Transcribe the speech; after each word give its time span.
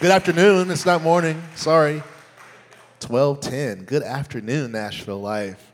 Good 0.00 0.12
afternoon. 0.12 0.70
It's 0.70 0.86
not 0.86 1.02
morning. 1.02 1.42
Sorry. 1.56 2.04
1210. 3.04 3.84
Good 3.84 4.04
afternoon, 4.04 4.70
Nashville 4.70 5.20
Life. 5.20 5.72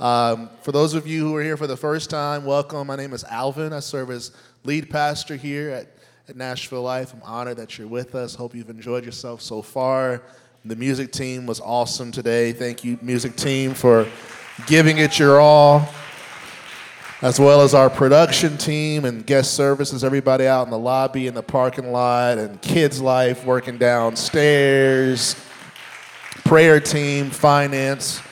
Um, 0.00 0.50
for 0.62 0.72
those 0.72 0.94
of 0.94 1.06
you 1.06 1.28
who 1.28 1.36
are 1.36 1.42
here 1.42 1.56
for 1.56 1.68
the 1.68 1.76
first 1.76 2.10
time, 2.10 2.44
welcome. 2.44 2.88
My 2.88 2.96
name 2.96 3.12
is 3.12 3.22
Alvin. 3.22 3.72
I 3.72 3.78
serve 3.78 4.10
as 4.10 4.32
lead 4.64 4.90
pastor 4.90 5.36
here 5.36 5.70
at, 5.70 5.86
at 6.28 6.34
Nashville 6.34 6.82
Life. 6.82 7.14
I'm 7.14 7.22
honored 7.22 7.58
that 7.58 7.78
you're 7.78 7.86
with 7.86 8.16
us. 8.16 8.34
Hope 8.34 8.56
you've 8.56 8.70
enjoyed 8.70 9.04
yourself 9.04 9.40
so 9.40 9.62
far. 9.62 10.20
The 10.64 10.74
music 10.74 11.12
team 11.12 11.46
was 11.46 11.60
awesome 11.60 12.10
today. 12.10 12.50
Thank 12.50 12.82
you, 12.82 12.98
music 13.00 13.36
team, 13.36 13.74
for 13.74 14.04
giving 14.66 14.98
it 14.98 15.16
your 15.16 15.40
all 15.40 15.88
as 17.22 17.38
well 17.38 17.60
as 17.60 17.74
our 17.74 17.90
production 17.90 18.56
team 18.56 19.04
and 19.04 19.26
guest 19.26 19.54
services, 19.54 20.02
everybody 20.02 20.46
out 20.46 20.66
in 20.66 20.70
the 20.70 20.78
lobby, 20.78 21.26
in 21.26 21.34
the 21.34 21.42
parking 21.42 21.92
lot, 21.92 22.38
and 22.38 22.60
kids' 22.62 23.00
life 23.00 23.44
working 23.44 23.76
downstairs, 23.76 25.36
prayer 26.44 26.80
team, 26.80 27.28
finance. 27.28 28.22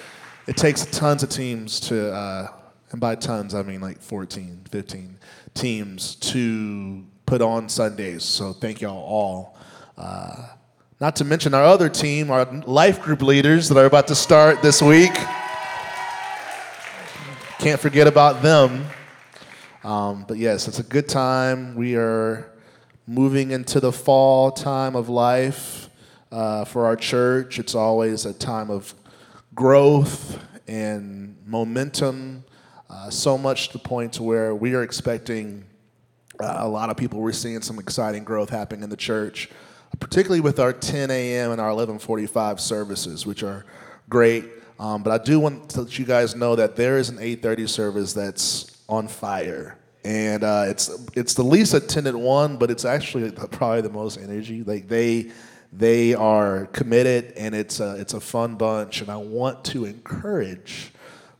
It 0.46 0.56
takes 0.56 0.86
tons 0.86 1.22
of 1.22 1.28
teams 1.28 1.80
to, 1.80 2.12
uh, 2.12 2.48
and 2.90 3.00
by 3.00 3.14
tons, 3.14 3.54
I 3.54 3.62
mean 3.62 3.82
like 3.82 4.00
14, 4.00 4.62
15 4.70 5.18
teams 5.52 6.14
to 6.16 7.04
put 7.26 7.42
on 7.42 7.68
Sundays. 7.68 8.24
So 8.24 8.54
thank 8.54 8.80
y'all 8.80 8.96
all. 8.96 9.58
Uh, 9.98 10.48
not 10.98 11.14
to 11.16 11.24
mention 11.24 11.52
our 11.52 11.64
other 11.64 11.90
team, 11.90 12.30
our 12.30 12.50
life 12.66 13.02
group 13.02 13.20
leaders 13.20 13.68
that 13.68 13.76
are 13.76 13.84
about 13.84 14.06
to 14.06 14.14
start 14.14 14.62
this 14.62 14.80
week. 14.80 15.12
Can't 17.58 17.80
forget 17.80 18.06
about 18.06 18.40
them. 18.40 18.86
Um, 19.82 20.24
but 20.28 20.36
yes, 20.36 20.68
it's 20.68 20.78
a 20.78 20.84
good 20.84 21.08
time. 21.08 21.74
We 21.74 21.96
are 21.96 22.52
moving 23.04 23.50
into 23.50 23.80
the 23.80 23.90
fall 23.90 24.52
time 24.52 24.94
of 24.94 25.08
life 25.08 25.90
uh, 26.30 26.64
for 26.66 26.86
our 26.86 26.94
church. 26.94 27.58
It's 27.58 27.74
always 27.74 28.26
a 28.26 28.32
time 28.32 28.70
of 28.70 28.94
growth 29.56 30.38
and 30.68 31.36
momentum, 31.46 32.44
uh, 32.88 33.10
so 33.10 33.36
much 33.36 33.70
to 33.70 33.72
the 33.72 33.78
point 33.80 34.12
to 34.12 34.22
where 34.22 34.54
we 34.54 34.76
are 34.76 34.84
expecting 34.84 35.64
uh, 36.38 36.58
a 36.58 36.68
lot 36.68 36.90
of 36.90 36.96
people. 36.96 37.18
We're 37.18 37.32
seeing 37.32 37.60
some 37.62 37.80
exciting 37.80 38.22
growth 38.22 38.50
happening 38.50 38.84
in 38.84 38.90
the 38.90 38.96
church, 38.96 39.50
particularly 39.98 40.40
with 40.40 40.60
our 40.60 40.72
10 40.72 41.10
a.m. 41.10 41.50
and 41.50 41.60
our 41.60 41.70
11:45 41.70 42.60
services, 42.60 43.26
which 43.26 43.42
are 43.42 43.66
great. 44.08 44.44
Um, 44.78 45.02
but 45.02 45.20
I 45.20 45.24
do 45.24 45.40
want 45.40 45.70
to 45.70 45.82
let 45.82 45.98
you 45.98 46.04
guys 46.04 46.36
know 46.36 46.54
that 46.56 46.76
there 46.76 46.98
is 46.98 47.08
an 47.08 47.18
8:30 47.18 47.68
service 47.68 48.12
that's 48.12 48.76
on 48.88 49.08
fire, 49.08 49.76
and 50.04 50.44
uh, 50.44 50.66
it's 50.68 50.90
it's 51.14 51.34
the 51.34 51.42
least 51.42 51.74
attended 51.74 52.14
one, 52.14 52.56
but 52.56 52.70
it's 52.70 52.84
actually 52.84 53.30
probably 53.32 53.80
the 53.80 53.90
most 53.90 54.18
energy. 54.18 54.62
Like 54.62 54.88
they 54.88 55.30
they 55.72 56.14
are 56.14 56.66
committed, 56.66 57.32
and 57.36 57.54
it's 57.54 57.80
a 57.80 57.96
it's 57.96 58.14
a 58.14 58.20
fun 58.20 58.54
bunch. 58.54 59.00
And 59.00 59.10
I 59.10 59.16
want 59.16 59.64
to 59.66 59.84
encourage 59.84 60.92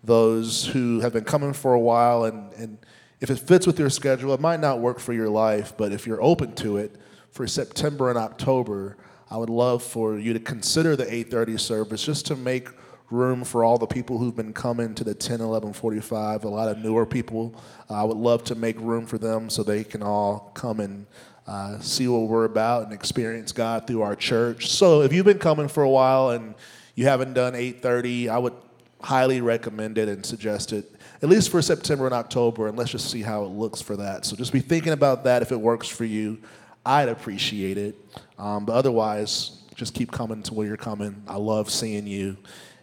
those 0.03 0.67
who 0.67 1.01
have 1.01 1.13
been 1.13 1.25
coming 1.25 1.53
for 1.53 1.75
a 1.75 1.81
while, 1.81 2.25
and 2.25 2.53
and 2.55 2.79
if 3.21 3.31
it 3.31 3.39
fits 3.39 3.69
with 3.69 3.79
your 3.79 3.91
schedule, 3.91 4.35
it 4.35 4.41
might 4.41 4.61
not 4.61 4.81
work 4.81 4.99
for 4.99 5.13
your 5.13 5.29
life, 5.29 5.75
but 5.77 5.93
if 5.93 6.07
you're 6.07 6.23
open 6.23 6.55
to 6.57 6.77
it 6.77 6.97
for 7.31 7.47
September 7.47 8.09
and 8.09 8.19
October, 8.19 8.97
I 9.31 9.37
would 9.37 9.51
love 9.51 9.83
for 9.83 10.19
you 10.19 10.33
to 10.33 10.41
consider 10.41 10.97
the 10.97 11.05
8:30 11.05 11.57
service 11.57 12.03
just 12.05 12.27
to 12.27 12.37
make 12.37 12.69
room 13.11 13.45
for 13.45 13.65
all 13.65 13.79
the 13.79 13.87
people 13.87 14.19
who've 14.19 14.37
been 14.37 14.53
coming 14.53 14.95
to 14.95 15.05
the 15.05 15.15
10, 15.15 15.41
11, 15.41 15.73
45, 15.73 16.45
a 16.45 16.49
lot 16.49 16.69
of 16.69 16.79
newer 16.79 17.07
people. 17.07 17.55
Uh, 17.89 17.95
I 17.95 18.03
would 18.05 18.17
love 18.17 18.45
to 18.45 18.55
make 18.55 18.79
room 18.79 19.07
for 19.07 19.19
them 19.19 19.49
so 19.49 19.63
they 19.63 19.85
can 19.85 20.03
all 20.03 20.51
come 20.55 20.81
and 20.81 21.07
uh, 21.47 21.79
see 21.81 22.07
what 22.07 22.29
we're 22.29 22.45
about 22.45 22.85
and 22.85 22.93
experience 22.93 23.53
God 23.53 23.87
through 23.87 24.03
our 24.03 24.15
church. 24.15 24.69
So 24.69 25.01
if 25.03 25.13
you've 25.13 25.25
been 25.25 25.39
coming 25.39 25.69
for 25.69 25.83
a 25.83 25.89
while 25.89 26.31
and 26.31 26.55
you 26.95 27.07
haven't 27.07 27.33
done 27.33 27.55
8:30, 27.55 28.29
I 28.29 28.37
would 28.37 28.53
highly 29.01 29.41
recommend 29.41 29.97
it 29.97 30.09
and 30.09 30.27
suggest 30.27 30.73
it 30.73 30.93
at 31.23 31.29
least 31.29 31.51
for 31.51 31.61
September 31.61 32.07
and 32.07 32.15
October, 32.15 32.69
and 32.69 32.79
let's 32.79 32.91
just 32.91 33.11
see 33.11 33.23
how 33.23 33.45
it 33.45 33.49
looks 33.49 33.83
for 33.83 33.97
that. 33.97 34.25
So 34.25 34.37
just 34.37 34.53
be 34.53 34.61
thinking 34.61 34.93
about 34.93 35.25
that 35.25 35.43
if 35.43 35.51
it 35.51 35.61
works 35.61 35.89
for 35.89 36.05
you. 36.05 36.39
I'd 36.87 37.09
appreciate 37.09 37.77
it. 37.77 37.97
Um, 38.39 38.65
but 38.65 38.75
otherwise, 38.75 39.63
just 39.75 39.95
keep 39.95 40.13
coming 40.13 40.43
to 40.45 40.55
where 40.55 40.67
you're 40.67 40.77
coming. 40.77 41.23
I 41.27 41.37
love 41.37 41.71
seeing 41.71 42.07
you 42.07 42.37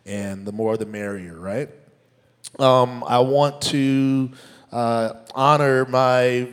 and 0.05 0.45
the 0.45 0.51
more 0.51 0.77
the 0.77 0.85
merrier, 0.85 1.37
right? 1.37 1.69
Um, 2.59 3.03
I 3.05 3.19
want 3.19 3.61
to 3.63 4.29
uh, 4.71 5.13
honor 5.33 5.85
my 5.85 6.47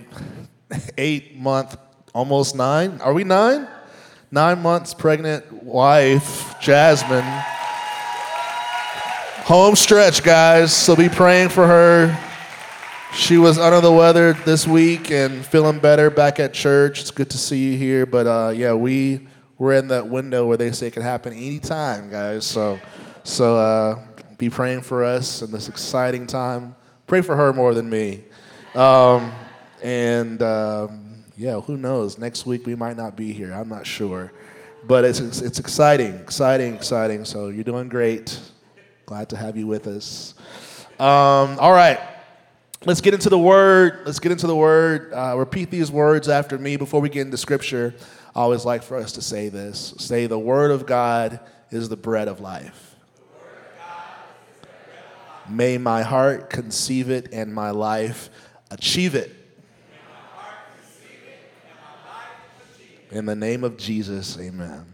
eight 0.98 1.36
month, 1.36 1.76
almost 2.14 2.56
nine, 2.56 3.00
are 3.00 3.12
we 3.12 3.24
nine? 3.24 3.68
Nine 4.30 4.62
months 4.62 4.94
pregnant 4.94 5.62
wife, 5.62 6.58
Jasmine. 6.60 7.24
Home 9.44 9.76
stretch, 9.76 10.22
guys, 10.22 10.74
so 10.74 10.96
be 10.96 11.10
praying 11.10 11.50
for 11.50 11.66
her. 11.66 12.18
She 13.12 13.36
was 13.36 13.58
under 13.58 13.82
the 13.82 13.92
weather 13.92 14.32
this 14.32 14.66
week 14.66 15.10
and 15.10 15.44
feeling 15.44 15.78
better 15.78 16.08
back 16.08 16.40
at 16.40 16.54
church. 16.54 17.02
It's 17.02 17.10
good 17.10 17.28
to 17.30 17.36
see 17.38 17.72
you 17.72 17.76
here, 17.76 18.06
but 18.06 18.26
uh, 18.26 18.52
yeah, 18.56 18.72
we 18.72 19.28
we're 19.58 19.74
in 19.74 19.88
that 19.88 20.08
window 20.08 20.46
where 20.46 20.56
they 20.56 20.72
say 20.72 20.86
it 20.86 20.94
can 20.94 21.02
happen 21.02 21.34
anytime, 21.34 22.10
guys. 22.10 22.46
So. 22.46 22.80
So 23.24 23.56
uh, 23.56 23.98
be 24.38 24.50
praying 24.50 24.82
for 24.82 25.04
us 25.04 25.42
in 25.42 25.52
this 25.52 25.68
exciting 25.68 26.26
time. 26.26 26.74
Pray 27.06 27.20
for 27.20 27.36
her 27.36 27.52
more 27.52 27.74
than 27.74 27.88
me. 27.88 28.24
Um, 28.74 29.32
and 29.82 30.42
um, 30.42 31.24
yeah, 31.36 31.60
who 31.60 31.76
knows? 31.76 32.18
Next 32.18 32.46
week 32.46 32.66
we 32.66 32.74
might 32.74 32.96
not 32.96 33.16
be 33.16 33.32
here. 33.32 33.52
I'm 33.52 33.68
not 33.68 33.86
sure. 33.86 34.32
But 34.84 35.04
it's, 35.04 35.20
it's, 35.20 35.40
it's 35.40 35.58
exciting, 35.60 36.14
exciting, 36.16 36.74
exciting. 36.74 37.24
So 37.24 37.48
you're 37.48 37.64
doing 37.64 37.88
great. 37.88 38.40
Glad 39.06 39.28
to 39.30 39.36
have 39.36 39.56
you 39.56 39.66
with 39.66 39.86
us. 39.86 40.34
Um, 40.98 41.58
all 41.60 41.72
right. 41.72 42.00
Let's 42.84 43.00
get 43.00 43.14
into 43.14 43.28
the 43.28 43.38
word. 43.38 44.00
Let's 44.04 44.18
get 44.18 44.32
into 44.32 44.48
the 44.48 44.56
word. 44.56 45.12
Uh, 45.12 45.36
repeat 45.38 45.70
these 45.70 45.92
words 45.92 46.28
after 46.28 46.58
me 46.58 46.76
before 46.76 47.00
we 47.00 47.08
get 47.08 47.22
into 47.22 47.36
scripture. 47.36 47.94
I 48.34 48.40
always 48.40 48.64
like 48.64 48.82
for 48.82 48.96
us 48.96 49.12
to 49.12 49.22
say 49.22 49.48
this 49.48 49.94
say, 49.98 50.26
The 50.26 50.38
word 50.38 50.72
of 50.72 50.84
God 50.84 51.38
is 51.70 51.88
the 51.88 51.96
bread 51.96 52.26
of 52.26 52.40
life. 52.40 52.91
May 55.52 55.76
my 55.76 56.00
heart 56.00 56.48
conceive 56.48 57.10
it 57.10 57.28
and 57.30 57.52
my 57.52 57.70
life 57.72 58.30
achieve 58.70 59.14
it. 59.14 59.36
In 63.10 63.26
the 63.26 63.36
name 63.36 63.62
of 63.62 63.76
Jesus, 63.76 64.38
amen. 64.38 64.86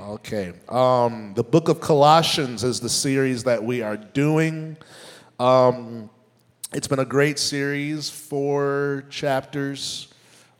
Okay. 0.00 0.54
Um, 0.70 1.34
the 1.34 1.44
book 1.44 1.68
of 1.68 1.82
Colossians 1.82 2.64
is 2.64 2.80
the 2.80 2.88
series 2.88 3.44
that 3.44 3.62
we 3.62 3.82
are 3.82 3.98
doing. 3.98 4.78
Um, 5.38 6.08
it's 6.72 6.88
been 6.88 7.00
a 7.00 7.04
great 7.04 7.38
series, 7.38 8.08
four 8.08 9.04
chapters, 9.10 10.08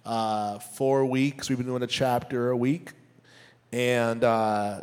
uh, 0.05 0.59
four 0.59 1.07
weeks. 1.07 1.49
We've 1.49 1.57
been 1.57 1.67
doing 1.67 1.83
a 1.83 1.87
chapter 1.87 2.51
a 2.51 2.57
week. 2.57 2.93
And 3.73 4.23
uh, 4.23 4.83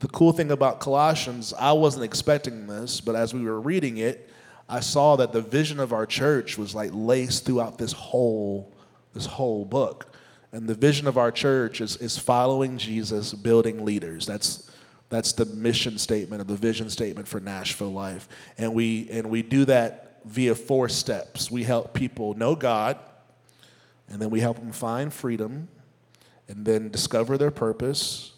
the 0.00 0.08
cool 0.08 0.32
thing 0.32 0.50
about 0.50 0.80
Colossians, 0.80 1.52
I 1.58 1.72
wasn't 1.72 2.04
expecting 2.04 2.66
this, 2.66 3.00
but 3.00 3.14
as 3.14 3.32
we 3.34 3.44
were 3.44 3.60
reading 3.60 3.98
it, 3.98 4.28
I 4.68 4.80
saw 4.80 5.16
that 5.16 5.32
the 5.32 5.42
vision 5.42 5.78
of 5.78 5.92
our 5.92 6.06
church 6.06 6.56
was 6.56 6.74
like 6.74 6.90
laced 6.92 7.44
throughout 7.44 7.78
this 7.78 7.92
whole 7.92 8.72
this 9.12 9.26
whole 9.26 9.64
book. 9.64 10.06
And 10.52 10.68
the 10.68 10.74
vision 10.74 11.06
of 11.06 11.18
our 11.18 11.30
church 11.30 11.80
is, 11.80 11.96
is 11.96 12.16
following 12.16 12.78
Jesus, 12.78 13.34
building 13.34 13.84
leaders. 13.84 14.26
That's 14.26 14.70
that's 15.10 15.32
the 15.32 15.44
mission 15.44 15.98
statement 15.98 16.40
of 16.40 16.46
the 16.46 16.56
vision 16.56 16.88
statement 16.88 17.26
for 17.28 17.40
Nashville 17.40 17.92
Life. 17.92 18.28
And 18.56 18.72
we 18.74 19.08
and 19.10 19.28
we 19.28 19.42
do 19.42 19.64
that 19.66 20.20
via 20.24 20.54
four 20.54 20.88
steps. 20.88 21.50
We 21.50 21.64
help 21.64 21.92
people 21.92 22.34
know 22.34 22.54
God, 22.54 22.98
and 24.08 24.22
then 24.22 24.30
we 24.30 24.40
help 24.40 24.58
them 24.58 24.72
find 24.72 25.12
freedom, 25.12 25.68
and 26.48 26.64
then 26.64 26.90
discover 26.90 27.36
their 27.36 27.50
purpose, 27.50 28.32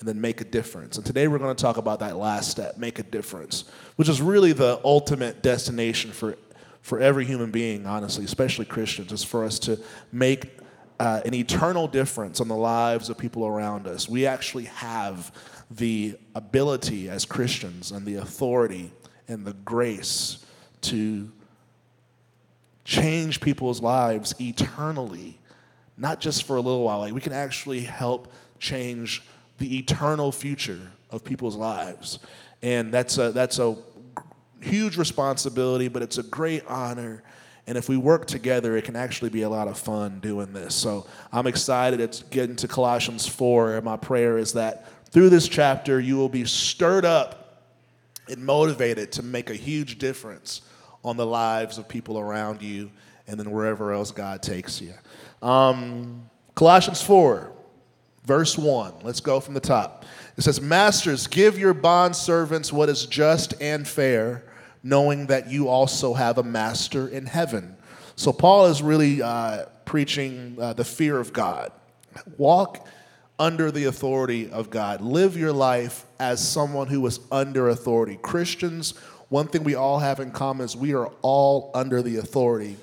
and 0.00 0.08
then 0.08 0.20
make 0.20 0.40
a 0.40 0.44
difference. 0.44 0.96
And 0.96 1.06
today 1.06 1.28
we're 1.28 1.38
going 1.38 1.54
to 1.54 1.62
talk 1.62 1.76
about 1.76 2.00
that 2.00 2.16
last 2.16 2.50
step, 2.50 2.78
make 2.78 2.98
a 2.98 3.02
difference, 3.02 3.64
which 3.96 4.08
is 4.08 4.20
really 4.20 4.52
the 4.52 4.80
ultimate 4.82 5.42
destination 5.42 6.10
for, 6.10 6.36
for 6.80 6.98
every 6.98 7.26
human 7.26 7.50
being, 7.50 7.86
honestly, 7.86 8.24
especially 8.24 8.64
Christians, 8.64 9.12
is 9.12 9.22
for 9.22 9.44
us 9.44 9.58
to 9.60 9.78
make 10.10 10.58
uh, 10.98 11.20
an 11.26 11.34
eternal 11.34 11.86
difference 11.86 12.40
on 12.40 12.48
the 12.48 12.56
lives 12.56 13.10
of 13.10 13.18
people 13.18 13.46
around 13.46 13.86
us. 13.86 14.08
We 14.08 14.26
actually 14.26 14.64
have 14.64 15.32
the 15.70 16.16
ability 16.34 17.10
as 17.10 17.26
Christians 17.26 17.92
and 17.92 18.04
the 18.06 18.16
authority 18.16 18.90
and 19.28 19.46
the 19.46 19.52
grace 19.52 20.44
to 20.82 21.30
change 22.84 23.40
people's 23.40 23.82
lives 23.82 24.34
eternally, 24.40 25.38
not 25.98 26.20
just 26.20 26.44
for 26.44 26.56
a 26.56 26.60
little 26.60 26.82
while. 26.84 27.00
Like 27.00 27.12
we 27.12 27.20
can 27.20 27.34
actually 27.34 27.82
help 27.82 28.32
change 28.58 29.22
the 29.60 29.78
eternal 29.78 30.32
future 30.32 30.90
of 31.10 31.22
people's 31.22 31.54
lives. 31.54 32.18
And 32.62 32.92
that's 32.92 33.18
a, 33.18 33.30
that's 33.30 33.58
a 33.58 33.76
huge 34.60 34.96
responsibility, 34.96 35.88
but 35.88 36.02
it's 36.02 36.18
a 36.18 36.22
great 36.22 36.66
honor. 36.66 37.22
And 37.66 37.78
if 37.78 37.88
we 37.88 37.96
work 37.96 38.26
together, 38.26 38.76
it 38.76 38.84
can 38.84 38.96
actually 38.96 39.30
be 39.30 39.42
a 39.42 39.48
lot 39.48 39.68
of 39.68 39.78
fun 39.78 40.18
doing 40.20 40.52
this. 40.52 40.74
So 40.74 41.06
I'm 41.32 41.46
excited 41.46 42.12
to 42.12 42.24
get 42.24 42.50
into 42.50 42.66
Colossians 42.66 43.26
4. 43.26 43.76
And 43.76 43.84
my 43.84 43.96
prayer 43.96 44.38
is 44.38 44.54
that 44.54 44.88
through 45.10 45.28
this 45.28 45.46
chapter, 45.46 46.00
you 46.00 46.16
will 46.16 46.28
be 46.28 46.44
stirred 46.46 47.04
up 47.04 47.66
and 48.28 48.44
motivated 48.44 49.12
to 49.12 49.22
make 49.22 49.50
a 49.50 49.54
huge 49.54 49.98
difference 49.98 50.62
on 51.04 51.16
the 51.16 51.26
lives 51.26 51.78
of 51.78 51.86
people 51.86 52.18
around 52.18 52.62
you 52.62 52.90
and 53.26 53.38
then 53.38 53.50
wherever 53.50 53.92
else 53.92 54.10
God 54.10 54.42
takes 54.42 54.80
you. 54.80 54.94
Um, 55.42 56.28
Colossians 56.54 57.02
4, 57.02 57.52
verse 58.24 58.56
1. 58.56 58.94
Let's 59.02 59.20
go 59.20 59.40
from 59.40 59.54
the 59.54 59.60
top. 59.60 60.04
It 60.36 60.42
says, 60.42 60.60
Masters, 60.60 61.26
give 61.26 61.58
your 61.58 61.74
bond 61.74 62.16
servants 62.16 62.72
what 62.72 62.88
is 62.88 63.06
just 63.06 63.54
and 63.60 63.86
fair, 63.86 64.44
knowing 64.82 65.26
that 65.26 65.50
you 65.50 65.68
also 65.68 66.14
have 66.14 66.38
a 66.38 66.42
master 66.42 67.08
in 67.08 67.26
heaven. 67.26 67.76
So, 68.16 68.32
Paul 68.32 68.66
is 68.66 68.82
really 68.82 69.22
uh, 69.22 69.66
preaching 69.84 70.56
uh, 70.60 70.72
the 70.74 70.84
fear 70.84 71.18
of 71.18 71.32
God. 71.32 71.72
Walk 72.36 72.86
under 73.38 73.70
the 73.70 73.84
authority 73.84 74.50
of 74.50 74.68
God. 74.68 75.00
Live 75.00 75.36
your 75.36 75.52
life 75.52 76.04
as 76.18 76.46
someone 76.46 76.88
who 76.88 77.04
is 77.06 77.20
under 77.32 77.70
authority. 77.70 78.18
Christians, 78.20 78.96
one 79.30 79.48
thing 79.48 79.64
we 79.64 79.74
all 79.74 79.98
have 79.98 80.20
in 80.20 80.30
common 80.30 80.66
is 80.66 80.76
we 80.76 80.92
are 80.92 81.10
all 81.22 81.70
under 81.74 82.02
the 82.02 82.16
authority 82.16 82.76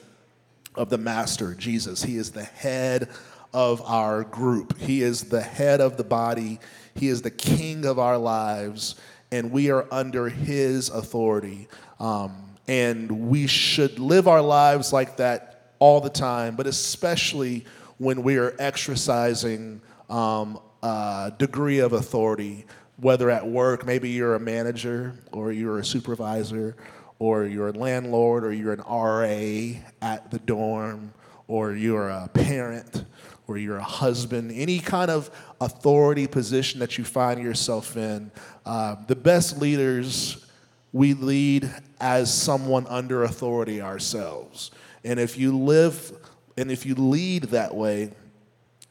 of 0.73 0.89
the 0.89 0.97
Master, 0.97 1.53
Jesus. 1.53 2.03
He 2.03 2.17
is 2.17 2.31
the 2.31 2.43
head 2.43 3.09
of 3.57 3.81
our 3.81 4.23
group, 4.23 4.77
He 4.77 5.01
is 5.01 5.23
the 5.23 5.41
head 5.41 5.81
of 5.81 5.97
the 5.97 6.03
body, 6.03 6.59
He 6.93 7.07
is 7.07 7.23
the 7.23 7.31
king 7.31 7.85
of 7.85 7.97
our 7.97 8.19
lives, 8.19 8.93
and 9.31 9.51
we 9.51 9.71
are 9.71 9.87
under 9.89 10.29
His 10.29 10.89
authority. 10.89 11.67
Um, 11.99 12.55
and 12.67 13.29
we 13.29 13.47
should 13.47 13.97
live 13.97 14.27
our 14.27 14.43
lives 14.43 14.93
like 14.93 15.17
that 15.17 15.71
all 15.79 15.99
the 15.99 16.09
time, 16.11 16.55
but 16.55 16.67
especially 16.67 17.65
when 17.97 18.21
we 18.21 18.37
are 18.37 18.53
exercising 18.59 19.81
um, 20.07 20.59
a 20.83 21.33
degree 21.39 21.79
of 21.79 21.93
authority, 21.93 22.63
whether 22.97 23.31
at 23.31 23.47
work, 23.47 23.87
maybe 23.87 24.11
you're 24.11 24.35
a 24.35 24.39
manager 24.39 25.15
or 25.31 25.51
you're 25.51 25.79
a 25.79 25.85
supervisor 25.85 26.75
or 27.17 27.45
you're 27.45 27.69
a 27.69 27.73
landlord 27.73 28.43
or 28.43 28.53
you're 28.53 28.73
an 28.73 28.81
RA 28.81 29.81
at 30.03 30.29
the 30.29 30.37
dorm 30.45 31.11
or 31.47 31.73
you're 31.73 32.09
a 32.09 32.27
parent 32.27 33.03
or 33.47 33.57
you're 33.57 33.77
a 33.77 33.83
husband, 33.83 34.51
any 34.53 34.79
kind 34.79 35.09
of 35.09 35.31
authority 35.61 36.27
position 36.27 36.79
that 36.81 36.97
you 36.97 37.03
find 37.03 37.41
yourself 37.41 37.95
in, 37.95 38.29
uh, 38.65 38.95
the 39.07 39.15
best 39.15 39.59
leaders, 39.59 40.45
we 40.91 41.13
lead 41.13 41.69
as 41.99 42.33
someone 42.33 42.85
under 42.87 43.23
authority 43.23 43.81
ourselves. 43.81 44.71
And 45.03 45.19
if 45.19 45.37
you 45.37 45.57
live 45.57 46.11
and 46.57 46.71
if 46.71 46.85
you 46.85 46.95
lead 46.95 47.43
that 47.43 47.73
way, 47.75 48.11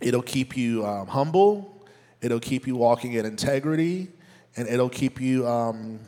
it'll 0.01 0.23
keep 0.23 0.57
you 0.57 0.87
um, 0.87 1.09
humble, 1.09 1.85
it'll 2.23 2.41
keep 2.41 2.67
you 2.67 2.77
walking 2.77 3.15
in 3.15 3.27
integrity, 3.27 4.09
and 4.57 4.69
it'll 4.69 4.89
keep 4.89 5.21
you 5.21 5.47
um, 5.47 5.99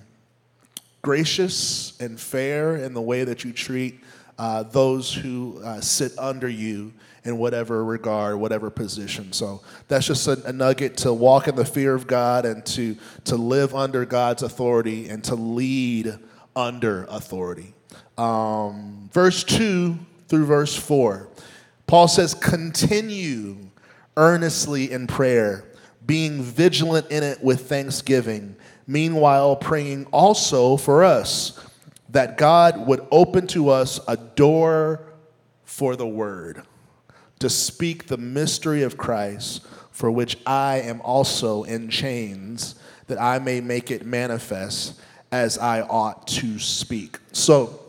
gracious 1.03 1.99
and 2.01 2.19
fair 2.19 2.77
in 2.77 2.95
the 2.95 3.03
way 3.03 3.25
that 3.25 3.45
you 3.45 3.53
treat 3.53 4.01
uh, 4.39 4.63
those 4.63 5.13
who 5.13 5.61
uh, 5.65 5.81
sit 5.81 6.13
under 6.17 6.49
you 6.49 6.93
in 7.25 7.39
whatever 7.39 7.85
regard, 7.85 8.37
whatever 8.37 8.71
position. 8.71 9.33
So 9.33 9.63
that's 9.89 10.07
just 10.07 10.27
a, 10.29 10.43
a, 10.47 10.53
nugget 10.53 10.97
to 10.99 11.13
walk 11.13 11.49
in 11.49 11.57
the 11.57 11.65
fear 11.65 11.95
of 11.95 12.07
God 12.07 12.45
and 12.45 12.65
to, 12.67 12.97
to 13.25 13.37
live 13.37 13.75
under 13.75 14.05
God's 14.05 14.43
authority 14.43 15.09
and 15.09 15.23
to 15.25 15.35
lead 15.35 16.19
under 16.55 17.05
authority. 17.05 17.75
Um, 18.17 19.11
verse 19.13 19.45
2 19.45 19.99
through 20.29 20.47
verse 20.47 20.77
4, 20.77 21.29
Paul 21.87 22.09
says, 22.09 22.35
Continue 22.35 23.57
earnestly 24.17 24.91
in 24.91 25.07
prayer, 25.07 25.65
being 26.07 26.43
vigilant 26.43 27.11
in 27.11 27.23
it 27.23 27.43
with 27.43 27.69
thanksgiving, 27.69 28.57
meanwhile 28.87 29.57
praying 29.57 30.07
also 30.07 30.77
for 30.77 31.05
us 31.05 31.65
that 32.11 32.39
God 32.39 32.87
would 32.87 33.07
open 33.11 33.47
to 33.49 33.69
us 33.69 34.01
a 34.09 34.17
door 34.17 35.03
for 35.65 35.95
the 35.95 36.07
word 36.07 36.63
to 37.41 37.51
speak 37.51 38.07
the 38.07 38.17
mystery 38.17 38.83
of 38.83 38.97
Christ, 38.97 39.67
for 39.91 40.11
which 40.11 40.39
I 40.47 40.81
am 40.81 41.01
also 41.01 41.65
in 41.65 41.89
chains, 41.89 42.75
that 43.07 43.21
I 43.21 43.39
may 43.39 43.61
make 43.61 43.91
it 43.91 44.05
manifest 44.05 45.01
as 45.31 45.59
I 45.59 45.83
ought 45.83 46.27
to 46.29 46.59
speak. 46.59 47.19
So, 47.33 47.81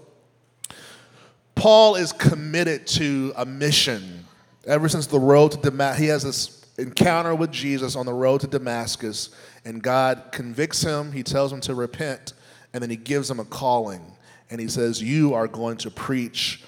Paul 1.56 1.96
is 1.96 2.14
committed 2.14 2.88
to 2.88 3.34
a 3.36 3.46
mission. 3.46 4.26
Ever 4.66 4.88
since 4.88 5.08
the 5.08 5.20
road 5.20 5.52
to 5.52 5.58
Damascus, 5.58 6.00
he 6.00 6.08
has 6.08 6.24
this 6.24 6.66
encounter 6.78 7.36
with 7.36 7.52
Jesus 7.52 7.96
on 7.96 8.06
the 8.06 8.14
road 8.14 8.42
to 8.42 8.48
Damascus, 8.48 9.30
and 9.66 9.84
God 9.84 10.30
convicts 10.32 10.82
him. 10.82 11.12
He 11.12 11.24
tells 11.24 11.52
him 11.52 11.60
to 11.62 11.76
repent, 11.76 12.34
and 12.74 12.82
then 12.82 12.90
he 12.90 12.96
gives 12.96 13.30
him 13.30 13.40
a 13.40 13.46
calling. 13.46 14.02
And 14.50 14.60
he 14.60 14.68
says, 14.68 15.02
You 15.02 15.34
are 15.34 15.48
going 15.48 15.78
to 15.78 15.92
preach 15.92 16.64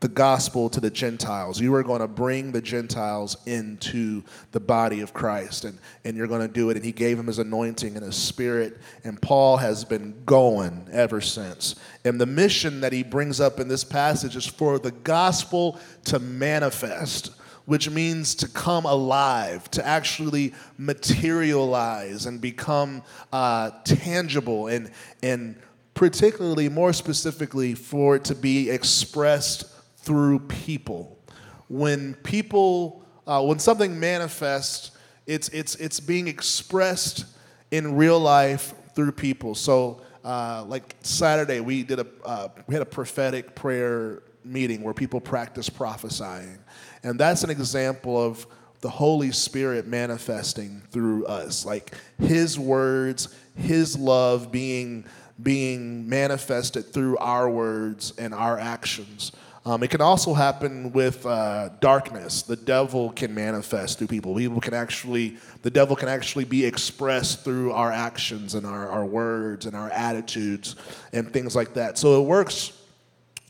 the 0.00 0.08
gospel 0.08 0.70
to 0.70 0.80
the 0.80 0.90
Gentiles. 0.90 1.60
You 1.60 1.74
are 1.74 1.82
going 1.82 2.00
to 2.00 2.08
bring 2.08 2.52
the 2.52 2.62
Gentiles 2.62 3.36
into 3.46 4.22
the 4.52 4.60
body 4.60 5.00
of 5.00 5.12
Christ, 5.12 5.66
and, 5.66 5.78
and 6.04 6.16
you're 6.16 6.26
going 6.26 6.40
to 6.40 6.52
do 6.52 6.70
it. 6.70 6.76
And 6.76 6.84
he 6.84 6.92
gave 6.92 7.18
him 7.18 7.26
his 7.26 7.38
anointing 7.38 7.96
and 7.96 8.04
his 8.04 8.16
spirit, 8.16 8.78
and 9.04 9.20
Paul 9.20 9.58
has 9.58 9.84
been 9.84 10.22
going 10.24 10.88
ever 10.90 11.20
since. 11.20 11.74
And 12.04 12.18
the 12.18 12.26
mission 12.26 12.80
that 12.80 12.94
he 12.94 13.02
brings 13.02 13.40
up 13.40 13.60
in 13.60 13.68
this 13.68 13.84
passage 13.84 14.36
is 14.36 14.46
for 14.46 14.78
the 14.78 14.90
gospel 14.90 15.78
to 16.06 16.18
manifest. 16.18 17.32
Which 17.66 17.88
means 17.88 18.34
to 18.36 18.48
come 18.48 18.84
alive, 18.84 19.70
to 19.72 19.86
actually 19.86 20.54
materialize 20.76 22.26
and 22.26 22.40
become 22.40 23.02
uh, 23.32 23.70
tangible, 23.84 24.66
and, 24.66 24.90
and 25.22 25.54
particularly, 25.94 26.68
more 26.68 26.92
specifically, 26.92 27.74
for 27.74 28.16
it 28.16 28.24
to 28.24 28.34
be 28.34 28.70
expressed 28.70 29.69
through 30.02 30.40
people. 30.40 31.18
When 31.68 32.14
people, 32.14 33.04
uh, 33.26 33.42
when 33.42 33.58
something 33.58 33.98
manifests, 33.98 34.92
it's, 35.26 35.48
it's, 35.50 35.76
it's 35.76 36.00
being 36.00 36.26
expressed 36.28 37.26
in 37.70 37.96
real 37.96 38.18
life 38.18 38.74
through 38.94 39.12
people. 39.12 39.54
So, 39.54 40.02
uh, 40.24 40.64
like 40.66 40.94
Saturday, 41.00 41.60
we 41.60 41.82
did 41.82 42.00
a 42.00 42.06
uh, 42.24 42.48
we 42.66 42.74
had 42.74 42.82
a 42.82 42.86
prophetic 42.86 43.54
prayer 43.54 44.22
meeting 44.44 44.82
where 44.82 44.94
people 44.94 45.20
practice 45.20 45.70
prophesying, 45.70 46.58
and 47.02 47.18
that's 47.18 47.42
an 47.42 47.50
example 47.50 48.22
of 48.22 48.46
the 48.80 48.90
Holy 48.90 49.30
Spirit 49.30 49.86
manifesting 49.86 50.82
through 50.90 51.26
us, 51.26 51.64
like 51.64 51.94
His 52.18 52.58
words, 52.58 53.34
His 53.54 53.96
love 53.96 54.52
being 54.52 55.06
being 55.42 56.06
manifested 56.06 56.92
through 56.92 57.16
our 57.16 57.48
words 57.48 58.12
and 58.18 58.34
our 58.34 58.58
actions. 58.58 59.32
Um, 59.66 59.82
it 59.82 59.90
can 59.90 60.00
also 60.00 60.32
happen 60.32 60.90
with 60.92 61.26
uh, 61.26 61.68
darkness. 61.80 62.42
The 62.42 62.56
devil 62.56 63.10
can 63.10 63.34
manifest 63.34 63.98
through 63.98 64.06
people. 64.06 64.34
People 64.34 64.60
can 64.60 64.72
actually, 64.72 65.36
the 65.60 65.70
devil 65.70 65.94
can 65.94 66.08
actually 66.08 66.46
be 66.46 66.64
expressed 66.64 67.44
through 67.44 67.72
our 67.72 67.92
actions 67.92 68.54
and 68.54 68.64
our, 68.64 68.88
our 68.88 69.04
words 69.04 69.66
and 69.66 69.76
our 69.76 69.90
attitudes 69.90 70.76
and 71.12 71.30
things 71.30 71.54
like 71.54 71.74
that. 71.74 71.98
So 71.98 72.22
it 72.22 72.26
works 72.26 72.72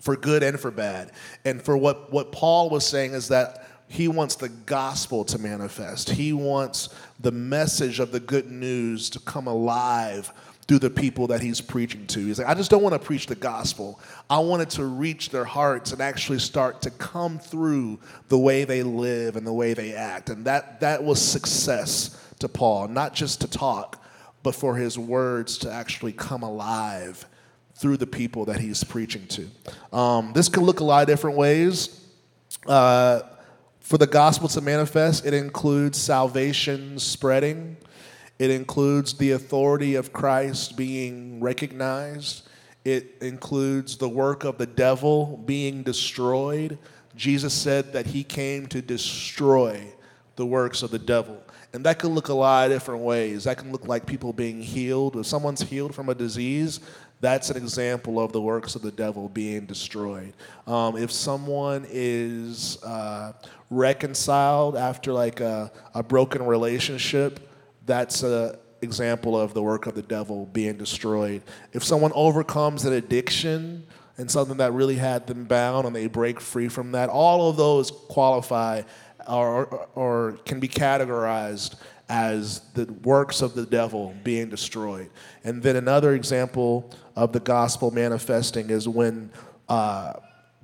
for 0.01 0.17
good 0.17 0.43
and 0.43 0.59
for 0.59 0.73
bad. 0.73 1.13
And 1.45 1.63
for 1.63 1.77
what, 1.77 2.13
what 2.13 2.33
Paul 2.33 2.71
was 2.71 2.85
saying 2.85 3.13
is 3.13 3.29
that 3.29 3.67
he 3.87 4.09
wants 4.09 4.35
the 4.35 4.49
gospel 4.49 5.25
to 5.27 5.39
manifest, 5.39 6.11
he 6.11 6.33
wants 6.33 6.89
the 7.21 7.33
message 7.33 8.01
of 8.01 8.11
the 8.11 8.21
good 8.21 8.51
news 8.51 9.11
to 9.11 9.21
come 9.21 9.47
alive 9.47 10.33
through 10.71 10.79
the 10.79 10.89
people 10.89 11.27
that 11.27 11.41
he's 11.41 11.61
preaching 11.61 12.07
to. 12.07 12.25
He's 12.25 12.39
like, 12.39 12.47
I 12.47 12.55
just 12.55 12.71
don't 12.71 12.81
want 12.81 12.93
to 12.93 12.99
preach 13.01 13.27
the 13.27 13.35
gospel. 13.35 13.99
I 14.31 14.39
want 14.39 14.63
it 14.63 14.71
to 14.71 14.85
reach 14.85 15.31
their 15.31 15.45
hearts 15.45 15.91
and 15.91 16.01
actually 16.01 16.39
start 16.39 16.81
to 16.83 16.93
come 16.93 17.41
through 17.41 17.99
the 18.29 18.39
way 18.39 18.63
they 18.63 18.85
live 18.85 19.35
and 19.35 19.45
the 19.45 19.53
way 19.53 19.75
they 19.75 19.95
act. 19.95 20.31
And 20.31 20.45
that, 20.45 20.79
that 20.79 21.03
was 21.03 21.21
success 21.21 22.17
to 22.39 22.49
Paul, 22.49 22.87
not 22.87 23.15
just 23.15 23.41
to 23.41 23.49
talk, 23.49 24.01
but 24.45 24.55
for 24.55 24.77
his 24.77 24.97
words 24.97 25.59
to 25.59 25.73
actually 25.73 26.13
come 26.13 26.45
alive 26.45 27.27
through 27.75 27.97
the 27.97 28.07
people 28.07 28.45
that 28.45 28.61
he's 28.61 28.85
preaching 28.85 29.27
to. 29.27 29.49
Um, 29.93 30.33
this 30.35 30.49
could 30.49 30.63
look 30.63 30.79
a 30.79 30.85
lot 30.85 31.03
of 31.03 31.09
different 31.09 31.37
ways. 31.37 32.01
Uh, 32.65 33.23
for 33.81 33.99
the 33.99 34.07
gospel 34.07 34.47
to 34.47 34.61
manifest, 34.61 35.27
it 35.27 35.35
includes 35.35 35.99
salvation 35.99 36.97
spreading. 37.01 37.77
It 38.41 38.51
includes 38.51 39.13
the 39.13 39.33
authority 39.33 39.97
of 39.97 40.15
Christ 40.15 40.75
being 40.75 41.41
recognized. 41.41 42.49
It 42.87 43.19
includes 43.21 43.99
the 43.99 44.09
work 44.09 44.45
of 44.45 44.57
the 44.57 44.65
devil 44.65 45.43
being 45.45 45.83
destroyed. 45.83 46.79
Jesus 47.15 47.53
said 47.53 47.93
that 47.93 48.07
he 48.07 48.25
came 48.25 48.67
to 48.69 48.81
destroy 48.81 49.85
the 50.37 50.47
works 50.47 50.83
of 50.83 50.91
the 50.91 50.99
devil. 50.99 51.39
And 51.75 51.85
that 51.85 51.99
can 51.99 52.15
look 52.15 52.29
a 52.29 52.35
lot 52.35 52.65
of 52.65 52.73
different 52.73 53.03
ways. 53.03 53.45
That 53.45 53.59
can 53.59 53.73
look 53.73 53.87
like 53.87 54.07
people 54.07 54.33
being 54.33 54.63
healed. 54.63 55.17
If 55.17 55.27
someone's 55.27 55.61
healed 55.61 55.95
from 55.95 56.09
a 56.09 56.15
disease, 56.15 56.81
that's 57.21 57.51
an 57.51 57.59
example 57.59 58.19
of 58.19 58.33
the 58.33 58.41
works 58.41 58.75
of 58.75 58.81
the 58.81 58.91
devil 58.91 59.29
being 59.29 59.67
destroyed. 59.67 60.33
Um, 60.67 60.97
if 60.97 61.13
someone 61.13 61.85
is 61.91 62.83
uh, 62.85 63.35
reconciled 63.69 64.79
after 64.79 65.13
like 65.13 65.41
a, 65.41 65.71
a 65.95 66.03
broken 66.03 66.43
relationship, 66.47 67.49
that's 67.91 68.23
an 68.23 68.55
example 68.83 69.39
of 69.39 69.53
the 69.53 69.63
work 69.63 69.87
of 69.87 69.95
the 69.95 70.03
devil 70.03 70.47
being 70.53 70.77
destroyed. 70.77 71.43
If 71.73 71.83
someone 71.83 72.13
overcomes 72.15 72.85
an 72.85 72.93
addiction 72.93 73.87
and 74.17 74.31
something 74.31 74.59
that 74.59 74.73
really 74.73 74.95
had 74.95 75.27
them 75.27 75.45
bound 75.45 75.87
and 75.87 75.97
they 75.97 76.07
break 76.07 76.41
free 76.41 76.69
from 76.69 76.93
that, 76.93 77.09
all 77.09 77.51
of 77.51 77.57
those 77.57 77.91
qualify 77.91 78.83
or, 79.29 79.67
or, 79.67 79.89
or 79.95 80.33
can 80.45 80.61
be 80.61 80.69
categorized 80.69 81.75
as 82.09 82.61
the 82.75 82.85
works 83.05 83.43
of 83.43 83.55
the 83.55 83.67
devil 83.67 84.15
being 84.25 84.49
destroyed. 84.49 85.11
And 85.45 85.63
then 85.63 85.77
another 85.77 86.15
example 86.15 86.91
of 87.17 87.33
the 87.33 87.41
gospel 87.41 87.91
manifesting 87.91 88.71
is 88.71 88.89
when 88.89 89.31
uh, 89.69 90.15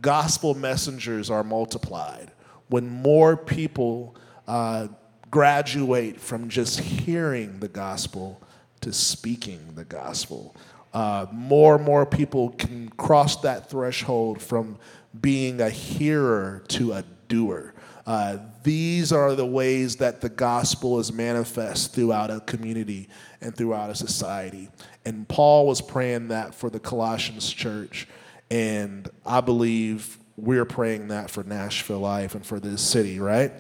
gospel 0.01 0.55
messengers 0.55 1.31
are 1.31 1.45
multiplied, 1.45 2.33
when 2.69 2.89
more 2.89 3.37
people 3.37 4.17
uh, 4.49 4.89
graduate 5.37 6.19
from 6.19 6.49
just 6.49 6.81
hearing 6.81 7.61
the 7.61 7.69
gospel 7.69 8.41
to 8.81 8.91
speaking 8.91 9.61
the 9.75 9.85
gospel. 9.85 10.57
Uh, 10.95 11.27
more 11.31 11.77
and 11.77 11.85
more 11.85 12.07
people 12.07 12.49
can 12.53 12.89
cross 12.97 13.37
that 13.43 13.69
threshold 13.69 14.41
from 14.41 14.79
being 15.21 15.61
a 15.61 15.69
hearer 15.69 16.65
to 16.69 16.95
a 16.95 17.05
doer. 17.29 17.75
Uh, 18.07 18.39
these 18.63 19.13
are 19.13 19.35
the 19.35 19.45
ways 19.45 19.97
that 19.97 20.23
the 20.23 20.31
gospel 20.31 20.99
is 20.99 21.13
manifest 21.13 21.93
throughout 21.93 22.31
a 22.31 22.41
community 22.41 23.07
and 23.43 23.55
throughout 23.55 23.91
a 23.91 23.95
society. 23.95 24.71
And 25.05 25.29
Paul 25.29 25.67
was 25.67 25.83
praying 25.83 26.29
that 26.29 26.55
for 26.55 26.71
the 26.71 26.81
Colossians 26.81 27.53
church. 27.53 28.09
And 28.51 29.07
I 29.27 29.43
believe 29.43 30.17
we're 30.39 30.65
praying 30.65 31.09
that 31.09 31.31
for 31.31 31.43
Nashville 31.43 32.01
Life 32.01 32.35
and 32.35 32.47
for 32.47 32.59
this 32.59 32.81
city, 32.81 33.21
right? 33.21 33.53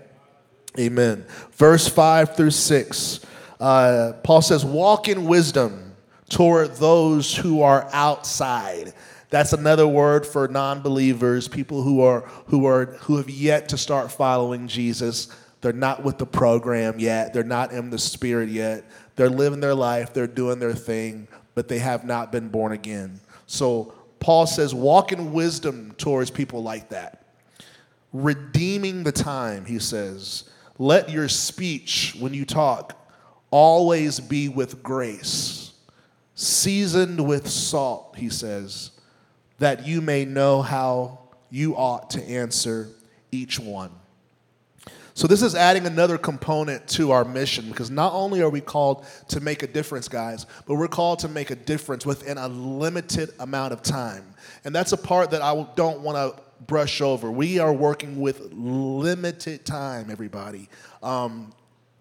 Amen. 0.79 1.25
Verse 1.53 1.89
5 1.89 2.37
through 2.37 2.51
6, 2.51 3.21
uh, 3.61 4.13
Paul 4.23 4.43
says, 4.43 4.65
Walk 4.65 5.09
in 5.09 5.25
wisdom 5.25 5.95
toward 6.29 6.77
those 6.77 7.35
who 7.35 7.63
are 7.63 7.89
outside. 7.93 8.93
That's 9.31 9.53
another 9.53 9.89
word 9.89 10.27
for 10.27 10.49
non-believers, 10.49 11.49
people 11.49 11.83
who 11.83 12.01
are 12.01 12.21
who 12.47 12.67
are 12.67 12.87
who 13.03 13.17
have 13.17 13.29
yet 13.29 13.69
to 13.71 13.79
start 13.79 14.13
following 14.13 14.69
Jesus. 14.69 15.29
They're 15.61 15.73
not 15.73 16.05
with 16.05 16.19
the 16.19 16.27
program 16.27 17.01
yet. 17.01 17.33
They're 17.33 17.43
not 17.43 17.73
in 17.73 17.91
the 17.91 17.99
spirit 17.99 18.51
yet. 18.51 18.85
They're 19.17 19.31
living 19.31 19.61
their 19.61 19.75
life, 19.75 20.13
they're 20.13 20.27
doing 20.27 20.59
their 20.59 20.75
thing, 20.75 21.27
but 21.55 21.69
they 21.69 21.79
have 21.79 22.05
not 22.05 22.31
been 22.31 22.49
born 22.49 22.73
again. 22.73 23.19
So 23.47 23.95
Paul 24.21 24.47
says, 24.47 24.75
walk 24.75 25.13
in 25.13 25.33
wisdom 25.33 25.95
towards 25.97 26.31
people 26.31 26.63
like 26.63 26.91
that. 26.91 27.25
Redeeming 28.13 29.05
the 29.05 29.13
time, 29.13 29.65
he 29.65 29.79
says. 29.79 30.51
Let 30.79 31.11
your 31.11 31.29
speech, 31.29 32.17
when 32.19 32.35
you 32.35 32.45
talk, 32.45 32.99
always 33.51 34.21
be 34.21 34.49
with 34.49 34.83
grace, 34.83 35.73
seasoned 36.35 37.27
with 37.27 37.49
salt, 37.49 38.15
he 38.17 38.29
says 38.29 38.91
that 39.59 39.87
you 39.87 40.01
may 40.01 40.25
know 40.25 40.61
how 40.61 41.19
you 41.51 41.75
ought 41.77 42.11
to 42.11 42.23
answer 42.23 42.89
each 43.33 43.59
one. 43.59 43.91
So, 45.15 45.27
this 45.27 45.41
is 45.41 45.55
adding 45.55 45.87
another 45.87 46.19
component 46.19 46.87
to 46.89 47.11
our 47.13 47.25
mission 47.25 47.71
because 47.71 47.91
not 47.91 48.13
only 48.13 48.43
are 48.43 48.51
we 48.51 48.61
called 48.61 49.07
to 49.29 49.41
make 49.41 49.63
a 49.63 49.67
difference, 49.67 50.09
guys, 50.09 50.45
but 50.67 50.75
we're 50.75 50.89
called 50.89 51.21
to 51.21 51.29
make 51.29 51.51
a 51.51 51.55
difference 51.55 52.05
within 52.05 52.37
a 52.37 52.49
limited 52.49 53.31
amount 53.39 53.73
of 53.73 53.83
time. 53.83 54.35
And 54.67 54.75
that's 54.75 54.93
a 54.93 54.99
part 54.99 55.31
that 55.31 55.41
I 55.41 55.67
don't 55.75 56.01
want 56.01 56.37
to 56.37 56.43
brush 56.67 57.01
over. 57.01 57.31
We 57.31 57.59
are 57.59 57.73
working 57.73 58.21
with 58.21 58.53
limited 58.53 59.65
time, 59.65 60.11
everybody, 60.11 60.69
um, 61.03 61.53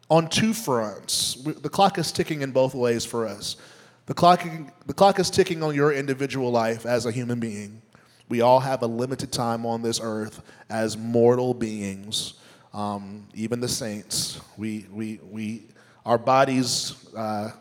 on 0.10 0.29
two 0.29 0.53
fronts. 0.53 1.36
The 1.36 1.69
clock 1.69 1.98
is 1.98 2.12
ticking 2.12 2.41
in 2.41 2.51
both 2.51 2.75
ways 2.75 3.05
for 3.05 3.27
us. 3.27 3.57
The 4.05 4.13
clock, 4.13 4.45
the 4.86 4.93
clock 4.93 5.19
is 5.19 5.29
ticking 5.29 5.63
on 5.63 5.74
your 5.74 5.91
individual 5.91 6.51
life 6.51 6.86
as 6.86 7.05
a 7.05 7.12
human 7.12 7.39
being. 7.39 7.81
We 8.29 8.41
all 8.41 8.60
have 8.60 8.81
a 8.81 8.88
limited 8.88 9.31
time 9.31 9.65
on 9.65 9.81
this 9.81 10.00
earth 10.01 10.41
as 10.69 10.98
mortal 10.98 11.53
beings, 11.53 12.36
um, 12.74 13.27
even 13.34 13.60
the 13.60 13.67
saints. 13.67 14.39
We, 14.57 14.86
we, 14.91 15.19
we, 15.29 15.63
our 16.05 16.17
bodies 16.17 16.95
uh, 17.15 17.51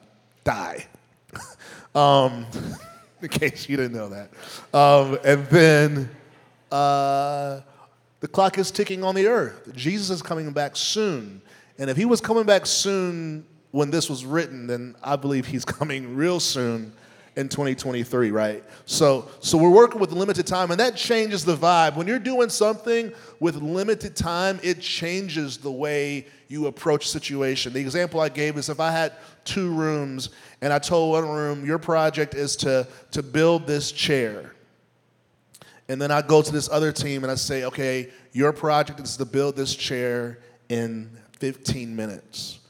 die. 0.43 0.87
um, 1.95 2.47
in 3.23 3.29
case 3.29 3.69
you 3.69 3.77
didn't 3.77 3.97
know 3.97 4.09
that. 4.09 4.31
Um, 4.75 5.19
and 5.25 5.47
then 5.47 6.11
uh, 6.71 7.61
the 8.21 8.29
clock 8.29 8.59
is 8.59 8.71
ticking 8.71 9.05
on 9.05 9.15
the 9.15 9.27
earth. 9.27 9.75
Jesus 9.75 10.11
is 10.11 10.23
coming 10.23 10.51
back 10.53 10.77
soon. 10.77 11.43
And 11.79 11.91
if 11.91 11.97
he 11.97 12.05
was 12.05 12.21
coming 12.21 12.45
back 12.45 12.67
soon 12.67 13.45
when 13.71 13.91
this 13.91 14.09
was 14.09 14.25
written, 14.25 14.67
then 14.67 14.95
I 15.03 15.17
believe 15.17 15.47
he's 15.47 15.65
coming 15.65 16.15
real 16.15 16.41
soon 16.41 16.93
in 17.37 17.49
2023, 17.49 18.31
right? 18.31 18.63
So, 18.87 19.29
so 19.41 19.59
we're 19.59 19.71
working 19.71 20.01
with 20.01 20.13
limited 20.13 20.47
time, 20.47 20.71
and 20.71 20.79
that 20.79 20.95
changes 20.95 21.45
the 21.45 21.57
vibe. 21.57 21.97
When 21.97 22.07
you're 22.07 22.19
doing 22.21 22.49
something 22.49 23.13
with 23.41 23.57
limited 23.57 24.15
time, 24.15 24.61
it 24.63 24.81
changes 24.81 25.59
the 25.59 25.73
way 25.73 26.27
you 26.49 26.69
approach 26.69 27.09
situation. 27.09 27.73
The 27.73 27.81
example 27.81 28.21
I 28.21 28.29
gave 28.29 28.57
is 28.57 28.69
if 28.69 28.79
I 28.79 28.93
had 28.93 29.15
two 29.45 29.71
rooms 29.71 30.31
and 30.61 30.73
I 30.73 30.79
told 30.79 31.13
one 31.13 31.29
room, 31.29 31.67
your 31.67 31.79
project 31.79 32.35
is 32.35 32.55
to, 32.57 32.87
to 33.11 33.23
build 33.23 33.67
this 33.67 33.91
chair. 33.91 34.54
And 35.89 36.01
then 36.01 36.11
I 36.11 36.23
go 36.23 36.41
to 36.43 36.53
this 36.53 36.69
other 36.71 36.93
team 36.93 37.25
and 37.25 37.31
I 37.31 37.35
say, 37.35 37.65
okay, 37.65 38.11
your 38.33 38.53
project 38.53 39.01
is 39.01 39.17
to 39.19 39.25
build 39.25 39.57
this 39.57 39.75
chair 39.75 40.39
in 40.69 41.11
15 41.39 41.95
minutes 41.95 42.61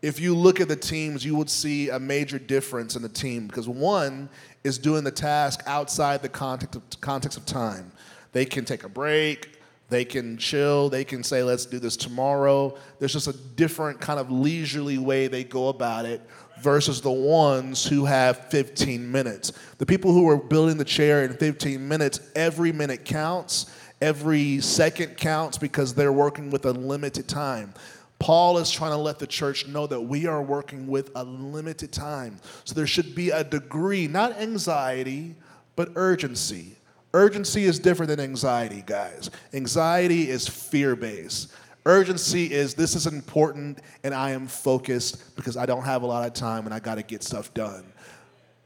if 0.00 0.20
you 0.20 0.34
look 0.34 0.60
at 0.60 0.68
the 0.68 0.76
teams, 0.76 1.24
you 1.24 1.34
would 1.34 1.50
see 1.50 1.90
a 1.90 1.98
major 1.98 2.38
difference 2.38 2.94
in 2.94 3.02
the 3.02 3.08
team 3.08 3.46
because 3.46 3.68
one 3.68 4.28
is 4.62 4.78
doing 4.78 5.02
the 5.02 5.10
task 5.10 5.62
outside 5.66 6.22
the 6.22 6.28
context 6.28 6.76
of, 6.76 7.00
context 7.00 7.36
of 7.36 7.44
time. 7.44 7.90
They 8.32 8.44
can 8.44 8.64
take 8.64 8.84
a 8.84 8.88
break, 8.88 9.58
they 9.88 10.04
can 10.04 10.36
chill, 10.36 10.88
they 10.88 11.04
can 11.04 11.24
say, 11.24 11.42
let's 11.42 11.66
do 11.66 11.78
this 11.78 11.96
tomorrow. 11.96 12.76
There's 12.98 13.12
just 13.12 13.26
a 13.26 13.32
different 13.32 14.00
kind 14.00 14.20
of 14.20 14.30
leisurely 14.30 14.98
way 14.98 15.26
they 15.26 15.44
go 15.44 15.68
about 15.68 16.04
it 16.04 16.20
versus 16.62 17.00
the 17.00 17.10
ones 17.10 17.86
who 17.86 18.04
have 18.04 18.48
15 18.50 19.10
minutes. 19.10 19.52
The 19.78 19.86
people 19.86 20.12
who 20.12 20.28
are 20.28 20.36
building 20.36 20.76
the 20.76 20.84
chair 20.84 21.24
in 21.24 21.34
15 21.34 21.86
minutes, 21.86 22.20
every 22.34 22.72
minute 22.72 23.04
counts, 23.04 23.66
every 24.00 24.60
second 24.60 25.16
counts 25.16 25.58
because 25.58 25.94
they're 25.94 26.12
working 26.12 26.50
with 26.50 26.64
a 26.66 26.72
limited 26.72 27.28
time. 27.28 27.74
Paul 28.18 28.58
is 28.58 28.70
trying 28.70 28.90
to 28.90 28.96
let 28.96 29.18
the 29.18 29.26
church 29.26 29.68
know 29.68 29.86
that 29.86 30.00
we 30.00 30.26
are 30.26 30.42
working 30.42 30.88
with 30.88 31.10
a 31.14 31.22
limited 31.24 31.92
time. 31.92 32.38
So 32.64 32.74
there 32.74 32.86
should 32.86 33.14
be 33.14 33.30
a 33.30 33.44
degree, 33.44 34.08
not 34.08 34.36
anxiety, 34.38 35.36
but 35.76 35.90
urgency. 35.94 36.74
Urgency 37.14 37.64
is 37.64 37.78
different 37.78 38.08
than 38.08 38.20
anxiety, 38.20 38.82
guys. 38.84 39.30
Anxiety 39.54 40.28
is 40.28 40.48
fear 40.48 40.96
based. 40.96 41.52
Urgency 41.88 42.52
is 42.52 42.74
this 42.74 42.94
is 42.94 43.06
important 43.06 43.80
and 44.04 44.12
I 44.12 44.32
am 44.32 44.46
focused 44.46 45.34
because 45.36 45.56
I 45.56 45.64
don't 45.64 45.84
have 45.84 46.02
a 46.02 46.06
lot 46.06 46.26
of 46.26 46.34
time 46.34 46.66
and 46.66 46.74
I 46.74 46.80
got 46.80 46.96
to 46.96 47.02
get 47.02 47.22
stuff 47.22 47.54
done. 47.54 47.82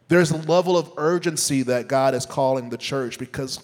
There's 0.08 0.32
a 0.32 0.38
level 0.38 0.76
of 0.76 0.92
urgency 0.96 1.62
that 1.62 1.86
God 1.86 2.14
is 2.14 2.26
calling 2.26 2.68
the 2.68 2.76
church 2.76 3.20
because 3.20 3.60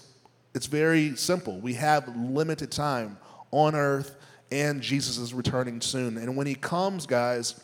it's 0.55 0.67
very 0.67 1.17
simple. 1.17 1.59
We 1.59 1.75
have 1.75 2.07
limited 2.17 2.71
time 2.71 3.19
on 3.51 3.75
earth 3.75 4.15
and 4.53 4.81
Jesus 4.81 5.19
is 5.19 5.35
returning 5.35 5.81
soon. 5.81 6.19
And 6.19 6.37
when 6.37 6.47
he 6.47 6.55
comes, 6.55 7.05
guys, 7.05 7.61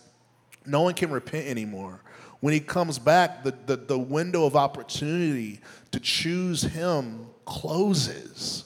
no 0.67 0.83
one 0.83 0.95
can 0.95 1.13
repent 1.13 1.47
anymore. 1.47 2.01
When 2.41 2.53
he 2.53 2.59
comes 2.59 2.99
back, 2.99 3.45
the, 3.45 3.55
the, 3.67 3.77
the 3.77 3.99
window 4.01 4.47
of 4.47 4.57
opportunity 4.57 5.61
to 5.93 6.01
choose 6.01 6.63
him 6.63 7.29
closes. 7.45 8.65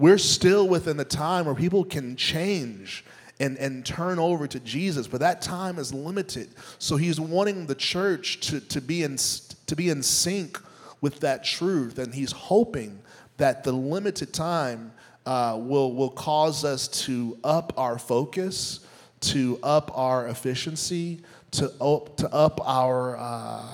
We're 0.00 0.16
still 0.16 0.66
within 0.66 0.96
the 0.96 1.04
time 1.04 1.44
where 1.44 1.54
people 1.54 1.84
can 1.84 2.16
change 2.16 3.04
and, 3.38 3.58
and 3.58 3.84
turn 3.84 4.18
over 4.18 4.46
to 4.46 4.58
Jesus, 4.58 5.06
but 5.06 5.20
that 5.20 5.42
time 5.42 5.78
is 5.78 5.92
limited. 5.92 6.48
So 6.78 6.96
he's 6.96 7.20
wanting 7.20 7.66
the 7.66 7.74
church 7.74 8.40
to, 8.48 8.60
to, 8.60 8.80
be 8.80 9.02
in, 9.02 9.18
to 9.18 9.76
be 9.76 9.90
in 9.90 10.02
sync 10.02 10.58
with 11.02 11.20
that 11.20 11.44
truth, 11.44 11.98
and 11.98 12.14
he's 12.14 12.32
hoping 12.32 12.98
that 13.36 13.62
the 13.62 13.72
limited 13.72 14.32
time 14.32 14.92
uh, 15.26 15.58
will, 15.60 15.92
will 15.92 16.08
cause 16.08 16.64
us 16.64 16.88
to 16.88 17.36
up 17.44 17.74
our 17.76 17.98
focus, 17.98 18.80
to 19.20 19.58
up 19.62 19.90
our 19.98 20.28
efficiency, 20.28 21.20
to 21.50 21.70
up, 21.78 22.16
to 22.16 22.34
up 22.34 22.58
our, 22.66 23.18
uh, 23.18 23.66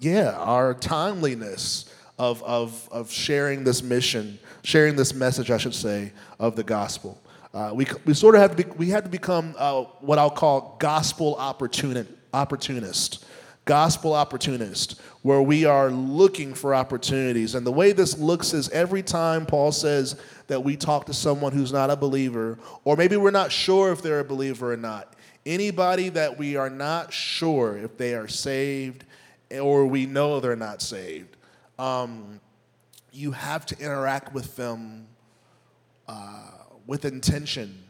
yeah, 0.00 0.32
our 0.32 0.74
timeliness 0.74 1.94
of, 2.18 2.42
of, 2.42 2.88
of 2.90 3.10
sharing 3.10 3.62
this 3.62 3.84
mission, 3.84 4.40
sharing 4.62 4.96
this 4.96 5.14
message, 5.14 5.50
I 5.50 5.58
should 5.58 5.74
say, 5.74 6.12
of 6.38 6.56
the 6.56 6.64
gospel. 6.64 7.20
Uh, 7.54 7.72
we, 7.74 7.86
we 8.04 8.14
sort 8.14 8.34
of 8.34 8.40
have 8.40 8.56
to 8.56 8.64
be, 8.64 8.70
we 8.76 8.88
have 8.90 9.04
to 9.04 9.10
become 9.10 9.54
uh, 9.58 9.82
what 10.00 10.18
I'll 10.18 10.30
call 10.30 10.76
gospel 10.78 11.36
opportuni- 11.36 12.06
opportunist. 12.32 13.24
gospel 13.64 14.12
opportunist, 14.12 15.00
where 15.22 15.40
we 15.40 15.64
are 15.64 15.90
looking 15.90 16.52
for 16.52 16.74
opportunities. 16.74 17.54
And 17.54 17.64
the 17.64 17.70
way 17.72 17.92
this 17.92 18.18
looks 18.18 18.54
is 18.54 18.68
every 18.70 19.02
time 19.02 19.46
Paul 19.46 19.70
says 19.70 20.16
that 20.48 20.64
we 20.64 20.76
talk 20.76 21.06
to 21.06 21.14
someone 21.14 21.52
who's 21.52 21.72
not 21.72 21.90
a 21.90 21.96
believer, 21.96 22.58
or 22.84 22.96
maybe 22.96 23.16
we're 23.16 23.30
not 23.30 23.52
sure 23.52 23.92
if 23.92 24.02
they're 24.02 24.20
a 24.20 24.24
believer 24.24 24.72
or 24.72 24.76
not, 24.76 25.14
anybody 25.46 26.08
that 26.08 26.36
we 26.38 26.56
are 26.56 26.70
not 26.70 27.12
sure 27.12 27.76
if 27.76 27.96
they 27.96 28.14
are 28.14 28.28
saved 28.28 29.04
or 29.50 29.86
we 29.86 30.06
know 30.06 30.40
they're 30.40 30.56
not 30.56 30.82
saved, 30.82 31.36
um, 31.78 32.40
you 33.12 33.32
have 33.32 33.66
to 33.66 33.78
interact 33.78 34.32
with 34.32 34.56
them 34.56 35.06
uh, 36.08 36.50
with 36.86 37.04
intention, 37.04 37.84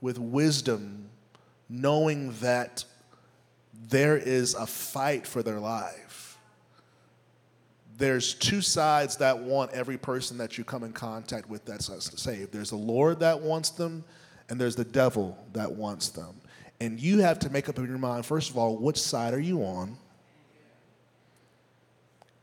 with 0.00 0.18
wisdom, 0.18 1.08
knowing 1.68 2.32
that 2.40 2.84
there 3.88 4.16
is 4.16 4.54
a 4.54 4.66
fight 4.66 5.26
for 5.26 5.42
their 5.42 5.60
life. 5.60 6.38
There's 7.98 8.34
two 8.34 8.60
sides 8.60 9.16
that 9.18 9.38
want 9.38 9.72
every 9.72 9.96
person 9.96 10.38
that 10.38 10.58
you 10.58 10.64
come 10.64 10.84
in 10.84 10.92
contact 10.92 11.48
with 11.48 11.64
that's 11.64 11.90
saved. 12.20 12.52
There's 12.52 12.70
the 12.70 12.76
Lord 12.76 13.20
that 13.20 13.40
wants 13.40 13.70
them, 13.70 14.04
and 14.48 14.60
there's 14.60 14.76
the 14.76 14.84
devil 14.84 15.38
that 15.52 15.72
wants 15.72 16.10
them. 16.10 16.34
And 16.80 17.00
you 17.00 17.20
have 17.20 17.38
to 17.40 17.50
make 17.50 17.68
up 17.68 17.78
in 17.78 17.86
your 17.86 17.96
mind, 17.98 18.26
first 18.26 18.50
of 18.50 18.58
all, 18.58 18.76
which 18.76 19.00
side 19.00 19.32
are 19.32 19.40
you 19.40 19.62
on? 19.62 19.96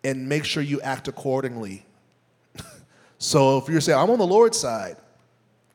And 0.04 0.28
make 0.28 0.46
sure 0.46 0.62
you 0.62 0.82
act 0.82 1.08
accordingly. 1.08 1.86
so 3.18 3.58
if 3.58 3.70
you're 3.70 3.82
saying, 3.82 3.98
I'm 3.98 4.10
on 4.10 4.20
the 4.20 4.28
Lord's 4.28 4.58
side, 4.58 4.98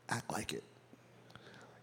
act 0.08 0.30
like 0.32 0.52
it. 0.52 0.64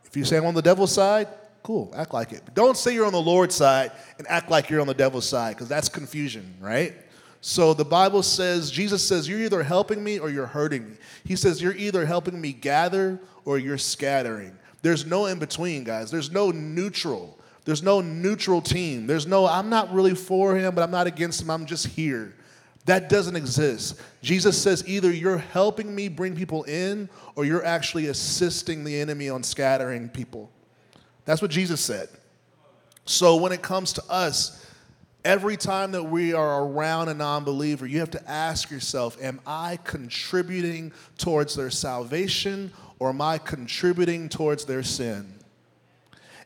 If 0.03 0.15
you 0.15 0.25
say 0.25 0.37
I'm 0.37 0.45
on 0.45 0.53
the 0.53 0.61
devil's 0.61 0.93
side, 0.93 1.27
cool, 1.63 1.91
act 1.95 2.13
like 2.13 2.31
it. 2.31 2.43
But 2.45 2.53
don't 2.53 2.77
say 2.77 2.93
you're 2.93 3.05
on 3.05 3.11
the 3.11 3.21
Lord's 3.21 3.55
side 3.55 3.91
and 4.17 4.27
act 4.27 4.49
like 4.49 4.69
you're 4.69 4.81
on 4.81 4.87
the 4.87 4.93
devil's 4.93 5.27
side, 5.27 5.55
because 5.55 5.67
that's 5.67 5.89
confusion, 5.89 6.55
right? 6.61 6.95
So 7.41 7.73
the 7.73 7.85
Bible 7.85 8.23
says, 8.23 8.71
Jesus 8.71 9.07
says, 9.07 9.27
you're 9.27 9.39
either 9.39 9.61
helping 9.61 10.03
me 10.03 10.17
or 10.17 10.29
you're 10.29 10.45
hurting 10.45 10.89
me. 10.89 10.95
He 11.25 11.35
says, 11.35 11.61
you're 11.61 11.75
either 11.75 12.05
helping 12.05 12.39
me 12.39 12.53
gather 12.53 13.19
or 13.45 13.59
you're 13.59 13.77
scattering. 13.77 14.57
There's 14.81 15.05
no 15.05 15.25
in 15.25 15.37
between, 15.37 15.83
guys. 15.83 16.09
There's 16.09 16.31
no 16.31 16.51
neutral. 16.51 17.37
There's 17.65 17.83
no 17.83 17.99
neutral 17.99 18.61
team. 18.61 19.07
There's 19.07 19.25
no, 19.25 19.47
I'm 19.47 19.69
not 19.69 19.91
really 19.91 20.15
for 20.15 20.55
him, 20.55 20.75
but 20.75 20.83
I'm 20.83 20.91
not 20.91 21.07
against 21.07 21.41
him. 21.41 21.49
I'm 21.49 21.65
just 21.65 21.87
here. 21.87 22.35
That 22.85 23.09
doesn't 23.09 23.35
exist. 23.35 23.99
Jesus 24.21 24.61
says 24.61 24.87
either 24.87 25.11
you're 25.11 25.39
helping 25.39 25.93
me 25.93 26.07
bring 26.07 26.35
people 26.35 26.63
in 26.63 27.09
or 27.35 27.43
you're 27.43 27.65
actually 27.65 28.07
assisting 28.07 28.83
the 28.83 29.01
enemy 29.01 29.29
on 29.29 29.41
scattering 29.41 30.07
people. 30.09 30.51
That's 31.25 31.41
what 31.41 31.49
Jesus 31.49 31.81
said. 31.81 32.07
So 33.05 33.35
when 33.37 33.51
it 33.51 33.63
comes 33.63 33.93
to 33.93 34.03
us, 34.07 34.63
every 35.23 35.57
time 35.57 35.91
that 35.93 36.03
we 36.03 36.33
are 36.33 36.63
around 36.63 37.09
a 37.09 37.15
non 37.15 37.43
believer, 37.43 37.87
you 37.87 37.99
have 37.99 38.11
to 38.11 38.29
ask 38.29 38.69
yourself 38.69 39.17
Am 39.21 39.41
I 39.47 39.79
contributing 39.83 40.93
towards 41.17 41.55
their 41.55 41.71
salvation 41.71 42.71
or 42.99 43.09
am 43.09 43.21
I 43.21 43.39
contributing 43.39 44.29
towards 44.29 44.65
their 44.65 44.83
sin? 44.83 45.34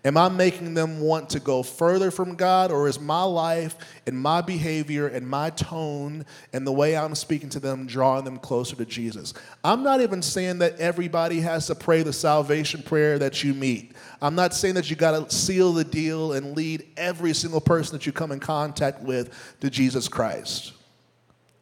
Am 0.05 0.15
I 0.15 0.29
making 0.29 0.75
them 0.75 1.01
want 1.01 1.29
to 1.31 1.41
go 1.41 1.61
further 1.61 2.09
from 2.09 2.35
God, 2.35 2.71
or 2.71 2.87
is 2.87 3.01
my 3.01 3.23
life 3.23 3.75
and 4.07 4.17
my 4.17 4.39
behavior 4.39 5.07
and 5.07 5.27
my 5.27 5.49
tone 5.49 6.25
and 6.53 6.65
the 6.65 6.71
way 6.71 6.95
I'm 6.95 7.15
speaking 7.15 7.49
to 7.49 7.59
them 7.59 7.85
drawing 7.85 8.23
them 8.23 8.37
closer 8.37 8.77
to 8.77 8.85
Jesus? 8.85 9.33
I'm 9.61 9.83
not 9.83 9.99
even 9.99 10.21
saying 10.21 10.59
that 10.59 10.79
everybody 10.79 11.41
has 11.41 11.67
to 11.67 11.75
pray 11.75 12.01
the 12.01 12.13
salvation 12.13 12.81
prayer 12.81 13.19
that 13.19 13.43
you 13.43 13.53
meet. 13.53 13.91
I'm 14.21 14.35
not 14.35 14.53
saying 14.53 14.75
that 14.75 14.89
you 14.89 14.95
got 14.95 15.29
to 15.29 15.35
seal 15.35 15.73
the 15.73 15.83
deal 15.83 16.31
and 16.31 16.55
lead 16.55 16.87
every 16.95 17.33
single 17.33 17.61
person 17.61 17.91
that 17.97 18.05
you 18.05 18.13
come 18.13 18.31
in 18.31 18.39
contact 18.39 19.01
with 19.01 19.57
to 19.59 19.69
Jesus 19.69 20.07
Christ. 20.07 20.71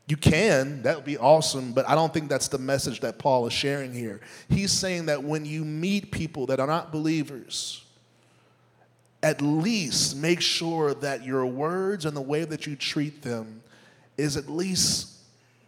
You 0.07 0.15
can, 0.15 0.83
that 0.83 0.95
would 0.95 1.05
be 1.05 1.17
awesome, 1.17 1.73
but 1.73 1.89
I 1.89 1.95
don't 1.95 2.13
think 2.13 2.29
that's 2.29 2.49
the 2.49 2.59
message 2.59 2.99
that 2.99 3.17
Paul 3.17 3.47
is 3.47 3.51
sharing 3.51 3.93
here. 3.93 4.21
He's 4.47 4.71
saying 4.71 5.07
that 5.07 5.23
when 5.23 5.43
you 5.43 5.65
meet 5.65 6.11
people 6.11 6.45
that 6.45 6.59
are 6.59 6.67
not 6.67 6.91
believers, 6.91 7.83
at 9.23 9.41
least 9.41 10.15
make 10.15 10.41
sure 10.41 10.93
that 10.93 11.25
your 11.25 11.45
words 11.45 12.05
and 12.05 12.15
the 12.15 12.21
way 12.21 12.43
that 12.45 12.67
you 12.67 12.75
treat 12.75 13.21
them 13.21 13.61
is 14.17 14.37
at 14.37 14.49
least 14.49 15.13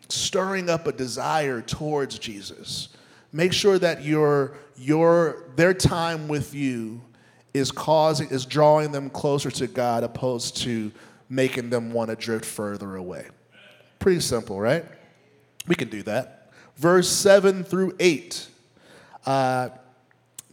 stirring 0.09 0.69
up 0.69 0.87
a 0.87 0.91
desire 0.91 1.61
towards 1.61 2.19
Jesus. 2.19 2.89
Make 3.31 3.53
sure 3.53 3.77
that 3.79 4.03
your, 4.03 4.57
your, 4.75 5.45
their 5.55 5.73
time 5.73 6.27
with 6.27 6.53
you 6.53 7.01
is 7.53 7.71
causing, 7.71 8.29
is 8.29 8.45
drawing 8.45 8.91
them 8.91 9.09
closer 9.09 9.51
to 9.51 9.67
God 9.67 10.03
opposed 10.03 10.57
to 10.57 10.91
making 11.29 11.69
them 11.69 11.91
want 11.91 12.09
to 12.09 12.15
drift 12.15 12.45
further 12.45 12.95
away. 12.95 13.27
Pretty 13.99 14.19
simple, 14.19 14.59
right? 14.59 14.85
We 15.67 15.75
can 15.75 15.89
do 15.89 16.01
that. 16.03 16.51
Verse 16.75 17.09
7 17.09 17.63
through 17.63 17.95
8. 17.99 18.47
Uh, 19.25 19.69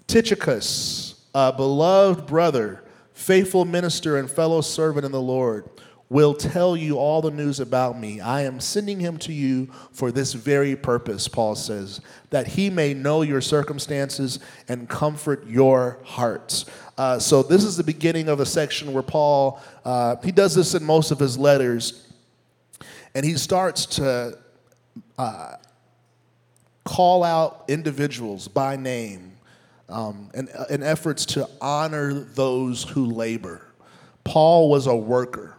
Tychicus, 0.06 1.24
a 1.34 1.52
beloved 1.52 2.26
brother, 2.26 2.82
faithful 3.16 3.64
minister 3.64 4.18
and 4.18 4.30
fellow 4.30 4.60
servant 4.60 5.06
in 5.06 5.10
the 5.10 5.20
Lord, 5.20 5.68
will 6.08 6.34
tell 6.34 6.76
you 6.76 6.98
all 6.98 7.22
the 7.22 7.30
news 7.30 7.58
about 7.58 7.98
me. 7.98 8.20
I 8.20 8.42
am 8.42 8.60
sending 8.60 9.00
him 9.00 9.16
to 9.20 9.32
you 9.32 9.68
for 9.90 10.12
this 10.12 10.34
very 10.34 10.76
purpose, 10.76 11.26
Paul 11.26 11.56
says, 11.56 12.00
that 12.30 12.46
he 12.46 12.68
may 12.70 12.92
know 12.94 13.22
your 13.22 13.40
circumstances 13.40 14.38
and 14.68 14.88
comfort 14.88 15.46
your 15.48 15.98
hearts. 16.04 16.66
Uh, 16.98 17.18
so, 17.18 17.42
this 17.42 17.64
is 17.64 17.76
the 17.76 17.82
beginning 17.82 18.28
of 18.28 18.38
a 18.38 18.46
section 18.46 18.92
where 18.92 19.02
Paul, 19.02 19.60
uh, 19.84 20.16
he 20.22 20.30
does 20.30 20.54
this 20.54 20.74
in 20.74 20.84
most 20.84 21.10
of 21.10 21.18
his 21.18 21.36
letters, 21.36 22.06
and 23.14 23.24
he 23.24 23.34
starts 23.34 23.86
to 23.86 24.38
uh, 25.18 25.56
call 26.84 27.24
out 27.24 27.64
individuals 27.66 28.46
by 28.46 28.76
name 28.76 29.25
um, 29.88 30.30
and, 30.34 30.48
in 30.70 30.82
efforts 30.82 31.26
to 31.26 31.48
honor 31.60 32.12
those 32.12 32.84
who 32.84 33.06
labor. 33.06 33.62
Paul 34.24 34.68
was 34.70 34.86
a 34.86 34.96
worker, 34.96 35.56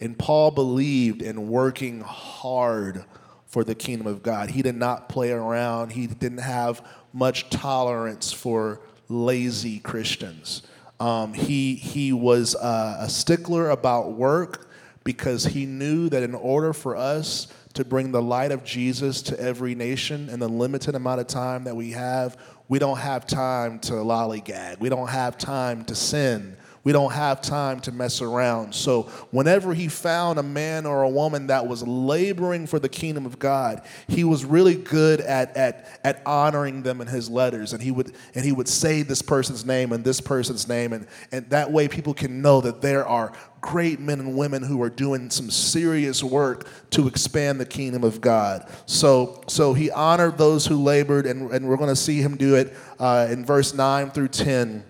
and 0.00 0.18
Paul 0.18 0.50
believed 0.50 1.22
in 1.22 1.48
working 1.48 2.00
hard 2.00 3.04
for 3.46 3.64
the 3.64 3.74
kingdom 3.74 4.06
of 4.06 4.22
God. 4.22 4.50
He 4.50 4.62
did 4.62 4.76
not 4.76 5.08
play 5.08 5.30
around, 5.30 5.92
he 5.92 6.06
didn't 6.06 6.38
have 6.38 6.84
much 7.12 7.50
tolerance 7.50 8.32
for 8.32 8.80
lazy 9.08 9.78
Christians. 9.78 10.62
Um, 10.98 11.34
he, 11.34 11.74
he 11.74 12.12
was 12.12 12.54
uh, 12.54 12.96
a 13.00 13.08
stickler 13.08 13.70
about 13.70 14.12
work 14.12 14.68
because 15.04 15.44
he 15.44 15.66
knew 15.66 16.08
that 16.08 16.22
in 16.22 16.34
order 16.34 16.72
for 16.72 16.96
us 16.96 17.48
to 17.74 17.84
bring 17.84 18.12
the 18.12 18.22
light 18.22 18.52
of 18.52 18.64
Jesus 18.64 19.22
to 19.22 19.40
every 19.40 19.74
nation 19.74 20.28
in 20.28 20.38
the 20.38 20.48
limited 20.48 20.94
amount 20.94 21.20
of 21.20 21.26
time 21.26 21.64
that 21.64 21.74
we 21.74 21.92
have, 21.92 22.36
we 22.68 22.78
don't 22.78 22.98
have 22.98 23.26
time 23.26 23.78
to 23.80 23.92
lollygag. 23.94 24.80
We 24.80 24.88
don't 24.88 25.08
have 25.08 25.38
time 25.38 25.84
to 25.86 25.94
sin. 25.94 26.56
We 26.84 26.90
don't 26.90 27.12
have 27.12 27.40
time 27.40 27.78
to 27.80 27.92
mess 27.92 28.20
around. 28.20 28.74
So, 28.74 29.02
whenever 29.30 29.72
he 29.72 29.86
found 29.86 30.40
a 30.40 30.42
man 30.42 30.84
or 30.84 31.02
a 31.02 31.08
woman 31.08 31.46
that 31.46 31.68
was 31.68 31.86
laboring 31.86 32.66
for 32.66 32.80
the 32.80 32.88
kingdom 32.88 33.24
of 33.24 33.38
God, 33.38 33.82
he 34.08 34.24
was 34.24 34.44
really 34.44 34.74
good 34.74 35.20
at, 35.20 35.56
at, 35.56 36.00
at 36.02 36.22
honoring 36.26 36.82
them 36.82 37.00
in 37.00 37.06
his 37.06 37.30
letters. 37.30 37.72
And 37.72 37.80
he, 37.80 37.92
would, 37.92 38.12
and 38.34 38.44
he 38.44 38.50
would 38.50 38.66
say 38.66 39.02
this 39.02 39.22
person's 39.22 39.64
name 39.64 39.92
and 39.92 40.04
this 40.04 40.20
person's 40.20 40.66
name. 40.68 40.92
And, 40.92 41.06
and 41.30 41.48
that 41.50 41.70
way, 41.70 41.86
people 41.86 42.14
can 42.14 42.42
know 42.42 42.60
that 42.62 42.80
there 42.80 43.06
are 43.06 43.32
great 43.60 44.00
men 44.00 44.18
and 44.18 44.36
women 44.36 44.60
who 44.60 44.82
are 44.82 44.90
doing 44.90 45.30
some 45.30 45.52
serious 45.52 46.20
work 46.24 46.66
to 46.90 47.06
expand 47.06 47.60
the 47.60 47.64
kingdom 47.64 48.02
of 48.02 48.20
God. 48.20 48.68
So, 48.86 49.40
so 49.46 49.72
he 49.72 49.92
honored 49.92 50.36
those 50.36 50.66
who 50.66 50.82
labored, 50.82 51.26
and, 51.26 51.48
and 51.52 51.68
we're 51.68 51.76
going 51.76 51.90
to 51.90 51.96
see 51.96 52.20
him 52.20 52.36
do 52.36 52.56
it 52.56 52.76
uh, 52.98 53.28
in 53.30 53.44
verse 53.44 53.72
9 53.72 54.10
through 54.10 54.28
10. 54.28 54.84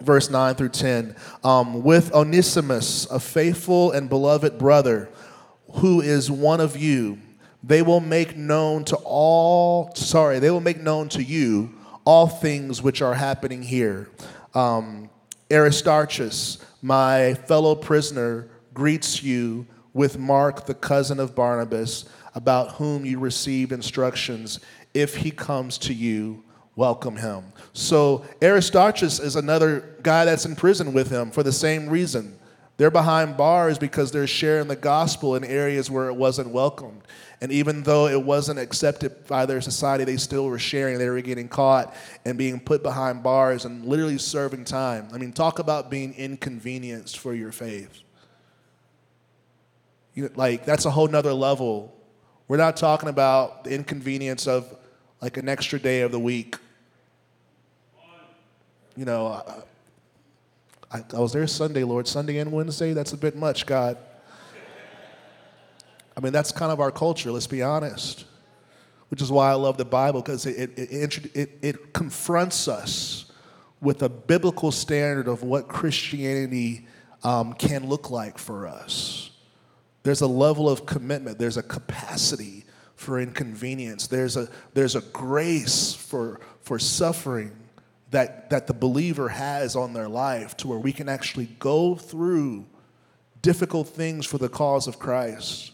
Verse 0.00 0.30
9 0.30 0.54
through 0.54 0.70
10. 0.70 1.14
Um, 1.44 1.82
with 1.82 2.12
Onesimus, 2.14 3.06
a 3.10 3.20
faithful 3.20 3.92
and 3.92 4.08
beloved 4.08 4.58
brother, 4.58 5.10
who 5.74 6.00
is 6.00 6.30
one 6.30 6.60
of 6.60 6.76
you, 6.76 7.18
they 7.62 7.82
will 7.82 8.00
make 8.00 8.36
known 8.36 8.84
to 8.86 8.96
all, 9.04 9.94
sorry, 9.94 10.38
they 10.38 10.50
will 10.50 10.60
make 10.60 10.80
known 10.80 11.08
to 11.10 11.22
you 11.22 11.74
all 12.04 12.26
things 12.26 12.82
which 12.82 13.02
are 13.02 13.14
happening 13.14 13.62
here. 13.62 14.08
Um, 14.54 15.10
Aristarchus, 15.52 16.58
my 16.80 17.34
fellow 17.34 17.74
prisoner, 17.74 18.48
greets 18.72 19.22
you 19.22 19.66
with 19.92 20.18
Mark, 20.18 20.66
the 20.66 20.74
cousin 20.74 21.20
of 21.20 21.34
Barnabas, 21.34 22.06
about 22.34 22.72
whom 22.72 23.04
you 23.04 23.18
received 23.18 23.72
instructions. 23.72 24.60
If 24.94 25.16
he 25.16 25.30
comes 25.30 25.76
to 25.78 25.94
you, 25.94 26.44
welcome 26.80 27.14
him. 27.14 27.44
So 27.74 28.24
Aristarchus 28.42 29.20
is 29.20 29.36
another 29.36 29.96
guy 30.02 30.24
that's 30.24 30.46
in 30.46 30.56
prison 30.56 30.94
with 30.94 31.10
him 31.10 31.30
for 31.30 31.42
the 31.42 31.52
same 31.52 31.90
reason. 31.90 32.38
They're 32.78 32.90
behind 32.90 33.36
bars 33.36 33.76
because 33.76 34.10
they're 34.10 34.26
sharing 34.26 34.66
the 34.66 34.76
gospel 34.76 35.36
in 35.36 35.44
areas 35.44 35.90
where 35.90 36.08
it 36.08 36.14
wasn't 36.14 36.48
welcomed. 36.48 37.02
And 37.42 37.52
even 37.52 37.82
though 37.82 38.06
it 38.06 38.22
wasn't 38.22 38.58
accepted 38.58 39.26
by 39.26 39.44
their 39.44 39.60
society, 39.60 40.04
they 40.04 40.16
still 40.16 40.46
were 40.46 40.58
sharing. 40.58 40.96
They 40.96 41.10
were 41.10 41.20
getting 41.20 41.48
caught 41.48 41.94
and 42.24 42.38
being 42.38 42.58
put 42.58 42.82
behind 42.82 43.22
bars 43.22 43.66
and 43.66 43.84
literally 43.84 44.16
serving 44.16 44.64
time. 44.64 45.08
I 45.12 45.18
mean, 45.18 45.34
talk 45.34 45.58
about 45.58 45.90
being 45.90 46.14
inconvenienced 46.14 47.18
for 47.18 47.34
your 47.34 47.52
faith. 47.52 47.92
You 50.14 50.24
know, 50.24 50.30
like, 50.34 50.64
that's 50.64 50.86
a 50.86 50.90
whole 50.90 51.08
nother 51.08 51.34
level. 51.34 51.94
We're 52.48 52.56
not 52.56 52.78
talking 52.78 53.10
about 53.10 53.64
the 53.64 53.74
inconvenience 53.74 54.46
of 54.46 54.74
like 55.20 55.36
an 55.36 55.46
extra 55.46 55.78
day 55.78 56.00
of 56.00 56.12
the 56.12 56.18
week. 56.18 56.56
You 58.96 59.04
know, 59.04 59.42
I, 60.90 61.04
I, 61.14 61.18
was 61.18 61.32
there 61.32 61.46
Sunday, 61.46 61.84
Lord. 61.84 62.08
Sunday 62.08 62.38
and 62.38 62.50
Wednesday, 62.50 62.92
that's 62.92 63.12
a 63.12 63.16
bit 63.16 63.36
much, 63.36 63.66
God. 63.66 63.96
I 66.16 66.20
mean, 66.20 66.32
that's 66.32 66.52
kind 66.52 66.72
of 66.72 66.80
our 66.80 66.90
culture, 66.90 67.30
let's 67.30 67.46
be 67.46 67.62
honest. 67.62 68.24
Which 69.08 69.22
is 69.22 69.30
why 69.30 69.50
I 69.50 69.54
love 69.54 69.76
the 69.76 69.84
Bible, 69.84 70.20
because 70.20 70.46
it, 70.46 70.78
it, 70.78 71.26
it, 71.34 71.58
it, 71.62 71.92
confronts 71.92 72.68
us 72.68 73.26
with 73.80 74.02
a 74.02 74.08
biblical 74.08 74.70
standard 74.70 75.26
of 75.26 75.42
what 75.42 75.66
Christianity 75.66 76.86
um, 77.24 77.54
can 77.54 77.88
look 77.88 78.10
like 78.10 78.38
for 78.38 78.66
us. 78.68 79.30
There's 80.02 80.20
a 80.20 80.26
level 80.26 80.68
of 80.68 80.86
commitment, 80.86 81.38
there's 81.38 81.56
a 81.56 81.62
capacity 81.62 82.64
for 82.94 83.20
inconvenience, 83.20 84.06
there's 84.06 84.36
a, 84.36 84.48
there's 84.74 84.94
a 84.94 85.00
grace 85.00 85.92
for, 85.92 86.40
for 86.60 86.78
suffering 86.78 87.52
that, 88.10 88.50
that 88.50 88.66
the 88.66 88.74
believer 88.74 89.28
has 89.28 89.76
on 89.76 89.92
their 89.92 90.08
life 90.08 90.56
to 90.58 90.68
where 90.68 90.78
we 90.78 90.92
can 90.92 91.08
actually 91.08 91.46
go 91.58 91.94
through 91.94 92.66
difficult 93.42 93.88
things 93.88 94.26
for 94.26 94.38
the 94.38 94.48
cause 94.48 94.86
of 94.86 94.98
Christ. 94.98 95.72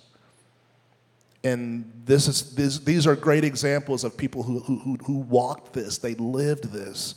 And 1.43 1.91
this 2.05 2.29
is, 2.29 2.55
this, 2.55 2.79
these 2.81 3.07
are 3.07 3.17
great 3.17 3.45
examples 3.45 4.05
of 4.05 4.17
people 4.17 4.43
who, 4.43 4.61
who, 4.61 4.97
who 5.05 5.19
walked 5.19 5.73
this, 5.73 5.99
they 5.99 6.15
lived 6.15 6.73
this. 6.73 7.15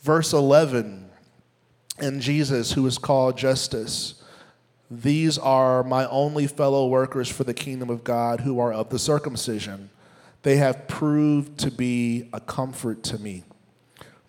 Verse 0.00 0.32
11, 0.32 1.10
and 1.98 2.20
Jesus, 2.20 2.72
who 2.72 2.86
is 2.86 2.98
called 2.98 3.36
Justus, 3.36 4.22
these 4.90 5.38
are 5.38 5.82
my 5.82 6.06
only 6.08 6.46
fellow 6.46 6.86
workers 6.86 7.28
for 7.28 7.44
the 7.44 7.54
kingdom 7.54 7.88
of 7.88 8.04
God 8.04 8.40
who 8.40 8.58
are 8.60 8.72
of 8.72 8.90
the 8.90 8.98
circumcision. 8.98 9.90
They 10.42 10.56
have 10.56 10.88
proved 10.88 11.58
to 11.60 11.70
be 11.70 12.28
a 12.32 12.40
comfort 12.40 13.02
to 13.04 13.18
me. 13.18 13.44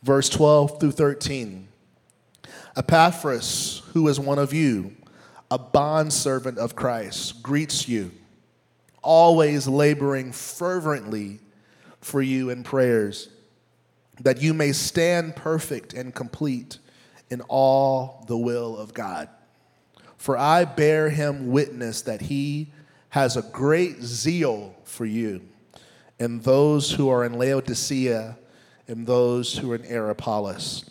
Verse 0.03 0.29
12 0.29 0.79
through 0.79 0.91
13. 0.91 1.67
Epaphras, 2.75 3.81
who 3.93 4.07
is 4.07 4.19
one 4.19 4.39
of 4.39 4.53
you, 4.53 4.95
a 5.49 5.57
bondservant 5.57 6.57
of 6.57 6.75
Christ, 6.75 7.41
greets 7.41 7.87
you 7.87 8.11
always 9.03 9.67
laboring 9.67 10.31
fervently 10.31 11.39
for 11.99 12.21
you 12.21 12.49
in 12.49 12.63
prayers, 12.63 13.29
that 14.21 14.41
you 14.41 14.53
may 14.53 14.71
stand 14.71 15.35
perfect 15.35 15.93
and 15.93 16.15
complete 16.15 16.79
in 17.29 17.41
all 17.41 18.23
the 18.27 18.37
will 18.37 18.77
of 18.77 18.93
God. 18.93 19.29
For 20.17 20.37
I 20.37 20.65
bear 20.65 21.09
him 21.09 21.51
witness 21.51 22.01
that 22.03 22.21
he 22.21 22.71
has 23.09 23.35
a 23.35 23.41
great 23.41 24.01
zeal 24.01 24.75
for 24.85 25.05
you, 25.05 25.41
and 26.19 26.41
those 26.41 26.91
who 26.91 27.09
are 27.09 27.25
in 27.25 27.33
Laodicea, 27.33 28.37
and 28.87 29.07
those 29.07 29.57
who 29.57 29.71
are 29.71 29.75
in 29.75 29.83
Hierapolis. 29.83 30.89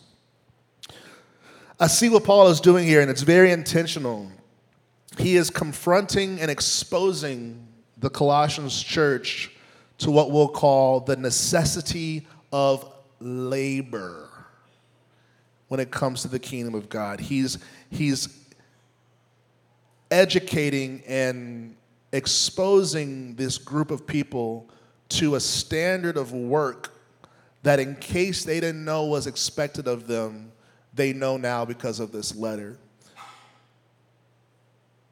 I 1.79 1.87
see 1.89 2.09
what 2.09 2.25
Paul 2.25 2.49
is 2.49 2.61
doing 2.61 2.87
here, 2.87 3.01
and 3.01 3.11
it's 3.11 3.23
very 3.23 3.51
intentional. 3.51 4.31
He 5.19 5.37
is 5.37 5.51
confronting 5.51 6.41
and 6.41 6.51
exposing 6.51 7.67
the 7.99 8.09
Colossians 8.09 8.81
church 8.83 9.51
to 9.99 10.11
what 10.11 10.31
we'll 10.31 10.49
call 10.49 11.01
the 11.01 11.17
necessity 11.17 12.27
of 12.53 12.89
labor 13.21 14.29
when 15.69 15.81
it 15.81 15.91
comes 15.91 16.23
to 16.23 16.29
the 16.29 16.39
kingdom 16.39 16.75
of 16.75 16.89
God. 16.89 17.21
He's, 17.21 17.59
he's 17.91 18.29
educating 20.11 21.03
and 21.07 21.77
exposing 22.13 23.35
this 23.37 23.59
group 23.59 23.91
of 23.91 24.07
people 24.07 24.69
to 25.09 25.35
a 25.35 25.41
standard 25.41 26.17
of 26.17 26.33
work 26.33 26.93
that, 27.63 27.79
in 27.79 27.95
case 27.97 28.45
they 28.45 28.61
didn't 28.61 28.85
know 28.85 29.07
was 29.07 29.27
expected 29.27 29.87
of 29.87 30.07
them, 30.07 30.53
they 30.95 31.13
know 31.13 31.37
now 31.37 31.65
because 31.65 32.01
of 32.01 32.13
this 32.13 32.35
letter. 32.35 32.79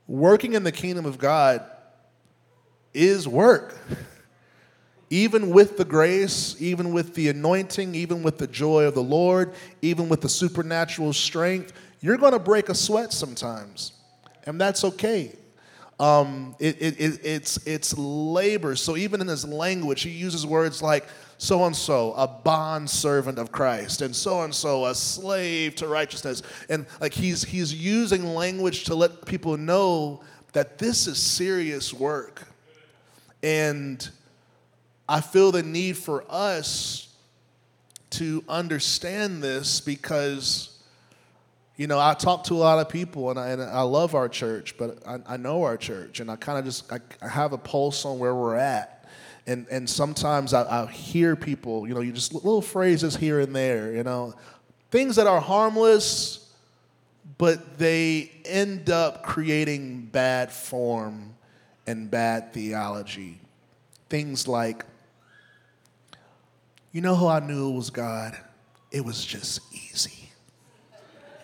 Working 0.06 0.54
in 0.54 0.64
the 0.64 0.72
kingdom 0.72 1.06
of 1.06 1.18
God 1.18 1.64
is 2.92 3.28
work. 3.28 3.78
Even 5.08 5.50
with 5.50 5.76
the 5.76 5.84
grace, 5.84 6.54
even 6.60 6.92
with 6.92 7.14
the 7.14 7.28
anointing, 7.28 7.94
even 7.94 8.22
with 8.22 8.38
the 8.38 8.46
joy 8.46 8.84
of 8.84 8.94
the 8.94 9.02
Lord, 9.02 9.52
even 9.82 10.08
with 10.08 10.20
the 10.20 10.28
supernatural 10.28 11.12
strength, 11.12 11.72
you're 12.00 12.16
going 12.16 12.32
to 12.32 12.38
break 12.38 12.68
a 12.68 12.74
sweat 12.74 13.12
sometimes. 13.12 13.92
And 14.44 14.60
that's 14.60 14.84
okay. 14.84 15.36
Um, 15.98 16.56
it, 16.58 16.80
it, 16.80 17.00
it, 17.00 17.20
it's, 17.24 17.66
it's 17.66 17.96
labor. 17.98 18.74
So 18.76 18.96
even 18.96 19.20
in 19.20 19.26
his 19.26 19.44
language, 19.44 20.02
he 20.02 20.10
uses 20.10 20.46
words 20.46 20.80
like 20.80 21.06
so 21.40 21.64
and 21.64 21.74
so, 21.74 22.12
a 22.18 22.28
bond 22.28 22.90
servant 22.90 23.38
of 23.38 23.50
Christ, 23.50 24.02
and 24.02 24.14
so 24.14 24.42
and 24.42 24.54
so, 24.54 24.84
a 24.84 24.94
slave 24.94 25.74
to 25.76 25.88
righteousness. 25.88 26.42
And 26.68 26.84
like 27.00 27.14
he's, 27.14 27.42
he's 27.42 27.72
using 27.72 28.34
language 28.34 28.84
to 28.84 28.94
let 28.94 29.24
people 29.24 29.56
know 29.56 30.20
that 30.52 30.76
this 30.76 31.06
is 31.06 31.16
serious 31.16 31.94
work. 31.94 32.46
And 33.42 34.06
I 35.08 35.22
feel 35.22 35.50
the 35.50 35.62
need 35.62 35.96
for 35.96 36.26
us 36.28 37.08
to 38.10 38.44
understand 38.46 39.42
this 39.42 39.80
because, 39.80 40.78
you 41.78 41.86
know, 41.86 41.98
I 41.98 42.12
talk 42.12 42.44
to 42.44 42.54
a 42.54 42.58
lot 42.58 42.80
of 42.80 42.90
people 42.90 43.30
and 43.30 43.38
I, 43.38 43.48
and 43.48 43.62
I 43.62 43.80
love 43.80 44.14
our 44.14 44.28
church, 44.28 44.76
but 44.76 44.98
I, 45.06 45.20
I 45.26 45.36
know 45.38 45.62
our 45.62 45.78
church 45.78 46.20
and 46.20 46.30
I 46.30 46.36
kind 46.36 46.58
of 46.58 46.66
just 46.66 46.92
I, 46.92 46.98
I, 47.22 47.28
have 47.28 47.54
a 47.54 47.58
pulse 47.58 48.04
on 48.04 48.18
where 48.18 48.34
we're 48.34 48.56
at. 48.56 48.99
And, 49.46 49.66
and 49.70 49.88
sometimes 49.88 50.54
I, 50.54 50.84
I 50.84 50.86
hear 50.86 51.34
people, 51.34 51.88
you 51.88 51.94
know, 51.94 52.00
you 52.00 52.12
just 52.12 52.34
little 52.34 52.62
phrases 52.62 53.16
here 53.16 53.40
and 53.40 53.54
there, 53.54 53.92
you 53.94 54.04
know, 54.04 54.34
things 54.90 55.16
that 55.16 55.26
are 55.26 55.40
harmless, 55.40 56.52
but 57.38 57.78
they 57.78 58.30
end 58.44 58.90
up 58.90 59.24
creating 59.24 60.06
bad 60.12 60.52
form 60.52 61.34
and 61.86 62.10
bad 62.10 62.52
theology. 62.52 63.40
Things 64.08 64.46
like, 64.46 64.84
you 66.92 67.00
know 67.00 67.14
how 67.14 67.28
I 67.28 67.40
knew 67.40 67.70
was 67.70 67.90
God? 67.90 68.36
It 68.90 69.04
was 69.04 69.24
just 69.24 69.60
easy. 69.72 70.30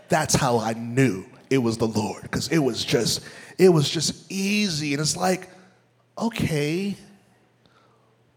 That's 0.09 0.35
how 0.35 0.59
I 0.59 0.75
knew 0.75 1.25
it 1.51 1.59
was 1.59 1.79
the 1.79 1.87
Lord, 1.87 2.23
because 2.23 2.49
it 2.49 2.59
was 2.59 2.85
just, 2.85 3.25
it 3.59 3.69
was 3.69 3.89
just 3.89 4.31
easy. 4.31 4.93
And 4.93 5.01
it's 5.01 5.17
like, 5.17 5.49
okay, 6.19 6.97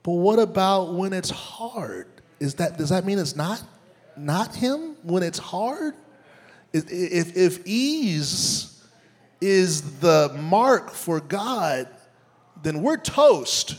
but 0.04 0.14
what 0.14 0.40
about 0.40 0.94
when 0.94 1.14
it's 1.14 1.30
hard? 1.30 2.08
Is 2.40 2.56
that 2.56 2.78
does 2.78 2.90
that 2.90 3.06
mean 3.06 3.20
it's 3.20 3.36
not 3.36 3.62
not 4.16 4.56
him 4.56 4.96
when 5.04 5.24
it's 5.24 5.40
hard? 5.40 5.96
If, 6.72 7.36
if 7.36 7.66
ease 7.66 8.84
is 9.42 10.00
the 10.00 10.36
mark 10.40 10.92
for 10.92 11.20
God, 11.20 11.88
then 12.62 12.82
we're 12.82 12.98
toast. 12.98 13.76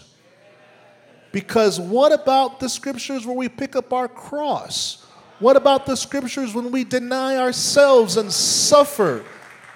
Because 1.32 1.78
what 1.78 2.12
about 2.12 2.58
the 2.58 2.68
scriptures 2.68 3.24
where 3.24 3.36
we 3.36 3.48
pick 3.48 3.76
up 3.76 3.92
our 3.92 4.08
cross? 4.08 5.06
What 5.38 5.56
about 5.56 5.86
the 5.86 5.96
scriptures 5.96 6.54
when 6.54 6.72
we 6.72 6.82
deny 6.84 7.36
ourselves 7.36 8.16
and 8.16 8.32
suffer? 8.32 9.24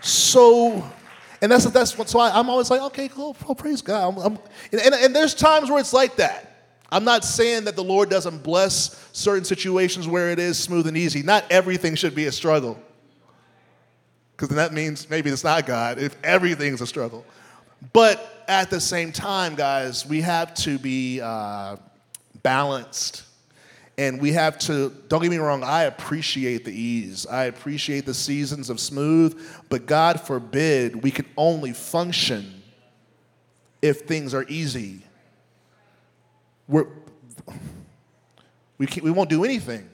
So, 0.02 0.84
and 1.44 1.52
that's 1.52 1.66
that's 1.66 1.98
what, 1.98 2.08
so 2.08 2.20
I, 2.20 2.40
am 2.40 2.48
always 2.48 2.70
like, 2.70 2.80
okay, 2.80 3.06
cool, 3.06 3.36
oh, 3.46 3.54
praise 3.54 3.82
God. 3.82 4.14
I'm, 4.14 4.18
I'm, 4.18 4.38
and, 4.72 4.94
and 4.94 5.14
there's 5.14 5.34
times 5.34 5.68
where 5.68 5.78
it's 5.78 5.92
like 5.92 6.16
that. 6.16 6.72
I'm 6.90 7.04
not 7.04 7.22
saying 7.22 7.64
that 7.64 7.76
the 7.76 7.84
Lord 7.84 8.08
doesn't 8.08 8.42
bless 8.42 9.06
certain 9.12 9.44
situations 9.44 10.08
where 10.08 10.30
it 10.30 10.38
is 10.38 10.58
smooth 10.58 10.86
and 10.86 10.96
easy. 10.96 11.22
Not 11.22 11.44
everything 11.50 11.96
should 11.96 12.14
be 12.14 12.24
a 12.24 12.32
struggle. 12.32 12.80
Because 14.32 14.48
then 14.48 14.56
that 14.56 14.72
means 14.72 15.10
maybe 15.10 15.28
it's 15.28 15.44
not 15.44 15.66
God 15.66 15.98
if 15.98 16.16
everything's 16.24 16.80
a 16.80 16.86
struggle. 16.86 17.26
But 17.92 18.44
at 18.48 18.70
the 18.70 18.80
same 18.80 19.12
time, 19.12 19.54
guys, 19.54 20.06
we 20.06 20.22
have 20.22 20.54
to 20.54 20.78
be 20.78 21.20
uh, 21.20 21.76
balanced. 22.42 23.24
And 23.96 24.20
we 24.20 24.32
have 24.32 24.58
to, 24.60 24.92
don't 25.08 25.22
get 25.22 25.30
me 25.30 25.36
wrong, 25.36 25.62
I 25.62 25.84
appreciate 25.84 26.64
the 26.64 26.72
ease. 26.72 27.26
I 27.26 27.44
appreciate 27.44 28.06
the 28.06 28.14
seasons 28.14 28.68
of 28.68 28.80
smooth, 28.80 29.40
but 29.68 29.86
God 29.86 30.20
forbid 30.20 31.02
we 31.02 31.12
can 31.12 31.26
only 31.36 31.72
function 31.72 32.62
if 33.80 34.00
things 34.00 34.34
are 34.34 34.44
easy. 34.48 35.02
We're, 36.66 36.86
we, 38.78 38.88
we 39.02 39.10
won't 39.12 39.30
do 39.30 39.44
anything. 39.44 39.88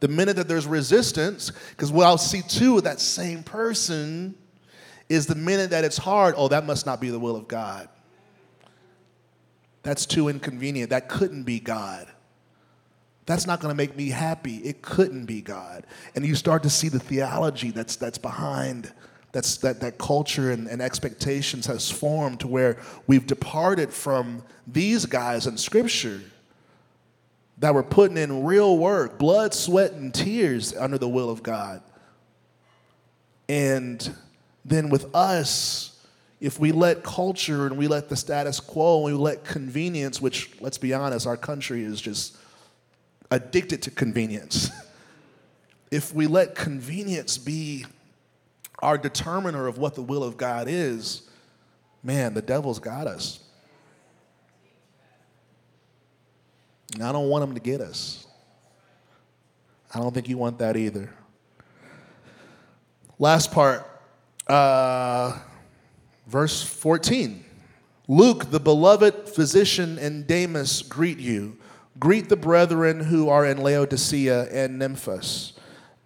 The 0.00 0.08
minute 0.08 0.36
that 0.36 0.48
there's 0.48 0.66
resistance, 0.66 1.52
because 1.70 1.92
what 1.92 2.06
I'll 2.06 2.16
see 2.16 2.42
too, 2.42 2.80
that 2.82 3.00
same 3.00 3.42
person 3.42 4.34
is 5.08 5.26
the 5.26 5.34
minute 5.34 5.70
that 5.70 5.84
it's 5.84 5.98
hard, 5.98 6.34
oh, 6.38 6.48
that 6.48 6.64
must 6.64 6.86
not 6.86 7.00
be 7.00 7.10
the 7.10 7.18
will 7.18 7.36
of 7.36 7.46
God. 7.46 7.88
That's 9.82 10.06
too 10.06 10.28
inconvenient. 10.28 10.90
That 10.90 11.10
couldn't 11.10 11.42
be 11.42 11.60
God. 11.60 12.06
That's 13.26 13.46
not 13.46 13.60
going 13.60 13.70
to 13.72 13.76
make 13.76 13.96
me 13.96 14.10
happy. 14.10 14.56
It 14.58 14.82
couldn't 14.82 15.24
be 15.24 15.40
God. 15.40 15.86
And 16.14 16.26
you 16.26 16.34
start 16.34 16.62
to 16.64 16.70
see 16.70 16.88
the 16.88 16.98
theology 16.98 17.70
that's, 17.70 17.96
that's 17.96 18.18
behind 18.18 18.92
that's, 19.34 19.56
that, 19.58 19.80
that 19.80 19.98
culture 19.98 20.52
and, 20.52 20.68
and 20.68 20.80
expectations 20.80 21.66
has 21.66 21.90
formed 21.90 22.38
to 22.40 22.46
where 22.46 22.78
we've 23.08 23.26
departed 23.26 23.92
from 23.92 24.44
these 24.64 25.06
guys 25.06 25.48
in 25.48 25.58
Scripture 25.58 26.20
that 27.58 27.74
were 27.74 27.82
putting 27.82 28.16
in 28.16 28.44
real 28.44 28.78
work, 28.78 29.18
blood, 29.18 29.52
sweat, 29.52 29.92
and 29.92 30.14
tears 30.14 30.72
under 30.76 30.98
the 30.98 31.08
will 31.08 31.30
of 31.30 31.42
God. 31.42 31.82
And 33.48 34.16
then 34.64 34.88
with 34.88 35.12
us, 35.14 36.00
if 36.40 36.60
we 36.60 36.70
let 36.70 37.02
culture 37.02 37.66
and 37.66 37.76
we 37.76 37.88
let 37.88 38.08
the 38.08 38.16
status 38.16 38.60
quo 38.60 39.06
and 39.06 39.16
we 39.16 39.20
let 39.20 39.44
convenience, 39.44 40.20
which, 40.20 40.52
let's 40.60 40.78
be 40.78 40.94
honest, 40.94 41.26
our 41.26 41.36
country 41.36 41.82
is 41.82 42.00
just 42.00 42.36
addicted 43.34 43.82
to 43.82 43.90
convenience. 43.90 44.70
if 45.90 46.14
we 46.14 46.28
let 46.28 46.54
convenience 46.54 47.36
be 47.36 47.84
our 48.78 48.96
determiner 48.96 49.66
of 49.66 49.76
what 49.76 49.96
the 49.96 50.02
will 50.02 50.22
of 50.22 50.36
God 50.36 50.68
is, 50.68 51.28
man, 52.02 52.32
the 52.32 52.42
devil's 52.42 52.78
got 52.78 53.08
us. 53.08 53.40
And 56.94 57.02
I 57.02 57.10
don't 57.10 57.28
want 57.28 57.42
him 57.42 57.54
to 57.54 57.60
get 57.60 57.80
us. 57.80 58.24
I 59.92 59.98
don't 59.98 60.14
think 60.14 60.28
you 60.28 60.38
want 60.38 60.58
that 60.58 60.76
either. 60.76 61.12
Last 63.18 63.50
part, 63.50 63.84
uh, 64.46 65.36
verse 66.28 66.62
14. 66.62 67.44
Luke, 68.06 68.50
the 68.52 68.60
beloved 68.60 69.28
physician, 69.28 69.98
and 69.98 70.24
Demas 70.24 70.82
greet 70.82 71.18
you. 71.18 71.56
Greet 71.98 72.28
the 72.28 72.36
brethren 72.36 73.00
who 73.00 73.28
are 73.28 73.46
in 73.46 73.58
Laodicea 73.58 74.48
and 74.50 74.80
Nymphas 74.80 75.52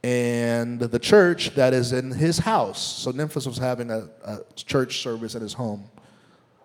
and 0.03 0.81
the 0.81 0.99
church 0.99 1.55
that 1.55 1.75
is 1.75 1.93
in 1.93 2.13
his 2.13 2.39
house. 2.39 2.81
So 2.81 3.13
Nymphas 3.13 3.47
was 3.47 3.59
having 3.59 3.91
a, 3.91 4.09
a 4.25 4.41
church 4.55 5.03
service 5.03 5.35
at 5.35 5.43
his 5.43 5.55
home. 5.55 5.91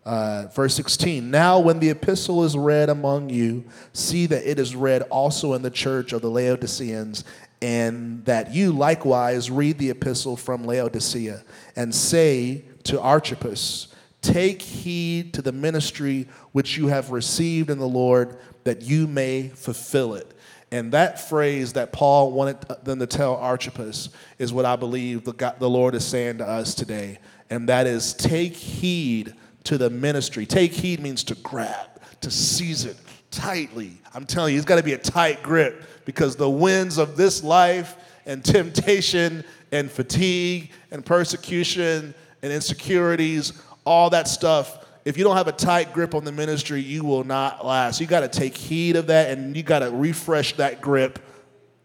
Uh, 0.06 0.48
verse 0.54 0.76
16 0.76 1.32
Now, 1.32 1.60
when 1.60 1.80
the 1.80 1.90
epistle 1.90 2.44
is 2.44 2.58
read 2.58 2.90
among 2.90 3.30
you, 3.30 3.64
see 3.94 4.26
that 4.26 4.50
it 4.50 4.60
is 4.60 4.76
read 4.76 5.04
also 5.04 5.54
in 5.54 5.62
the 5.62 5.72
church 5.72 6.14
of 6.14 6.22
the 6.22 6.30
Laodiceans, 6.30 7.24
and 7.62 8.24
that 8.26 8.54
you 8.54 8.74
likewise 8.74 9.50
read 9.50 9.78
the 9.78 9.90
epistle 9.90 10.36
from 10.36 10.66
Laodicea, 10.66 11.44
and 11.76 11.96
say 11.96 12.66
to 12.84 13.00
Archippus, 13.00 13.88
Take 14.22 14.62
heed 14.62 15.34
to 15.34 15.42
the 15.42 15.52
ministry 15.52 16.28
which 16.54 16.78
you 16.78 16.88
have 16.88 17.12
received 17.12 17.70
in 17.70 17.78
the 17.78 17.88
Lord, 17.88 18.38
that 18.64 18.82
you 18.82 19.08
may 19.08 19.50
fulfill 19.50 20.16
it. 20.16 20.34
And 20.72 20.92
that 20.94 21.20
phrase 21.30 21.74
that 21.74 21.92
Paul 21.92 22.32
wanted 22.32 22.60
them 22.84 23.00
to 23.00 23.06
tell 23.06 23.36
Archippus 23.36 24.10
is 24.40 24.52
what 24.52 24.66
I 24.66 24.76
believe 24.76 25.24
the, 25.24 25.34
God, 25.34 25.60
the 25.60 25.70
Lord 25.70 25.94
is 25.94 26.04
saying 26.04 26.40
to 26.40 26.48
us 26.48 26.74
today. 26.74 27.20
And 27.50 27.70
that 27.70 27.86
is 27.86 28.14
take 28.14 28.56
heed 28.56 29.36
to 29.66 29.78
the 29.78 29.92
ministry. 29.92 30.48
Take 30.48 30.74
heed 30.74 31.00
means 31.00 31.24
to 31.26 31.36
grab, 31.36 32.02
to 32.22 32.32
seize 32.32 32.86
it 32.86 32.98
tightly. 33.30 33.92
I'm 34.16 34.26
telling 34.26 34.54
you, 34.54 34.60
it's 34.60 34.66
got 34.66 34.78
to 34.78 34.84
be 34.84 34.94
a 34.94 34.98
tight 34.98 35.44
grip 35.44 35.84
because 36.06 36.36
the 36.36 36.50
winds 36.50 36.98
of 36.98 37.18
this 37.18 37.44
life 37.44 37.96
and 38.26 38.44
temptation 38.44 39.44
and 39.72 39.92
fatigue 39.92 40.72
and 40.90 41.06
persecution 41.06 42.16
and 42.42 42.52
insecurities, 42.52 43.54
all 43.86 44.10
that 44.10 44.28
stuff 44.28 44.83
if 45.06 45.18
you 45.18 45.24
don't 45.24 45.36
have 45.36 45.48
a 45.48 45.54
tight 45.54 45.94
grip 45.94 46.16
on 46.16 46.24
the 46.24 46.32
ministry, 46.32 46.82
you 46.82 47.04
will 47.04 47.24
not 47.24 47.66
last. 47.66 48.00
You 48.00 48.08
got 48.08 48.22
to 48.22 48.30
take 48.30 48.56
heed 48.56 48.96
of 48.96 49.08
that 49.08 49.32
and 49.32 49.56
you 49.56 49.64
got 49.64 49.80
to 49.80 49.92
refresh 49.92 50.54
that 50.54 50.82
grip 50.82 51.20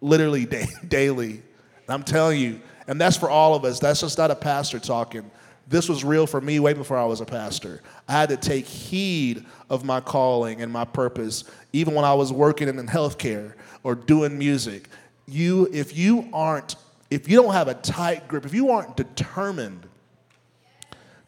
literally 0.01 0.47
daily. 0.89 1.43
I'm 1.89 2.03
telling 2.03 2.41
you, 2.41 2.61
and 2.87 3.01
that's 3.01 3.17
for 3.17 3.31
all 3.31 3.55
of 3.55 3.65
us. 3.65 3.81
That's 3.81 4.01
just 4.01 4.19
not 4.19 4.31
a 4.31 4.37
pastor 4.37 4.79
talking. 4.79 5.31
This 5.67 5.89
was 5.89 6.05
real 6.05 6.27
for 6.27 6.41
me 6.41 6.61
way 6.61 6.73
before 6.73 6.97
I 6.97 7.05
was 7.05 7.21
a 7.21 7.27
pastor. 7.27 7.83
I 8.07 8.13
had 8.13 8.31
to 8.31 8.37
take 8.37 8.67
heed 8.67 9.45
of 9.69 9.85
my 9.85 10.01
calling 10.01 10.63
and 10.63 10.73
my 10.73 10.85
purpose, 10.85 11.45
even 11.73 11.95
when 11.95 12.05
I 12.05 12.15
was 12.15 12.33
working 12.33 12.69
in 12.69 12.77
healthcare 12.87 13.53
or 13.83 13.95
doing 13.95 14.39
music. 14.39 14.89
You, 15.27 15.69
if 15.73 15.97
you 15.97 16.29
aren't, 16.33 16.77
if 17.11 17.29
you 17.29 17.41
don't 17.43 17.53
have 17.53 17.69
a 17.69 17.75
tight 17.75 18.29
grip, 18.29 18.47
if 18.47 18.55
you 18.55 18.71
aren't 18.71 18.97
determined 18.97 19.87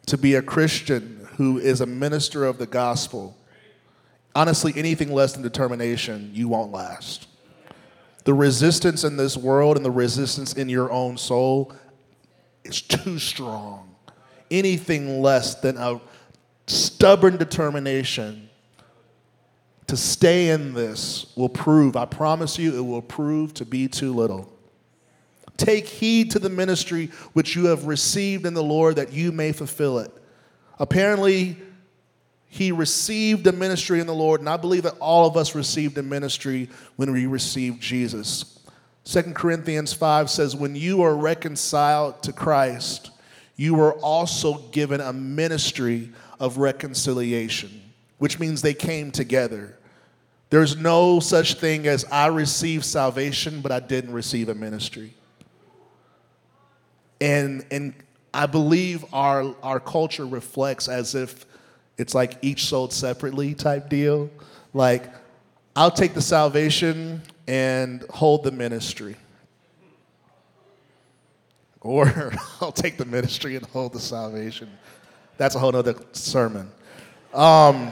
to 0.07 0.17
be 0.17 0.35
a 0.35 0.41
Christian 0.41 1.20
who 1.41 1.57
is 1.57 1.81
a 1.81 1.85
minister 1.87 2.45
of 2.45 2.59
the 2.59 2.67
gospel, 2.67 3.35
honestly, 4.35 4.71
anything 4.75 5.11
less 5.11 5.33
than 5.33 5.41
determination, 5.41 6.29
you 6.35 6.47
won't 6.47 6.71
last. 6.71 7.25
The 8.25 8.33
resistance 8.35 9.03
in 9.03 9.17
this 9.17 9.35
world 9.35 9.75
and 9.75 9.83
the 9.83 9.89
resistance 9.89 10.53
in 10.53 10.69
your 10.69 10.91
own 10.91 11.17
soul 11.17 11.73
is 12.63 12.79
too 12.83 13.17
strong. 13.17 13.95
Anything 14.51 15.23
less 15.23 15.55
than 15.55 15.77
a 15.77 15.99
stubborn 16.67 17.37
determination 17.37 18.47
to 19.87 19.97
stay 19.97 20.49
in 20.49 20.75
this 20.75 21.25
will 21.35 21.49
prove, 21.49 21.95
I 21.95 22.05
promise 22.05 22.59
you, 22.59 22.77
it 22.77 22.85
will 22.85 23.01
prove 23.01 23.55
to 23.55 23.65
be 23.65 23.87
too 23.87 24.13
little. 24.13 24.47
Take 25.57 25.87
heed 25.87 26.29
to 26.29 26.39
the 26.39 26.49
ministry 26.49 27.07
which 27.33 27.55
you 27.55 27.65
have 27.65 27.87
received 27.87 28.45
in 28.45 28.53
the 28.53 28.61
Lord 28.61 28.97
that 28.97 29.11
you 29.11 29.31
may 29.31 29.53
fulfill 29.53 29.97
it. 29.97 30.11
Apparently, 30.81 31.57
he 32.47 32.71
received 32.71 33.45
a 33.45 33.51
ministry 33.51 33.99
in 33.99 34.07
the 34.07 34.15
Lord, 34.15 34.39
and 34.41 34.49
I 34.49 34.57
believe 34.57 34.81
that 34.81 34.97
all 34.99 35.27
of 35.27 35.37
us 35.37 35.53
received 35.53 35.95
a 35.99 36.03
ministry 36.03 36.69
when 36.95 37.11
we 37.11 37.27
received 37.27 37.79
Jesus. 37.79 38.57
2 39.05 39.21
Corinthians 39.33 39.93
5 39.93 40.27
says, 40.27 40.55
When 40.55 40.75
you 40.75 41.03
are 41.03 41.15
reconciled 41.15 42.23
to 42.23 42.33
Christ, 42.33 43.11
you 43.55 43.75
were 43.75 43.93
also 43.99 44.55
given 44.71 45.01
a 45.01 45.13
ministry 45.13 46.09
of 46.39 46.57
reconciliation, 46.57 47.69
which 48.17 48.39
means 48.39 48.63
they 48.63 48.73
came 48.73 49.11
together. 49.11 49.77
There's 50.49 50.75
no 50.75 51.19
such 51.19 51.53
thing 51.59 51.85
as 51.85 52.05
I 52.05 52.25
received 52.25 52.85
salvation, 52.85 53.61
but 53.61 53.71
I 53.71 53.81
didn't 53.81 54.13
receive 54.13 54.49
a 54.49 54.55
ministry. 54.55 55.13
And, 57.21 57.67
and 57.69 57.93
I 58.33 58.45
believe 58.45 59.05
our, 59.13 59.53
our 59.61 59.79
culture 59.79 60.25
reflects 60.25 60.87
as 60.87 61.15
if 61.15 61.45
it's 61.97 62.15
like 62.15 62.37
each 62.41 62.65
sold 62.65 62.93
separately 62.93 63.53
type 63.53 63.89
deal. 63.89 64.29
Like, 64.73 65.03
I'll 65.75 65.91
take 65.91 66.13
the 66.13 66.21
salvation 66.21 67.21
and 67.47 68.03
hold 68.09 68.43
the 68.43 68.51
ministry. 68.51 69.15
Or 71.81 72.33
I'll 72.61 72.71
take 72.71 72.97
the 72.97 73.05
ministry 73.05 73.55
and 73.55 73.65
hold 73.67 73.93
the 73.93 73.99
salvation. 73.99 74.69
That's 75.37 75.55
a 75.55 75.59
whole 75.59 75.75
other 75.75 75.95
sermon. 76.13 76.71
Um, 77.33 77.91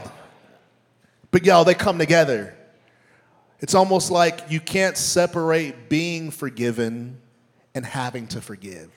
but 1.31 1.45
y'all, 1.45 1.63
they 1.63 1.73
come 1.73 1.97
together. 1.97 2.55
It's 3.59 3.75
almost 3.75 4.09
like 4.09 4.49
you 4.49 4.59
can't 4.59 4.97
separate 4.97 5.89
being 5.89 6.31
forgiven 6.31 7.19
and 7.75 7.85
having 7.85 8.27
to 8.27 8.41
forgive. 8.41 8.89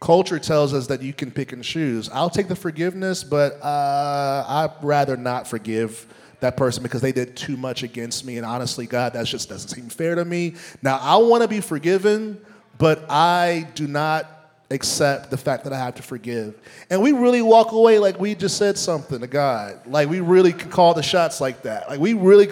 Culture 0.00 0.38
tells 0.38 0.72
us 0.72 0.86
that 0.86 1.02
you 1.02 1.12
can 1.12 1.30
pick 1.30 1.52
and 1.52 1.64
choose. 1.64 2.08
I'll 2.10 2.30
take 2.30 2.48
the 2.48 2.56
forgiveness, 2.56 3.24
but 3.24 3.60
uh, 3.62 4.44
I'd 4.46 4.72
rather 4.82 5.16
not 5.16 5.48
forgive 5.48 6.06
that 6.40 6.56
person 6.56 6.84
because 6.84 7.00
they 7.00 7.10
did 7.10 7.36
too 7.36 7.56
much 7.56 7.82
against 7.82 8.24
me. 8.24 8.36
And 8.36 8.46
honestly, 8.46 8.86
God, 8.86 9.14
that 9.14 9.26
just 9.26 9.48
doesn't 9.48 9.70
seem 9.70 9.88
fair 9.88 10.14
to 10.14 10.24
me. 10.24 10.54
Now, 10.82 10.98
I 10.98 11.16
want 11.16 11.42
to 11.42 11.48
be 11.48 11.60
forgiven, 11.60 12.40
but 12.78 13.04
I 13.10 13.66
do 13.74 13.88
not 13.88 14.26
accept 14.70 15.30
the 15.30 15.36
fact 15.36 15.64
that 15.64 15.72
I 15.72 15.78
have 15.78 15.96
to 15.96 16.02
forgive. 16.02 16.54
And 16.90 17.02
we 17.02 17.12
really 17.12 17.42
walk 17.42 17.72
away 17.72 17.98
like 17.98 18.20
we 18.20 18.36
just 18.36 18.56
said 18.56 18.78
something 18.78 19.18
to 19.20 19.26
God. 19.26 19.80
Like 19.86 20.08
we 20.08 20.20
really 20.20 20.52
call 20.52 20.94
the 20.94 21.02
shots 21.02 21.40
like 21.40 21.62
that. 21.62 21.88
Like 21.88 21.98
we 21.98 22.12
really, 22.12 22.46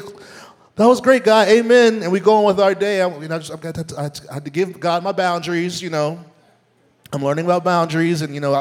that 0.74 0.86
was 0.86 1.00
great, 1.00 1.24
God. 1.24 1.46
Amen. 1.48 2.02
And 2.02 2.10
we 2.10 2.18
go 2.18 2.34
on 2.34 2.44
with 2.44 2.58
our 2.58 2.74
day. 2.74 3.02
I, 3.02 3.20
you 3.20 3.28
know, 3.28 3.36
I, 3.36 3.38
just, 3.38 3.60
got 3.60 3.74
to, 3.74 3.94
I 3.98 4.34
had 4.34 4.44
to 4.44 4.50
give 4.50 4.80
God 4.80 5.04
my 5.04 5.12
boundaries, 5.12 5.80
you 5.80 5.90
know. 5.90 6.18
I'm 7.12 7.24
learning 7.24 7.44
about 7.44 7.64
boundaries, 7.64 8.22
and 8.22 8.34
you 8.34 8.40
know, 8.40 8.54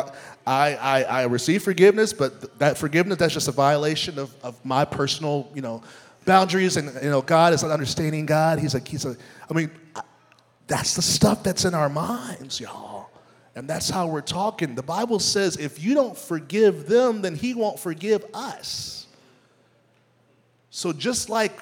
I, 0.45 0.75
I, 0.75 1.03
I 1.03 1.23
receive 1.23 1.63
forgiveness, 1.63 2.13
but 2.13 2.60
that 2.60 2.77
forgiveness 2.77 3.17
that's 3.17 3.34
just 3.34 3.47
a 3.47 3.51
violation 3.51 4.19
of, 4.19 4.36
of 4.43 4.63
my 4.63 4.86
personal, 4.86 5.51
you 5.55 5.62
know, 5.62 5.84
boundaries. 6.25 6.77
And 6.77 6.93
you 7.03 7.10
know, 7.10 7.21
God 7.21 7.53
is 7.53 7.63
an 7.63 7.71
understanding 7.71 8.25
God. 8.25 8.60
He's 8.60 8.73
like, 8.73 8.88
he's 8.88 9.05
a. 9.05 9.15
I 9.49 9.53
mean, 9.53 9.71
that's 10.67 10.95
the 10.95 11.01
stuff 11.01 11.43
that's 11.43 11.65
in 11.65 11.73
our 11.73 11.89
minds, 11.89 12.60
y'all, 12.60 13.10
and 13.55 13.67
that's 13.67 13.89
how 13.89 14.08
we're 14.08 14.21
talking. 14.21 14.75
The 14.75 14.84
Bible 14.84 15.19
says 15.19 15.58
if 15.58 15.84
you 15.84 15.93
don't 15.93 16.17
forgive 16.17 16.88
them, 16.88 17.21
then 17.21 17.36
He 17.36 17.53
won't 17.53 17.79
forgive 17.79 18.23
us. 18.34 19.08
So 20.69 20.91
just 20.91 21.29
like 21.29 21.58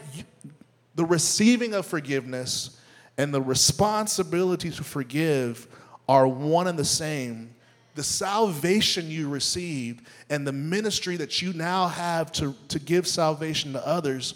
the 0.96 1.06
receiving 1.06 1.76
of 1.76 1.86
forgiveness 1.86 2.80
and 3.18 3.34
the 3.34 3.42
responsibility 3.42 4.72
to 4.72 4.84
forgive 4.84 5.68
are 6.08 6.28
one 6.28 6.68
and 6.68 6.78
the 6.78 6.86
same. 6.86 7.54
The 7.96 8.04
salvation 8.04 9.10
you 9.10 9.30
received 9.30 10.06
and 10.30 10.48
the 10.48 10.52
ministry 10.52 11.16
that 11.18 11.42
you 11.42 11.54
now 11.54 11.88
have 11.88 12.32
to, 12.34 12.56
to 12.70 12.80
give 12.80 13.08
salvation 13.08 13.74
to 13.74 13.88
others, 13.88 14.34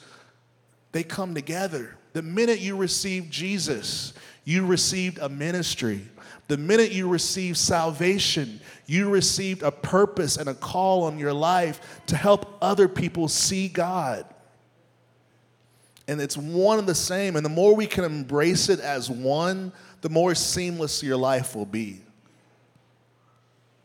they 0.92 1.04
come 1.04 1.34
together. 1.34 1.98
The 2.14 2.22
minute 2.22 2.60
you 2.60 2.76
received 2.76 3.32
Jesus, 3.32 4.14
you 4.44 4.66
received 4.66 5.18
a 5.20 5.30
ministry. 5.30 6.08
The 6.48 6.58
minute 6.58 6.92
you 6.92 7.10
received 7.10 7.58
salvation, 7.58 8.62
you 8.86 9.10
received 9.10 9.64
a 9.64 9.72
purpose 9.72 10.38
and 10.38 10.48
a 10.48 10.54
call 10.54 11.04
on 11.04 11.20
your 11.20 11.34
life 11.34 12.02
to 12.08 12.16
help 12.16 12.58
other 12.62 12.88
people 12.88 13.28
see 13.28 13.68
God. 13.68 14.26
And 16.08 16.22
it's 16.22 16.38
one 16.38 16.80
and 16.80 16.88
the 16.88 16.96
same. 16.96 17.36
And 17.36 17.46
the 17.46 17.50
more 17.50 17.76
we 17.76 17.86
can 17.86 18.06
embrace 18.06 18.70
it 18.70 18.80
as 18.80 19.10
one, 19.10 19.74
the 20.02 20.10
more 20.10 20.36
seamless 20.36 21.02
your 21.04 21.18
life 21.18 21.56
will 21.56 21.66
be. 21.66 22.02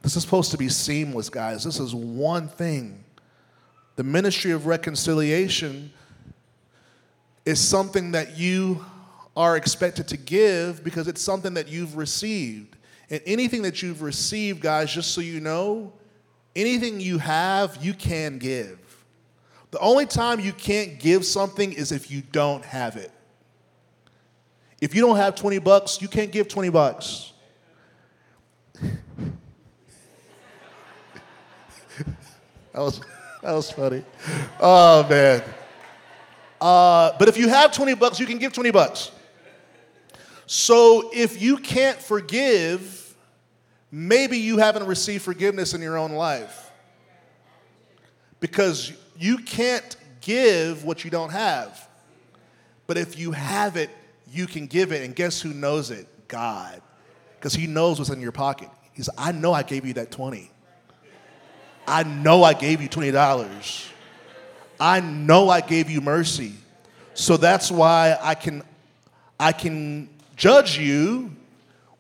This 0.03 0.17
is 0.17 0.23
supposed 0.23 0.51
to 0.51 0.59
be 0.59 0.69
seamless, 0.69 1.29
guys. 1.29 1.65
This 1.65 1.79
is 1.79 1.95
one 1.95 2.49
thing. 2.49 3.05
The 3.97 4.05
ministry 4.05 4.51
of 4.51 4.67
reconciliation 4.67 5.93
is 7.45 7.61
something 7.61 8.13
that 8.13 8.37
you 8.37 8.85
are 9.37 9.57
expected 9.57 10.09
to 10.09 10.17
give 10.17 10.83
because 10.85 11.09
it's 11.09 11.23
something 11.23 11.55
that 11.55 11.69
you've 11.69 11.97
received. 11.97 12.77
And 13.11 13.21
anything 13.27 13.63
that 13.63 13.83
you've 13.83 14.03
received, 14.03 14.61
guys, 14.61 14.93
just 14.93 15.13
so 15.13 15.21
you 15.21 15.41
know, 15.41 15.93
anything 16.57 17.01
you 17.01 17.19
have, 17.19 17.79
you 17.85 17.95
can 17.95 18.39
give. 18.39 18.79
The 19.71 19.79
only 19.79 20.07
time 20.07 20.41
you 20.41 20.53
can't 20.53 20.99
give 20.99 21.25
something 21.25 21.73
is 21.73 21.93
if 21.93 22.11
you 22.11 22.23
don't 22.33 22.65
have 22.65 22.97
it. 22.97 23.11
If 24.83 24.95
you 24.97 25.01
don't 25.01 25.15
have 25.17 25.37
20 25.37 25.61
bucks, 25.61 26.03
you 26.03 26.09
can't 26.09 26.33
give 26.33 26.49
20 26.49 26.69
bucks. 26.71 27.33
that 28.83 28.91
was 32.75 33.01
that 33.43 33.53
was 33.53 33.71
funny. 33.71 34.03
Oh 34.59 35.07
man. 35.09 35.45
Uh, 36.61 37.13
but 37.17 37.29
if 37.29 37.37
you 37.37 37.49
have 37.49 37.71
20 37.71 37.95
bucks, 37.95 38.19
you 38.19 38.27
can 38.27 38.39
give 38.39 38.53
20 38.53 38.73
bucks. 38.73 39.13
So 40.47 41.11
if 41.15 41.41
you 41.41 41.59
can't 41.59 41.99
forgive, 41.99 43.15
maybe 43.93 44.39
you 44.39 44.59
haven't 44.59 44.89
received 44.89 45.23
forgiveness 45.23 45.75
in 45.75 45.81
your 45.81 45.97
own 45.97 46.11
life. 46.11 46.73
Because 48.41 48.93
you 49.17 49.39
can't 49.39 49.97
give 50.21 50.85
what 50.85 51.05
you 51.05 51.11
don't 51.13 51.31
have. 51.31 51.89
But 52.89 52.99
if 52.99 53.17
you 53.17 53.31
have 53.31 53.77
it, 53.77 53.89
you 54.33 54.47
can 54.47 54.67
give 54.67 54.93
it. 54.93 55.05
And 55.05 55.15
guess 55.15 55.41
who 55.41 55.53
knows 55.53 55.91
it? 55.91 56.09
God. 56.29 56.81
Because 57.39 57.55
He 57.55 57.67
knows 57.67 57.99
what's 57.99 58.11
in 58.11 58.21
your 58.21 58.33
pocket. 58.33 58.69
He 58.93 59.03
said, 59.03 59.15
I 59.17 59.33
know 59.33 59.53
I 59.53 59.63
gave 59.63 59.85
you 59.85 59.95
that 59.95 60.11
20. 60.11 60.51
I 61.87 62.03
know 62.05 62.43
I 62.43 62.55
gave 62.55 62.81
you 62.81 62.89
$20. 62.89 63.89
I 64.79 65.01
know 65.01 65.49
I 65.49 65.61
gave 65.61 65.91
you 65.91 66.01
mercy. 66.01 66.55
So 67.15 67.37
that's 67.37 67.71
why 67.71 68.17
I 68.21 68.35
can 68.35 68.63
I 69.39 69.53
can 69.53 70.09
judge 70.37 70.79
you 70.79 71.33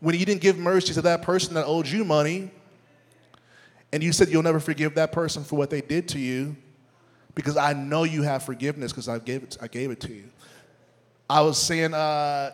when 0.00 0.18
you 0.18 0.24
didn't 0.24 0.40
give 0.40 0.58
mercy 0.58 0.94
to 0.94 1.02
that 1.02 1.22
person 1.22 1.54
that 1.54 1.64
owed 1.66 1.86
you 1.86 2.04
money 2.04 2.50
and 3.92 4.02
you 4.02 4.12
said 4.12 4.28
you'll 4.28 4.42
never 4.42 4.60
forgive 4.60 4.94
that 4.94 5.12
person 5.12 5.44
for 5.44 5.56
what 5.56 5.68
they 5.68 5.80
did 5.80 6.08
to 6.08 6.18
you 6.18 6.56
because 7.34 7.56
I 7.56 7.72
know 7.72 8.04
you 8.04 8.22
have 8.22 8.42
forgiveness 8.42 8.92
because 8.92 9.08
I 9.08 9.18
gave 9.18 9.42
it 9.42 9.58
I 9.60 9.68
gave 9.68 9.90
it 9.90 10.00
to 10.00 10.12
you. 10.12 10.30
I 11.32 11.40
was 11.40 11.56
seeing 11.56 11.94
uh, 11.94 12.50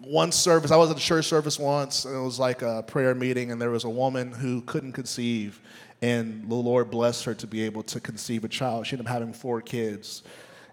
one 0.00 0.32
service, 0.32 0.70
I 0.70 0.76
was 0.76 0.90
at 0.90 0.98
a 0.98 1.00
church 1.00 1.24
service 1.24 1.58
once, 1.58 2.04
and 2.04 2.14
it 2.14 2.20
was 2.20 2.38
like 2.38 2.60
a 2.60 2.84
prayer 2.86 3.14
meeting, 3.14 3.50
and 3.50 3.58
there 3.58 3.70
was 3.70 3.84
a 3.84 3.88
woman 3.88 4.32
who 4.32 4.60
couldn't 4.60 4.92
conceive, 4.92 5.58
and 6.02 6.46
the 6.50 6.54
Lord 6.54 6.90
blessed 6.90 7.24
her 7.24 7.32
to 7.32 7.46
be 7.46 7.62
able 7.62 7.82
to 7.84 7.98
conceive 7.98 8.44
a 8.44 8.48
child. 8.48 8.86
She 8.86 8.96
ended 8.96 9.06
up 9.06 9.12
having 9.14 9.32
four 9.32 9.62
kids. 9.62 10.24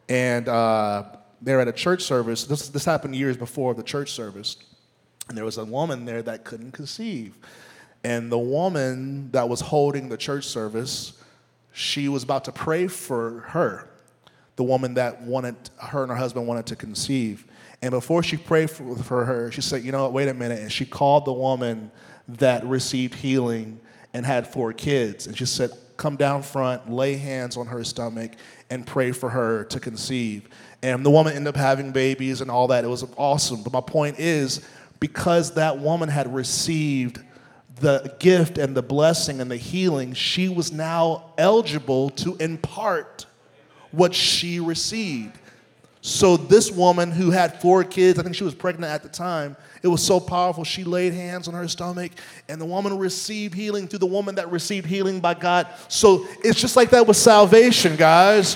And 0.09 0.49
uh, 0.49 1.05
they're 1.41 1.61
at 1.61 1.69
a 1.69 1.71
church 1.71 2.03
service. 2.03 2.43
This, 2.43 2.67
this 2.67 2.83
happened 2.83 3.15
years 3.15 3.37
before 3.37 3.73
the 3.73 3.83
church 3.83 4.11
service. 4.11 4.57
And 5.29 5.37
there 5.37 5.45
was 5.45 5.57
a 5.57 5.63
woman 5.63 6.03
there 6.03 6.21
that 6.23 6.43
couldn't 6.43 6.73
conceive. 6.73 7.37
And 8.03 8.29
the 8.29 8.37
woman 8.37 9.31
that 9.31 9.47
was 9.47 9.61
holding 9.61 10.09
the 10.09 10.17
church 10.17 10.43
service, 10.43 11.13
she 11.71 12.09
was 12.09 12.23
about 12.23 12.43
to 12.45 12.51
pray 12.51 12.87
for 12.87 13.45
her, 13.47 13.89
the 14.57 14.63
woman 14.63 14.95
that 14.95 15.21
wanted, 15.21 15.55
her 15.77 16.01
and 16.01 16.11
her 16.11 16.17
husband 16.17 16.45
wanted 16.47 16.65
to 16.65 16.75
conceive. 16.75 17.45
And 17.81 17.91
before 17.91 18.23
she 18.23 18.37
prayed 18.37 18.69
for, 18.69 18.95
for 18.97 19.23
her, 19.23 19.51
she 19.51 19.61
said, 19.61 19.83
You 19.83 19.91
know 19.91 20.03
what, 20.03 20.13
wait 20.13 20.27
a 20.27 20.33
minute. 20.33 20.59
And 20.59 20.71
she 20.71 20.85
called 20.85 21.25
the 21.25 21.33
woman 21.33 21.91
that 22.27 22.65
received 22.65 23.13
healing 23.13 23.79
and 24.13 24.25
had 24.25 24.47
four 24.47 24.73
kids. 24.73 25.27
And 25.27 25.37
she 25.37 25.45
said, 25.45 25.71
Come 25.95 26.15
down 26.15 26.41
front, 26.41 26.91
lay 26.91 27.15
hands 27.15 27.55
on 27.55 27.67
her 27.67 27.83
stomach, 27.83 28.31
and 28.69 28.85
pray 28.85 29.11
for 29.11 29.29
her 29.29 29.63
to 29.65 29.79
conceive. 29.79 30.49
And 30.81 31.05
the 31.05 31.09
woman 31.09 31.33
ended 31.33 31.49
up 31.49 31.55
having 31.55 31.91
babies 31.91 32.41
and 32.41 32.51
all 32.51 32.67
that. 32.67 32.83
It 32.83 32.87
was 32.87 33.05
awesome. 33.15 33.63
But 33.63 33.73
my 33.73 33.81
point 33.81 34.19
is, 34.19 34.61
because 34.99 35.53
that 35.53 35.79
woman 35.79 36.09
had 36.09 36.33
received 36.33 37.21
the 37.79 38.15
gift 38.19 38.57
and 38.57 38.75
the 38.75 38.81
blessing 38.81 39.39
and 39.39 39.51
the 39.51 39.57
healing, 39.57 40.13
she 40.13 40.49
was 40.49 40.71
now 40.71 41.33
eligible 41.37 42.09
to 42.11 42.35
impart 42.37 43.27
what 43.91 44.13
she 44.13 44.59
received. 44.59 45.37
So, 46.01 46.37
this 46.37 46.71
woman 46.71 47.11
who 47.11 47.31
had 47.31 47.59
four 47.59 47.83
kids, 47.83 48.17
I 48.17 48.23
think 48.23 48.35
she 48.35 48.43
was 48.43 48.55
pregnant 48.55 48.91
at 48.91 49.03
the 49.03 49.09
time, 49.09 49.57
it 49.83 49.87
was 49.87 50.01
so 50.01 50.19
powerful. 50.19 50.63
She 50.63 50.83
laid 50.83 51.13
hands 51.13 51.47
on 51.47 51.53
her 51.53 51.67
stomach, 51.67 52.11
and 52.47 52.61
the 52.61 52.65
woman 52.65 52.97
received 52.97 53.53
healing 53.53 53.87
through 53.87 53.99
the 53.99 54.05
woman 54.05 54.35
that 54.35 54.49
received 54.49 54.85
healing 54.85 55.19
by 55.19 55.33
God. 55.33 55.67
So, 55.89 56.25
it's 56.43 56.61
just 56.61 56.75
like 56.75 56.91
that 56.91 57.05
with 57.05 57.17
salvation, 57.17 57.95
guys. 57.95 58.55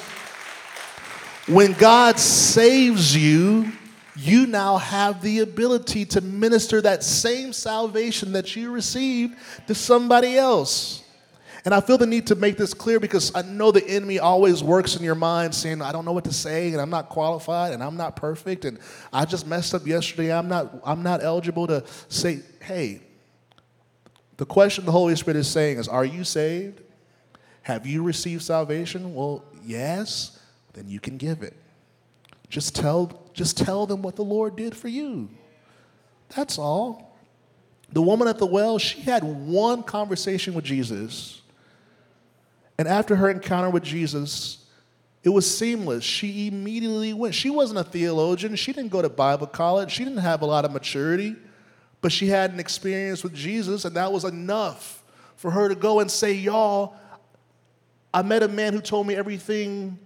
When 1.48 1.74
God 1.74 2.20
saves 2.20 3.16
you, 3.16 3.72
you 4.16 4.46
now 4.46 4.78
have 4.78 5.22
the 5.22 5.40
ability 5.40 6.06
to 6.06 6.22
minister 6.22 6.82
that 6.82 7.04
same 7.04 7.52
salvation 7.52 8.34
that 8.34 8.56
you 8.56 8.72
received 8.72 9.36
to 9.68 9.76
somebody 9.76 10.38
else. 10.38 11.01
And 11.64 11.74
I 11.74 11.82
feel 11.82 11.98
the 11.98 12.08
need 12.08 12.28
to 12.28 12.36
make 12.36 12.58
this 12.58 12.74
clear 12.74 13.00
because 13.00 13.34
I 13.36 13.44
know 13.44 13.72
the 13.72 13.88
enemy 13.88 14.18
always 14.18 14.64
works 14.64 14.96
in 14.96 15.04
your 15.04 15.16
mind 15.16 15.54
saying, 15.54 15.82
I 15.82 15.92
don't 15.92 16.06
know 16.06 16.12
what 16.12 16.24
to 16.24 16.34
say, 16.34 16.72
and 16.72 16.82
I'm 16.82 16.90
not 16.90 17.10
qualified, 17.10 17.74
and 17.74 17.84
I'm 17.84 17.98
not 17.98 18.16
perfect, 18.16 18.66
and 18.66 18.80
I 19.14 19.26
just 19.26 19.46
messed 19.46 19.76
up 19.76 19.86
yesterday. 19.86 20.34
I'm 20.34 20.48
not, 20.48 20.82
I'm 20.84 21.04
not 21.04 21.24
eligible 21.24 21.68
to 21.68 21.84
say, 22.10 22.40
hey, 22.62 23.02
the 24.38 24.46
question 24.48 24.86
the 24.86 24.92
Holy 24.92 25.16
Spirit 25.16 25.38
is 25.38 25.48
saying 25.48 25.78
is, 25.78 25.88
Are 25.88 26.04
you 26.04 26.24
saved? 26.24 26.82
Have 27.62 27.86
you 27.86 28.02
received 28.02 28.42
salvation? 28.42 29.14
Well, 29.14 29.46
yes, 29.64 30.40
then 30.74 30.90
you 30.90 31.00
can 31.00 31.18
give 31.18 31.44
it. 31.44 31.56
Just 32.50 32.76
tell, 32.76 33.30
just 33.34 33.56
tell 33.56 33.86
them 33.86 34.02
what 34.02 34.16
the 34.16 34.24
Lord 34.24 34.56
did 34.56 34.76
for 34.76 34.88
you. 34.88 35.30
That's 36.36 36.58
all. 36.58 37.16
The 37.92 38.02
woman 38.02 38.28
at 38.28 38.40
the 38.40 38.48
well, 38.48 38.80
she 38.80 39.02
had 39.02 39.24
one 39.24 39.84
conversation 39.84 40.56
with 40.56 40.66
Jesus 40.66 41.42
and 42.82 42.90
after 42.90 43.16
her 43.16 43.30
encounter 43.30 43.70
with 43.70 43.84
Jesus, 43.84 44.58
it 45.22 45.30
was 45.30 45.46
seamless. 45.56 46.04
She 46.04 46.48
immediately 46.48 47.14
went. 47.14 47.36
She 47.36 47.52
wasn't 47.52 47.80
a 47.80 47.84
theologian. 47.84 48.56
She 48.56 48.74
didn't 48.74 48.90
go 48.90 49.04
to 49.04 49.10
Bible 49.10 49.46
college. 49.46 49.92
She 49.92 50.04
didn't 50.04 50.18
have 50.18 50.42
a 50.42 50.48
lot 50.48 50.66
of 50.66 50.72
maturity, 50.72 51.36
but 52.02 52.12
she 52.12 52.26
had 52.26 52.52
an 52.52 52.60
experience 52.60 53.24
with 53.24 53.36
Jesus, 53.36 53.86
and 53.86 53.96
that 53.98 54.12
was 54.12 54.24
enough 54.24 55.04
for 55.36 55.52
her 55.52 55.70
to 55.70 55.76
go 55.76 56.00
and 56.00 56.10
say, 56.10 56.34
Y'all, 56.34 56.96
I 58.12 58.24
met 58.24 58.42
a 58.42 58.48
man 58.48 58.74
who 58.74 58.82
told 58.82 59.06
me 59.06 59.14
everything 59.14 60.00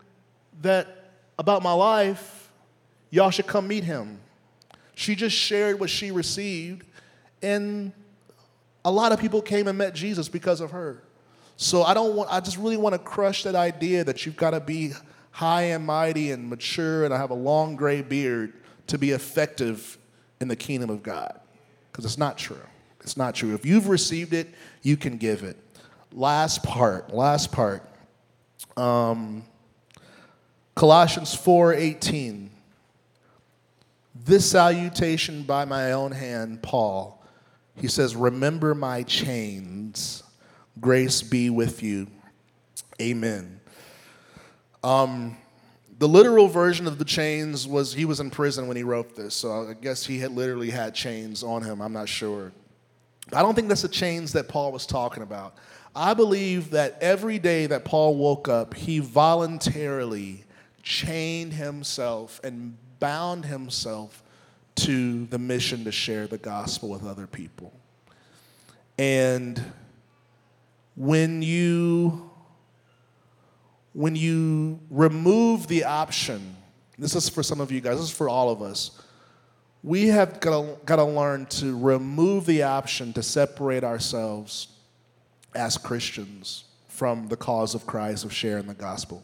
that 0.61 1.13
about 1.39 1.63
my 1.63 1.71
life. 1.71 2.51
Y'all 3.09 3.31
should 3.31 3.47
come 3.47 3.69
meet 3.69 3.85
him. 3.85 4.19
She 4.95 5.15
just 5.15 5.37
shared 5.37 5.79
what 5.79 5.89
she 5.89 6.11
received, 6.11 6.85
and 7.41 7.93
a 8.83 8.91
lot 8.91 9.13
of 9.13 9.19
people 9.21 9.41
came 9.41 9.69
and 9.69 9.77
met 9.77 9.95
Jesus 9.95 10.27
because 10.27 10.59
of 10.59 10.71
her. 10.71 11.01
So 11.57 11.83
I 11.83 11.93
don't 11.93 12.15
want, 12.15 12.31
I 12.31 12.39
just 12.39 12.57
really 12.57 12.77
want 12.77 12.93
to 12.93 12.99
crush 12.99 13.43
that 13.43 13.55
idea 13.55 14.03
that 14.03 14.25
you've 14.25 14.35
got 14.35 14.51
to 14.51 14.59
be 14.59 14.91
high 15.31 15.63
and 15.63 15.85
mighty 15.85 16.31
and 16.31 16.49
mature 16.49 17.05
and 17.05 17.13
I 17.13 17.17
have 17.17 17.29
a 17.29 17.35
long 17.35 17.75
gray 17.75 18.01
beard 18.01 18.53
to 18.87 18.97
be 18.97 19.11
effective 19.11 19.97
in 20.39 20.47
the 20.47 20.55
kingdom 20.55 20.89
of 20.89 21.03
God. 21.03 21.39
Because 21.91 22.05
it's 22.05 22.17
not 22.17 22.37
true. 22.37 22.57
It's 23.01 23.17
not 23.17 23.35
true. 23.35 23.53
If 23.53 23.65
you've 23.65 23.87
received 23.87 24.33
it, 24.33 24.53
you 24.81 24.97
can 24.97 25.17
give 25.17 25.43
it. 25.43 25.57
Last 26.11 26.63
part, 26.63 27.13
last 27.13 27.51
part. 27.51 27.83
Um, 28.75 29.45
Colossians 30.75 31.33
4:18. 31.33 32.49
This 34.13 34.49
salutation 34.49 35.43
by 35.43 35.65
my 35.65 35.91
own 35.91 36.11
hand, 36.11 36.61
Paul. 36.61 37.23
He 37.75 37.87
says, 37.87 38.15
"Remember 38.15 38.73
my 38.73 39.03
chains." 39.03 40.23
Grace 40.79 41.21
be 41.21 41.49
with 41.49 41.81
you. 41.83 42.07
Amen. 43.01 43.59
Um, 44.83 45.37
the 45.97 46.07
literal 46.07 46.47
version 46.47 46.87
of 46.87 46.97
the 46.97 47.05
chains 47.05 47.67
was 47.67 47.93
he 47.93 48.05
was 48.05 48.19
in 48.19 48.29
prison 48.29 48.67
when 48.67 48.77
he 48.77 48.83
wrote 48.83 49.15
this, 49.15 49.33
so 49.33 49.69
I 49.69 49.73
guess 49.73 50.05
he 50.05 50.19
had 50.19 50.31
literally 50.31 50.69
had 50.69 50.93
chains 50.93 51.43
on 51.43 51.63
him. 51.63 51.81
I'm 51.81 51.93
not 51.93 52.09
sure. 52.09 52.51
I 53.33 53.41
don't 53.41 53.55
think 53.55 53.69
that's 53.69 53.81
the 53.81 53.87
chains 53.87 54.33
that 54.33 54.47
Paul 54.47 54.71
was 54.71 54.85
talking 54.85 55.23
about. 55.23 55.55
I 55.95 56.13
believe 56.13 56.71
that 56.71 56.97
every 57.01 57.39
day 57.39 57.65
that 57.67 57.85
Paul 57.85 58.15
woke 58.17 58.49
up, 58.49 58.73
he 58.73 58.99
voluntarily 58.99 60.43
chained 60.83 61.53
himself 61.53 62.41
and 62.43 62.77
bound 62.99 63.45
himself 63.45 64.21
to 64.75 65.25
the 65.27 65.39
mission 65.39 65.85
to 65.85 65.91
share 65.91 66.27
the 66.27 66.37
gospel 66.37 66.89
with 66.89 67.05
other 67.05 67.27
people. 67.27 67.73
And 68.97 69.63
when 70.95 71.41
you 71.41 72.29
when 73.93 74.15
you 74.15 74.79
remove 74.89 75.67
the 75.67 75.85
option, 75.85 76.57
this 76.97 77.15
is 77.15 77.29
for 77.29 77.43
some 77.43 77.61
of 77.61 77.71
you 77.71 77.79
guys, 77.79 77.95
this 77.95 78.09
is 78.09 78.15
for 78.15 78.27
all 78.27 78.49
of 78.49 78.61
us. 78.61 79.01
We 79.83 80.07
have 80.07 80.41
got 80.41 80.95
to 80.95 81.03
learn 81.05 81.45
to 81.45 81.77
remove 81.77 82.45
the 82.45 82.63
option 82.63 83.13
to 83.13 83.23
separate 83.23 83.85
ourselves 83.85 84.67
as 85.53 85.77
Christians 85.77 86.65
from 86.89 87.27
the 87.29 87.37
cause 87.37 87.73
of 87.73 87.85
Christ 87.85 88.25
of 88.25 88.33
sharing 88.33 88.67
the 88.67 88.73
gospel. 88.73 89.23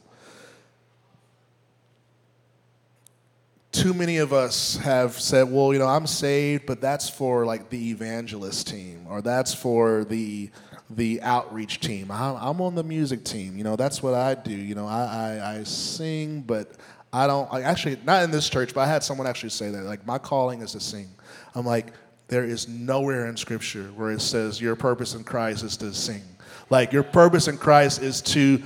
too 3.72 3.94
many 3.94 4.18
of 4.18 4.34
us 4.34 4.76
have 4.78 5.20
said, 5.20 5.50
well, 5.50 5.72
you 5.72 5.80
know, 5.80 5.88
I'm 5.88 6.06
saved, 6.06 6.66
but 6.66 6.82
that's 6.82 7.10
for 7.10 7.46
like 7.46 7.70
the 7.70 7.90
evangelist 7.90 8.68
team, 8.68 9.06
or 9.10 9.22
that's 9.22 9.54
for 9.54 10.04
the 10.04 10.50
the 10.96 11.22
outreach 11.22 11.80
team. 11.80 12.12
I'm, 12.12 12.62
on 12.62 12.76
the 12.76 12.84
music 12.84 13.24
team. 13.24 13.58
You 13.58 13.64
know, 13.64 13.76
that's 13.76 14.04
what 14.04 14.14
I 14.14 14.36
do. 14.36 14.52
You 14.54 14.76
know, 14.76 14.88
I, 14.88 15.04
I, 15.04 15.56
I 15.58 15.64
sing, 15.64 16.42
but 16.42 16.72
I 17.14 17.28
don't. 17.28 17.52
I 17.52 17.62
actually, 17.62 17.98
not 18.06 18.24
in 18.24 18.32
this 18.32 18.50
church, 18.50 18.74
but 18.74 18.82
I 18.82 18.88
had 18.88 19.04
someone 19.04 19.28
actually 19.28 19.50
say 19.50 19.70
that. 19.72 19.84
Like, 19.84 20.06
my 20.06 20.18
calling 20.18 20.62
is 20.62 20.74
to 20.74 20.80
sing. 20.80 21.10
I'm 21.56 21.66
like, 21.66 21.94
there 22.28 22.46
is 22.46 22.68
nowhere 22.68 23.28
in 23.28 23.36
Scripture 23.36 23.92
where 23.96 24.12
it 24.12 24.22
says 24.22 24.62
your 24.62 24.76
purpose 24.76 25.16
in 25.16 25.24
Christ 25.24 25.64
is 25.64 25.76
to 25.78 25.94
sing. 25.94 26.24
Like, 26.70 26.94
your 26.94 27.04
purpose 27.04 27.48
in 27.48 27.58
Christ 27.58 28.02
is 28.02 28.22
to 28.22 28.62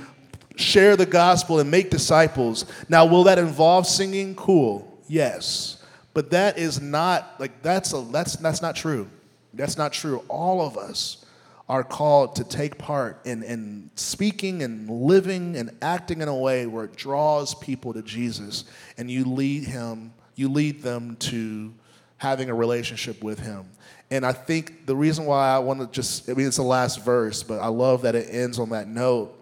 share 0.56 0.96
the 0.96 1.06
gospel 1.06 1.58
and 1.60 1.70
make 1.70 1.90
disciples. 1.90 2.64
Now, 2.88 3.04
will 3.04 3.24
that 3.24 3.38
involve 3.38 3.86
singing? 3.86 4.34
Cool. 4.36 5.00
Yes. 5.08 5.84
But 6.14 6.30
that 6.30 6.56
is 6.56 6.80
not 6.80 7.34
like 7.38 7.62
that's 7.62 7.92
a 7.92 8.00
that's 8.10 8.36
that's 8.36 8.62
not 8.62 8.74
true. 8.74 9.08
That's 9.52 9.76
not 9.76 9.92
true. 9.92 10.24
All 10.28 10.66
of 10.66 10.78
us 10.78 11.25
are 11.68 11.82
called 11.82 12.36
to 12.36 12.44
take 12.44 12.78
part 12.78 13.20
in, 13.24 13.42
in 13.42 13.90
speaking 13.96 14.62
and 14.62 14.88
living 14.88 15.56
and 15.56 15.70
acting 15.82 16.20
in 16.20 16.28
a 16.28 16.36
way 16.36 16.66
where 16.66 16.84
it 16.84 16.94
draws 16.94 17.54
people 17.56 17.92
to 17.92 18.02
Jesus 18.02 18.64
and 18.96 19.10
you 19.10 19.24
lead 19.24 19.64
him, 19.64 20.12
you 20.36 20.48
lead 20.48 20.82
them 20.82 21.16
to 21.16 21.74
having 22.18 22.50
a 22.50 22.54
relationship 22.54 23.22
with 23.22 23.40
him. 23.40 23.68
And 24.10 24.24
I 24.24 24.32
think 24.32 24.86
the 24.86 24.94
reason 24.94 25.24
why 25.24 25.48
I 25.48 25.58
want 25.58 25.80
to 25.80 25.86
just, 25.88 26.30
I 26.30 26.34
mean, 26.34 26.46
it's 26.46 26.56
the 26.56 26.62
last 26.62 27.04
verse, 27.04 27.42
but 27.42 27.58
I 27.58 27.66
love 27.66 28.02
that 28.02 28.14
it 28.14 28.28
ends 28.30 28.60
on 28.60 28.70
that 28.70 28.86
note, 28.86 29.34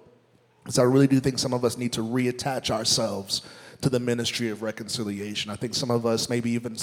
is 0.67 0.79
I 0.79 0.85
really 0.85 1.07
do 1.07 1.21
think 1.21 1.39
some 1.39 1.53
of 1.53 1.63
us 1.63 1.77
need 1.77 1.93
to 1.93 2.01
reattach 2.01 2.71
ourselves 2.71 3.43
to 3.85 3.91
the 3.91 4.01
ministry 4.01 4.49
of 4.49 4.63
reconciliation. 4.63 5.51
I 5.51 5.57
think 5.57 5.75
some 5.75 5.91
of 5.91 6.07
us, 6.07 6.31
maybe 6.31 6.51
even 6.53 6.75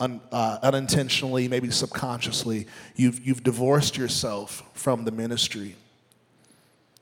un, 0.00 0.22
uh, 0.32 0.58
unintentionally, 0.62 1.48
maybe 1.48 1.70
subconsciously, 1.70 2.66
you've, 2.94 3.20
you've 3.20 3.42
divorced 3.42 3.98
yourself 3.98 4.62
from 4.72 5.04
the 5.04 5.10
ministry. 5.10 5.76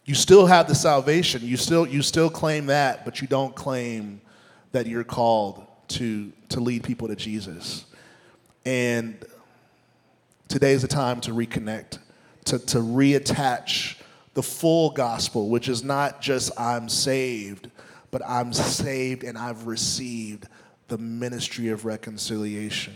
You 0.06 0.16
still 0.16 0.46
have 0.46 0.66
the 0.66 0.74
salvation, 0.74 1.42
you 1.44 1.56
still, 1.56 1.86
you 1.86 2.02
still 2.02 2.28
claim 2.28 2.66
that, 2.66 3.04
but 3.04 3.20
you 3.20 3.28
don't 3.28 3.54
claim 3.54 4.20
that 4.72 4.88
you're 4.88 5.04
called 5.04 5.64
to, 5.88 6.32
to 6.48 6.58
lead 6.58 6.82
people 6.82 7.06
to 7.06 7.14
Jesus. 7.14 7.84
And 8.66 9.24
today 10.48 10.72
is 10.72 10.82
the 10.82 10.88
time 10.88 11.20
to 11.20 11.30
reconnect, 11.30 11.98
to, 12.46 12.58
to 12.58 12.78
reattach 12.78 14.00
the 14.34 14.42
full 14.42 14.90
gospel, 14.90 15.48
which 15.48 15.68
is 15.68 15.84
not 15.84 16.20
just 16.20 16.50
I'm 16.58 16.88
saved, 16.88 17.70
but 18.14 18.22
I'm 18.28 18.52
saved 18.52 19.24
and 19.24 19.36
I've 19.36 19.66
received 19.66 20.46
the 20.86 20.96
ministry 20.96 21.70
of 21.70 21.84
reconciliation. 21.84 22.94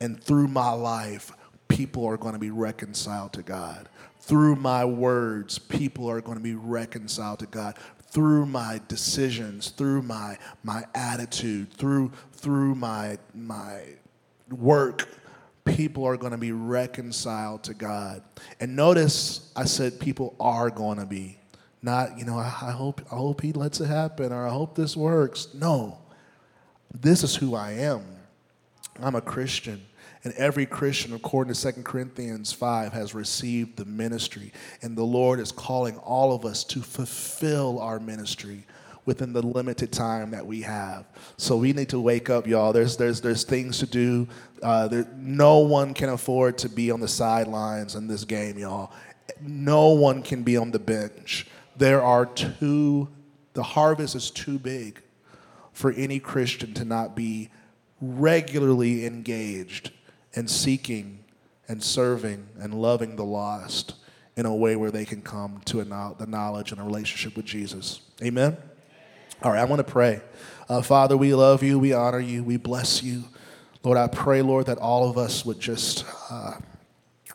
And 0.00 0.18
through 0.18 0.48
my 0.48 0.70
life, 0.70 1.32
people 1.68 2.06
are 2.06 2.16
going 2.16 2.32
to 2.32 2.40
be 2.40 2.48
reconciled 2.48 3.34
to 3.34 3.42
God. 3.42 3.90
Through 4.20 4.56
my 4.56 4.82
words, 4.86 5.58
people 5.58 6.08
are 6.08 6.22
going 6.22 6.38
to 6.38 6.42
be 6.42 6.54
reconciled 6.54 7.40
to 7.40 7.46
God. 7.46 7.76
Through 8.08 8.46
my 8.46 8.80
decisions, 8.88 9.68
through 9.68 10.00
my, 10.00 10.38
my 10.62 10.84
attitude, 10.94 11.70
through, 11.70 12.12
through 12.32 12.74
my, 12.74 13.18
my 13.34 13.82
work, 14.50 15.10
people 15.66 16.06
are 16.06 16.16
going 16.16 16.32
to 16.32 16.38
be 16.38 16.52
reconciled 16.52 17.64
to 17.64 17.74
God. 17.74 18.22
And 18.60 18.74
notice 18.74 19.52
I 19.54 19.66
said 19.66 20.00
people 20.00 20.34
are 20.40 20.70
going 20.70 21.00
to 21.00 21.06
be. 21.06 21.36
Not, 21.84 22.18
you 22.18 22.24
know, 22.24 22.38
I, 22.38 22.46
I 22.46 22.70
hope, 22.70 23.02
I 23.12 23.16
hope 23.16 23.42
he 23.42 23.52
lets 23.52 23.78
it 23.78 23.88
happen 23.88 24.32
or 24.32 24.46
I 24.46 24.50
hope 24.50 24.74
this 24.74 24.96
works. 24.96 25.48
No, 25.52 25.98
this 26.98 27.22
is 27.22 27.36
who 27.36 27.54
I 27.54 27.72
am. 27.72 28.02
I'm 29.02 29.14
a 29.14 29.20
Christian. 29.20 29.82
And 30.24 30.32
every 30.32 30.64
Christian, 30.64 31.12
according 31.12 31.52
to 31.52 31.72
2 31.72 31.82
Corinthians 31.82 32.52
5, 32.54 32.94
has 32.94 33.14
received 33.14 33.76
the 33.76 33.84
ministry. 33.84 34.50
And 34.80 34.96
the 34.96 35.04
Lord 35.04 35.38
is 35.38 35.52
calling 35.52 35.98
all 35.98 36.34
of 36.34 36.46
us 36.46 36.64
to 36.64 36.80
fulfill 36.80 37.78
our 37.80 38.00
ministry 38.00 38.64
within 39.04 39.34
the 39.34 39.42
limited 39.42 39.92
time 39.92 40.30
that 40.30 40.46
we 40.46 40.62
have. 40.62 41.04
So 41.36 41.58
we 41.58 41.74
need 41.74 41.90
to 41.90 42.00
wake 42.00 42.30
up, 42.30 42.46
y'all. 42.46 42.72
There's, 42.72 42.96
there's, 42.96 43.20
there's 43.20 43.44
things 43.44 43.80
to 43.80 43.86
do. 43.86 44.26
Uh, 44.62 44.88
there, 44.88 45.06
no 45.18 45.58
one 45.58 45.92
can 45.92 46.08
afford 46.08 46.56
to 46.58 46.70
be 46.70 46.90
on 46.90 47.00
the 47.00 47.08
sidelines 47.08 47.94
in 47.94 48.06
this 48.06 48.24
game, 48.24 48.56
y'all. 48.56 48.90
No 49.42 49.88
one 49.88 50.22
can 50.22 50.42
be 50.44 50.56
on 50.56 50.70
the 50.70 50.78
bench 50.78 51.46
there 51.76 52.02
are 52.02 52.26
too, 52.26 53.08
the 53.52 53.62
harvest 53.62 54.14
is 54.14 54.30
too 54.30 54.58
big 54.58 55.02
for 55.72 55.92
any 55.92 56.18
Christian 56.18 56.74
to 56.74 56.84
not 56.84 57.16
be 57.16 57.50
regularly 58.00 59.06
engaged 59.06 59.90
in 60.34 60.48
seeking 60.48 61.24
and 61.68 61.82
serving 61.82 62.46
and 62.58 62.74
loving 62.74 63.16
the 63.16 63.24
lost 63.24 63.94
in 64.36 64.46
a 64.46 64.54
way 64.54 64.76
where 64.76 64.90
they 64.90 65.04
can 65.04 65.22
come 65.22 65.60
to 65.64 65.80
a, 65.80 65.84
the 66.18 66.26
knowledge 66.26 66.72
and 66.72 66.80
a 66.80 66.84
relationship 66.84 67.36
with 67.36 67.46
Jesus. 67.46 68.00
Amen? 68.22 68.56
All 69.42 69.52
right, 69.52 69.60
I 69.60 69.64
want 69.64 69.84
to 69.84 69.92
pray. 69.92 70.20
Uh, 70.68 70.82
Father, 70.82 71.16
we 71.16 71.34
love 71.34 71.62
you, 71.62 71.78
we 71.78 71.92
honor 71.92 72.20
you, 72.20 72.42
we 72.42 72.56
bless 72.56 73.02
you. 73.02 73.24
Lord, 73.82 73.98
I 73.98 74.06
pray, 74.06 74.42
Lord, 74.42 74.66
that 74.66 74.78
all 74.78 75.08
of 75.08 75.18
us 75.18 75.44
would 75.44 75.60
just 75.60 76.04
uh, 76.30 76.54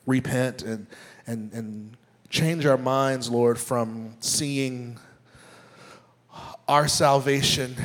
repent 0.06 0.64
and, 0.64 0.88
and, 1.28 1.54
and 1.54 1.98
Change 2.30 2.68
our 2.68 2.78
minds, 2.78 3.28
Lord, 3.28 3.58
from 3.58 4.16
seeing 4.20 5.00
our 6.68 6.88
salvation 6.88 7.76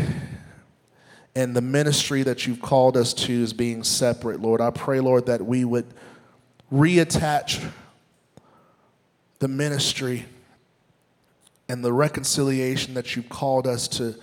and 1.34 1.56
the 1.56 1.62
ministry 1.62 2.22
that 2.24 2.46
you've 2.46 2.60
called 2.60 2.98
us 2.98 3.14
to 3.14 3.42
as 3.42 3.54
being 3.54 3.82
separate, 3.82 4.42
Lord. 4.42 4.60
I 4.60 4.68
pray, 4.70 5.00
Lord, 5.00 5.26
that 5.26 5.40
we 5.40 5.64
would 5.64 5.86
reattach 6.70 7.66
the 9.38 9.48
ministry 9.48 10.26
and 11.70 11.82
the 11.82 11.92
reconciliation 11.92 12.92
that 12.94 13.16
you've 13.16 13.30
called 13.30 13.66
us 13.66 13.88
to, 13.88 14.14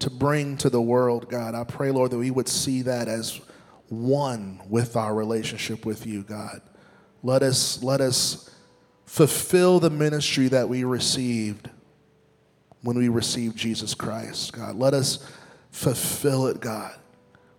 to 0.00 0.10
bring 0.10 0.56
to 0.56 0.68
the 0.68 0.82
world, 0.82 1.30
God. 1.30 1.54
I 1.54 1.62
pray, 1.62 1.92
Lord, 1.92 2.10
that 2.10 2.18
we 2.18 2.32
would 2.32 2.48
see 2.48 2.82
that 2.82 3.06
as 3.06 3.40
one 3.88 4.60
with 4.68 4.96
our 4.96 5.14
relationship 5.14 5.86
with 5.86 6.04
you, 6.04 6.24
God. 6.24 6.62
Let 7.22 7.42
us, 7.44 7.80
let 7.80 8.00
us 8.00 8.50
fulfill 9.08 9.80
the 9.80 9.88
ministry 9.88 10.48
that 10.48 10.68
we 10.68 10.84
received 10.84 11.70
when 12.82 12.96
we 12.98 13.08
received 13.08 13.56
Jesus 13.56 13.94
Christ, 13.94 14.52
God. 14.52 14.76
Let 14.76 14.92
us 14.92 15.26
fulfill 15.70 16.46
it, 16.46 16.60
God. 16.60 16.94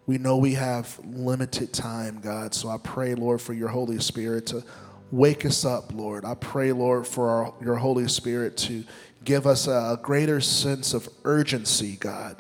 We 0.05 0.19
know 0.19 0.37
we 0.37 0.53
have 0.53 0.99
limited 1.03 1.73
time, 1.73 2.19
God. 2.21 2.53
So 2.53 2.69
I 2.69 2.77
pray, 2.77 3.15
Lord, 3.15 3.41
for 3.41 3.53
your 3.53 3.67
Holy 3.67 3.99
Spirit 3.99 4.45
to 4.47 4.63
wake 5.11 5.43
us 5.43 5.65
up, 5.65 5.91
Lord. 5.91 6.23
I 6.23 6.35
pray, 6.35 6.71
Lord, 6.71 7.07
for 7.07 7.29
our, 7.29 7.53
your 7.61 7.75
Holy 7.75 8.07
Spirit 8.07 8.55
to 8.57 8.83
give 9.23 9.47
us 9.47 9.67
a 9.67 9.99
greater 10.01 10.39
sense 10.39 10.93
of 10.93 11.09
urgency, 11.25 11.97
God. 11.99 12.37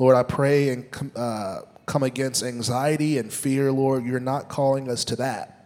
Lord, 0.00 0.16
I 0.16 0.24
pray 0.24 0.70
and 0.70 1.12
uh, 1.14 1.60
come 1.86 2.02
against 2.02 2.42
anxiety 2.42 3.18
and 3.18 3.32
fear, 3.32 3.70
Lord. 3.70 4.04
You're 4.04 4.18
not 4.18 4.48
calling 4.48 4.90
us 4.90 5.04
to 5.06 5.16
that. 5.16 5.57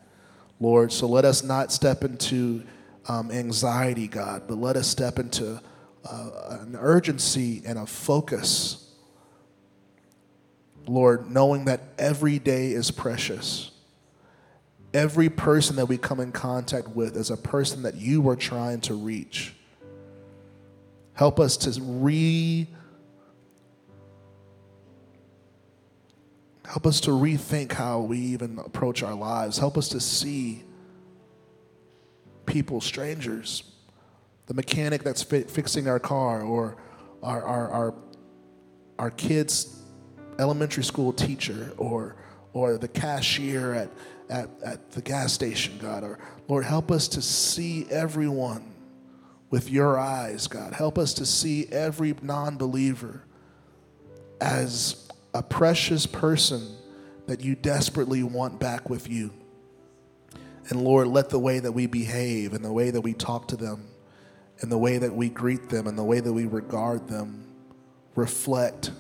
Lord. 0.62 0.92
So 0.92 1.06
let 1.06 1.24
us 1.24 1.42
not 1.42 1.72
step 1.72 2.04
into 2.04 2.62
um, 3.08 3.30
anxiety, 3.30 4.06
God, 4.06 4.44
but 4.46 4.58
let 4.58 4.76
us 4.76 4.86
step 4.86 5.18
into 5.18 5.60
uh, 6.04 6.58
an 6.60 6.76
urgency 6.78 7.62
and 7.66 7.78
a 7.78 7.86
focus. 7.86 8.90
Lord, 10.86 11.30
knowing 11.30 11.66
that 11.66 11.80
every 11.98 12.38
day 12.38 12.72
is 12.72 12.90
precious. 12.90 13.70
Every 14.94 15.28
person 15.28 15.76
that 15.76 15.86
we 15.86 15.96
come 15.96 16.20
in 16.20 16.32
contact 16.32 16.88
with 16.88 17.16
is 17.16 17.30
a 17.30 17.36
person 17.36 17.82
that 17.82 17.94
you 17.94 18.28
are 18.28 18.36
trying 18.36 18.80
to 18.82 18.94
reach. 18.94 19.54
Help 21.14 21.40
us 21.40 21.56
to 21.58 21.80
re 21.80 22.68
Help 26.66 26.86
us 26.86 27.00
to 27.00 27.10
rethink 27.10 27.72
how 27.72 28.00
we 28.00 28.18
even 28.18 28.58
approach 28.58 29.02
our 29.02 29.14
lives. 29.14 29.58
Help 29.58 29.76
us 29.76 29.88
to 29.88 30.00
see 30.00 30.62
people, 32.46 32.80
strangers, 32.80 33.64
the 34.46 34.54
mechanic 34.54 35.02
that's 35.02 35.22
fi- 35.22 35.42
fixing 35.42 35.88
our 35.88 35.98
car, 35.98 36.42
or 36.42 36.76
our, 37.22 37.42
our, 37.42 37.70
our 37.70 37.94
our 39.02 39.10
kids' 39.10 39.82
elementary 40.38 40.84
school 40.84 41.12
teacher 41.12 41.72
or, 41.76 42.14
or 42.52 42.78
the 42.78 42.86
cashier 42.86 43.74
at, 43.74 43.90
at, 44.30 44.48
at 44.64 44.90
the 44.92 45.02
gas 45.02 45.32
station, 45.32 45.76
God. 45.78 46.04
Or 46.04 46.18
Lord, 46.46 46.64
help 46.64 46.90
us 46.92 47.08
to 47.08 47.20
see 47.20 47.86
everyone 47.90 48.72
with 49.50 49.70
your 49.70 49.98
eyes, 49.98 50.46
God. 50.46 50.72
Help 50.72 50.98
us 50.98 51.14
to 51.14 51.26
see 51.26 51.66
every 51.72 52.14
non 52.22 52.56
believer 52.56 53.24
as 54.40 55.01
a 55.34 55.42
precious 55.42 56.06
person 56.06 56.76
that 57.26 57.40
you 57.40 57.54
desperately 57.54 58.22
want 58.22 58.58
back 58.60 58.90
with 58.90 59.08
you. 59.08 59.32
And 60.68 60.82
Lord, 60.82 61.08
let 61.08 61.30
the 61.30 61.38
way 61.38 61.58
that 61.58 61.72
we 61.72 61.86
behave 61.86 62.52
and 62.52 62.64
the 62.64 62.72
way 62.72 62.90
that 62.90 63.00
we 63.00 63.14
talk 63.14 63.48
to 63.48 63.56
them 63.56 63.86
and 64.60 64.70
the 64.70 64.78
way 64.78 64.98
that 64.98 65.14
we 65.14 65.28
greet 65.28 65.68
them 65.68 65.86
and 65.86 65.98
the 65.98 66.04
way 66.04 66.20
that 66.20 66.32
we 66.32 66.46
regard 66.46 67.08
them 67.08 67.44
reflect 68.14 68.92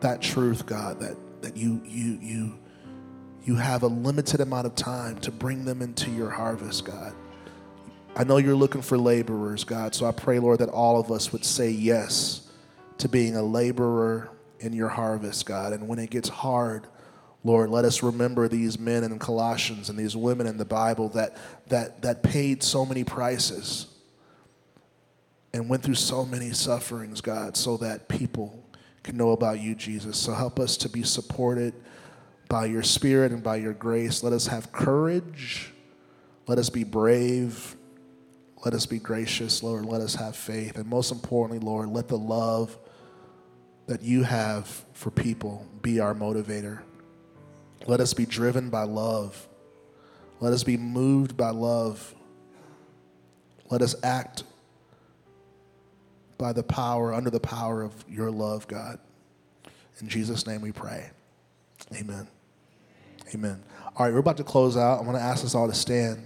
that 0.00 0.20
truth, 0.20 0.66
God, 0.66 1.00
that, 1.00 1.16
that 1.42 1.56
you, 1.56 1.80
you, 1.84 2.18
you, 2.20 2.58
you 3.44 3.56
have 3.56 3.84
a 3.84 3.86
limited 3.86 4.40
amount 4.40 4.66
of 4.66 4.74
time 4.74 5.18
to 5.20 5.30
bring 5.30 5.64
them 5.64 5.80
into 5.80 6.10
your 6.10 6.30
harvest, 6.30 6.84
God. 6.84 7.14
I 8.14 8.24
know 8.24 8.36
you're 8.36 8.56
looking 8.56 8.82
for 8.82 8.98
laborers, 8.98 9.64
God, 9.64 9.94
so 9.94 10.04
I 10.04 10.12
pray, 10.12 10.38
Lord, 10.38 10.58
that 10.58 10.68
all 10.68 11.00
of 11.00 11.10
us 11.10 11.32
would 11.32 11.44
say 11.44 11.70
yes 11.70 12.51
to 13.02 13.08
being 13.08 13.34
a 13.34 13.42
laborer 13.42 14.30
in 14.60 14.72
your 14.72 14.88
harvest, 14.88 15.44
God. 15.44 15.72
And 15.72 15.88
when 15.88 15.98
it 15.98 16.08
gets 16.08 16.28
hard, 16.28 16.86
Lord, 17.42 17.68
let 17.68 17.84
us 17.84 18.00
remember 18.00 18.46
these 18.46 18.78
men 18.78 19.02
in 19.02 19.18
Colossians 19.18 19.90
and 19.90 19.98
these 19.98 20.16
women 20.16 20.46
in 20.46 20.56
the 20.56 20.64
Bible 20.64 21.08
that, 21.08 21.36
that, 21.66 22.02
that 22.02 22.22
paid 22.22 22.62
so 22.62 22.86
many 22.86 23.02
prices 23.02 23.88
and 25.52 25.68
went 25.68 25.82
through 25.82 25.96
so 25.96 26.24
many 26.24 26.52
sufferings, 26.52 27.20
God, 27.20 27.56
so 27.56 27.76
that 27.78 28.06
people 28.06 28.64
can 29.02 29.16
know 29.16 29.32
about 29.32 29.58
you, 29.58 29.74
Jesus. 29.74 30.16
So 30.16 30.32
help 30.32 30.60
us 30.60 30.76
to 30.76 30.88
be 30.88 31.02
supported 31.02 31.74
by 32.48 32.66
your 32.66 32.84
Spirit 32.84 33.32
and 33.32 33.42
by 33.42 33.56
your 33.56 33.72
grace. 33.72 34.22
Let 34.22 34.32
us 34.32 34.46
have 34.46 34.70
courage. 34.70 35.72
Let 36.46 36.58
us 36.58 36.70
be 36.70 36.84
brave. 36.84 37.74
Let 38.64 38.74
us 38.74 38.86
be 38.86 39.00
gracious, 39.00 39.60
Lord. 39.60 39.86
Let 39.86 40.02
us 40.02 40.14
have 40.14 40.36
faith. 40.36 40.76
And 40.76 40.86
most 40.86 41.10
importantly, 41.10 41.58
Lord, 41.58 41.88
let 41.88 42.06
the 42.06 42.16
love 42.16 42.78
that 43.86 44.02
you 44.02 44.22
have 44.22 44.84
for 44.92 45.10
people 45.10 45.66
be 45.82 46.00
our 46.00 46.14
motivator. 46.14 46.80
Let 47.86 48.00
us 48.00 48.14
be 48.14 48.26
driven 48.26 48.70
by 48.70 48.84
love. 48.84 49.48
Let 50.40 50.52
us 50.52 50.64
be 50.64 50.76
moved 50.76 51.36
by 51.36 51.50
love. 51.50 52.14
Let 53.70 53.82
us 53.82 53.94
act 54.02 54.44
by 56.38 56.52
the 56.52 56.62
power, 56.62 57.14
under 57.14 57.30
the 57.30 57.40
power 57.40 57.82
of 57.82 57.92
your 58.08 58.30
love, 58.30 58.66
God. 58.68 58.98
In 60.00 60.08
Jesus' 60.08 60.46
name 60.46 60.60
we 60.60 60.72
pray. 60.72 61.10
Amen. 61.94 62.26
Amen. 63.34 63.62
All 63.96 64.06
right, 64.06 64.12
we're 64.12 64.20
about 64.20 64.36
to 64.38 64.44
close 64.44 64.76
out. 64.76 65.00
I 65.00 65.02
want 65.02 65.16
to 65.16 65.22
ask 65.22 65.44
us 65.44 65.54
all 65.54 65.68
to 65.68 65.74
stand. 65.74 66.24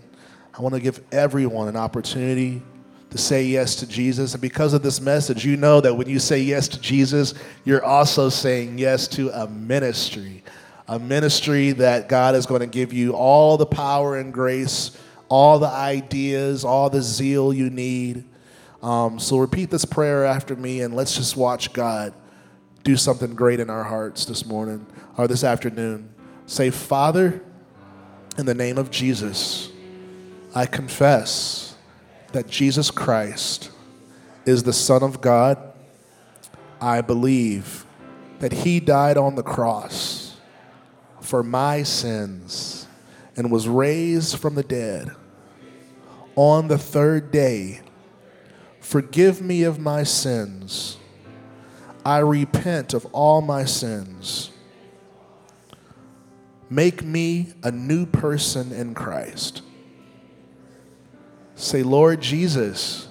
I 0.56 0.62
want 0.62 0.74
to 0.74 0.80
give 0.80 1.00
everyone 1.12 1.68
an 1.68 1.76
opportunity 1.76 2.62
to 3.10 3.18
say 3.18 3.44
yes 3.44 3.76
to 3.76 3.86
Jesus. 3.86 4.34
And 4.34 4.40
because 4.40 4.72
of 4.72 4.82
this 4.82 5.00
message, 5.00 5.44
you 5.44 5.56
know 5.56 5.80
that 5.80 5.94
when 5.94 6.08
you 6.08 6.18
say 6.18 6.40
yes 6.40 6.68
to 6.68 6.80
Jesus, 6.80 7.34
you're 7.64 7.84
also 7.84 8.28
saying 8.28 8.78
yes 8.78 9.06
to 9.08 9.30
a 9.30 9.46
ministry, 9.48 10.42
a 10.88 10.98
ministry 10.98 11.72
that 11.72 12.08
God 12.08 12.34
is 12.34 12.46
going 12.46 12.60
to 12.60 12.66
give 12.66 12.92
you 12.92 13.12
all 13.12 13.56
the 13.56 13.66
power 13.66 14.16
and 14.16 14.32
grace, 14.32 14.96
all 15.28 15.58
the 15.58 15.68
ideas, 15.68 16.64
all 16.64 16.90
the 16.90 17.02
zeal 17.02 17.52
you 17.52 17.70
need. 17.70 18.24
Um, 18.82 19.18
so 19.18 19.38
repeat 19.38 19.70
this 19.70 19.84
prayer 19.84 20.24
after 20.24 20.54
me 20.54 20.82
and 20.82 20.94
let's 20.94 21.16
just 21.16 21.36
watch 21.36 21.72
God 21.72 22.12
do 22.84 22.96
something 22.96 23.34
great 23.34 23.58
in 23.58 23.68
our 23.70 23.82
hearts 23.82 24.26
this 24.26 24.46
morning 24.46 24.86
or 25.16 25.26
this 25.26 25.42
afternoon. 25.42 26.08
Say, 26.46 26.70
Father, 26.70 27.42
in 28.38 28.46
the 28.46 28.54
name 28.54 28.78
of 28.78 28.90
Jesus, 28.90 29.70
I 30.54 30.66
confess 30.66 31.75
that 32.36 32.50
Jesus 32.50 32.90
Christ 32.90 33.70
is 34.44 34.62
the 34.62 34.72
Son 34.74 35.02
of 35.02 35.22
God. 35.22 35.56
I 36.82 37.00
believe 37.00 37.86
that 38.40 38.52
He 38.52 38.78
died 38.78 39.16
on 39.16 39.36
the 39.36 39.42
cross 39.42 40.36
for 41.22 41.42
my 41.42 41.82
sins 41.82 42.86
and 43.38 43.50
was 43.50 43.66
raised 43.66 44.36
from 44.36 44.54
the 44.54 44.62
dead 44.62 45.12
on 46.34 46.68
the 46.68 46.76
third 46.76 47.30
day. 47.30 47.80
Forgive 48.80 49.40
me 49.40 49.62
of 49.62 49.78
my 49.78 50.02
sins. 50.02 50.98
I 52.04 52.18
repent 52.18 52.92
of 52.92 53.06
all 53.12 53.40
my 53.40 53.64
sins. 53.64 54.50
Make 56.68 57.02
me 57.02 57.54
a 57.62 57.70
new 57.70 58.04
person 58.04 58.72
in 58.72 58.92
Christ. 58.92 59.62
Say, 61.56 61.82
Lord 61.82 62.20
Jesus, 62.20 63.08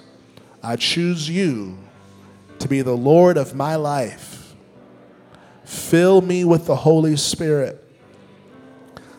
I 0.62 0.76
choose 0.76 1.28
you 1.28 1.76
to 2.60 2.68
be 2.68 2.80
the 2.80 2.96
Lord 2.96 3.36
of 3.36 3.54
my 3.54 3.74
life. 3.74 4.54
Fill 5.64 6.20
me 6.22 6.44
with 6.44 6.66
the 6.66 6.76
Holy 6.76 7.16
Spirit 7.16 7.82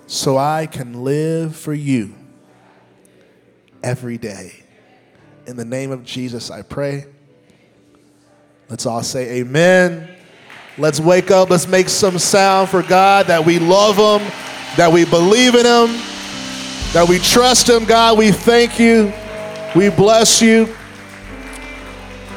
so 0.07 0.38
I 0.38 0.65
can 0.65 1.03
live 1.03 1.57
for 1.57 1.73
you 1.73 2.15
every 3.84 4.17
day. 4.17 4.63
In 5.45 5.57
the 5.57 5.65
name 5.65 5.91
of 5.91 6.05
Jesus, 6.05 6.49
I 6.49 6.61
pray. 6.61 7.05
Let's 8.69 8.86
all 8.86 9.03
say 9.03 9.39
amen. 9.39 10.09
Let's 10.78 11.01
wake 11.01 11.32
up. 11.32 11.49
Let's 11.49 11.67
make 11.67 11.89
some 11.89 12.17
sound 12.17 12.69
for 12.69 12.82
God 12.82 13.28
that 13.28 13.45
we 13.45 13.59
love 13.59 13.97
Him, 13.97 14.25
that 14.78 14.91
we 14.91 15.03
believe 15.03 15.55
in 15.55 15.65
Him 15.65 16.16
that 16.97 17.07
we 17.07 17.19
trust 17.19 17.69
Him, 17.69 17.85
God. 17.85 18.17
We 18.17 18.31
thank 18.31 18.79
you. 18.79 19.13
We 19.75 19.91
bless 19.91 20.41
you. 20.41 20.75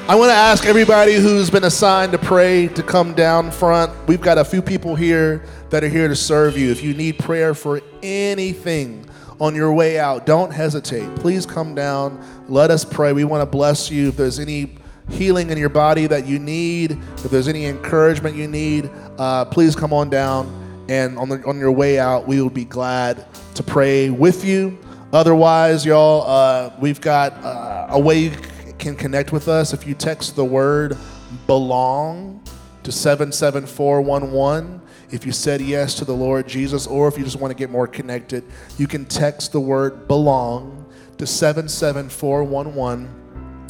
I 0.06 0.14
want 0.14 0.28
to 0.28 0.34
ask 0.34 0.66
everybody 0.66 1.14
who's 1.14 1.48
been 1.48 1.64
assigned 1.64 2.12
to 2.12 2.18
pray 2.18 2.68
to 2.68 2.82
come 2.82 3.14
down 3.14 3.50
front. 3.52 3.90
We've 4.06 4.20
got 4.20 4.36
a 4.36 4.44
few 4.44 4.60
people 4.60 4.94
here 4.94 5.46
that 5.70 5.82
are 5.82 5.88
here 5.88 6.08
to 6.08 6.14
serve 6.14 6.58
you. 6.58 6.70
If 6.70 6.82
you 6.82 6.92
need 6.92 7.18
prayer 7.18 7.54
for 7.54 7.80
anything 8.02 9.08
on 9.40 9.54
your 9.54 9.72
way 9.72 9.98
out, 9.98 10.26
don't 10.26 10.52
hesitate. 10.52 11.16
Please 11.16 11.46
come 11.46 11.74
down. 11.74 12.22
Let 12.46 12.70
us 12.70 12.84
pray. 12.84 13.14
We 13.14 13.24
want 13.24 13.40
to 13.40 13.46
bless 13.46 13.90
you. 13.90 14.08
If 14.08 14.18
there's 14.18 14.38
any 14.38 14.76
healing 15.08 15.48
in 15.48 15.56
your 15.56 15.70
body 15.70 16.06
that 16.06 16.26
you 16.26 16.38
need, 16.38 16.98
if 17.24 17.30
there's 17.30 17.48
any 17.48 17.64
encouragement 17.64 18.36
you 18.36 18.46
need, 18.46 18.90
uh, 19.16 19.46
please 19.46 19.74
come 19.74 19.94
on 19.94 20.10
down. 20.10 20.59
And 20.90 21.16
on, 21.18 21.28
the, 21.28 21.40
on 21.46 21.60
your 21.60 21.70
way 21.70 22.00
out, 22.00 22.26
we 22.26 22.42
will 22.42 22.50
be 22.50 22.64
glad 22.64 23.24
to 23.54 23.62
pray 23.62 24.10
with 24.10 24.44
you. 24.44 24.76
Otherwise, 25.12 25.86
y'all, 25.86 26.28
uh, 26.28 26.72
we've 26.80 27.00
got 27.00 27.32
uh, 27.44 27.86
a 27.90 27.98
way 27.98 28.18
you 28.18 28.32
can 28.76 28.96
connect 28.96 29.30
with 29.30 29.46
us. 29.46 29.72
If 29.72 29.86
you 29.86 29.94
text 29.94 30.34
the 30.34 30.44
word 30.44 30.98
belong 31.46 32.42
to 32.82 32.90
77411, 32.90 34.82
if 35.12 35.24
you 35.24 35.30
said 35.30 35.60
yes 35.60 35.94
to 35.94 36.04
the 36.04 36.12
Lord 36.12 36.48
Jesus, 36.48 36.88
or 36.88 37.06
if 37.06 37.16
you 37.16 37.22
just 37.22 37.38
want 37.38 37.52
to 37.52 37.56
get 37.56 37.70
more 37.70 37.86
connected, 37.86 38.42
you 38.76 38.88
can 38.88 39.04
text 39.04 39.52
the 39.52 39.60
word 39.60 40.08
belong 40.08 40.84
to 41.18 41.26
77411, 41.26 43.08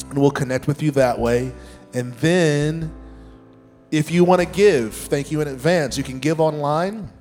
and 0.09 0.17
we'll 0.17 0.31
connect 0.31 0.65
with 0.65 0.81
you 0.81 0.89
that 0.89 1.19
way. 1.19 1.51
And 1.93 2.15
then 2.15 2.91
if 3.91 4.09
you 4.09 4.23
want 4.23 4.39
to 4.39 4.47
give, 4.47 4.93
thank 4.93 5.31
you 5.31 5.41
in 5.41 5.49
advance. 5.49 5.97
You 5.97 6.03
can 6.03 6.19
give 6.19 6.39
online, 6.39 7.11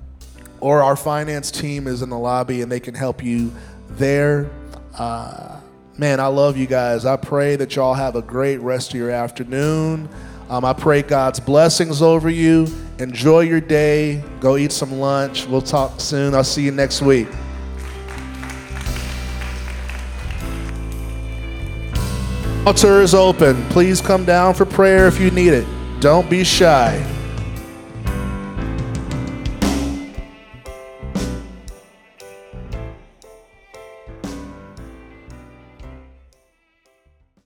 or 0.60 0.82
our 0.82 0.94
finance 0.94 1.50
team 1.50 1.88
is 1.88 2.00
in 2.00 2.10
the 2.10 2.18
lobby 2.18 2.62
and 2.62 2.70
they 2.70 2.78
can 2.78 2.94
help 2.94 3.24
you 3.24 3.52
there. 3.90 4.48
Uh, 4.96 5.58
man, 5.98 6.20
I 6.20 6.28
love 6.28 6.56
you 6.56 6.66
guys. 6.66 7.04
I 7.04 7.16
pray 7.16 7.56
that 7.56 7.74
y'all 7.74 7.94
have 7.94 8.14
a 8.14 8.22
great 8.22 8.58
rest 8.58 8.90
of 8.90 9.00
your 9.00 9.10
afternoon. 9.10 10.08
Um, 10.48 10.64
I 10.64 10.72
pray 10.72 11.02
God's 11.02 11.40
blessings 11.40 12.02
over 12.02 12.30
you. 12.30 12.68
Enjoy 12.98 13.40
your 13.40 13.60
day. 13.60 14.22
Go 14.38 14.56
eat 14.56 14.70
some 14.70 14.92
lunch. 14.92 15.46
We'll 15.46 15.62
talk 15.62 16.00
soon. 16.00 16.34
I'll 16.34 16.44
see 16.44 16.62
you 16.62 16.72
next 16.72 17.02
week. 17.02 17.28
Altar 22.66 23.00
is 23.00 23.14
open. 23.14 23.64
Please 23.70 24.00
come 24.00 24.24
down 24.24 24.54
for 24.54 24.66
prayer 24.66 25.08
if 25.08 25.18
you 25.18 25.30
need 25.30 25.52
it. 25.52 25.66
Don't 26.00 26.30
be 26.30 26.44
shy. 26.44 27.19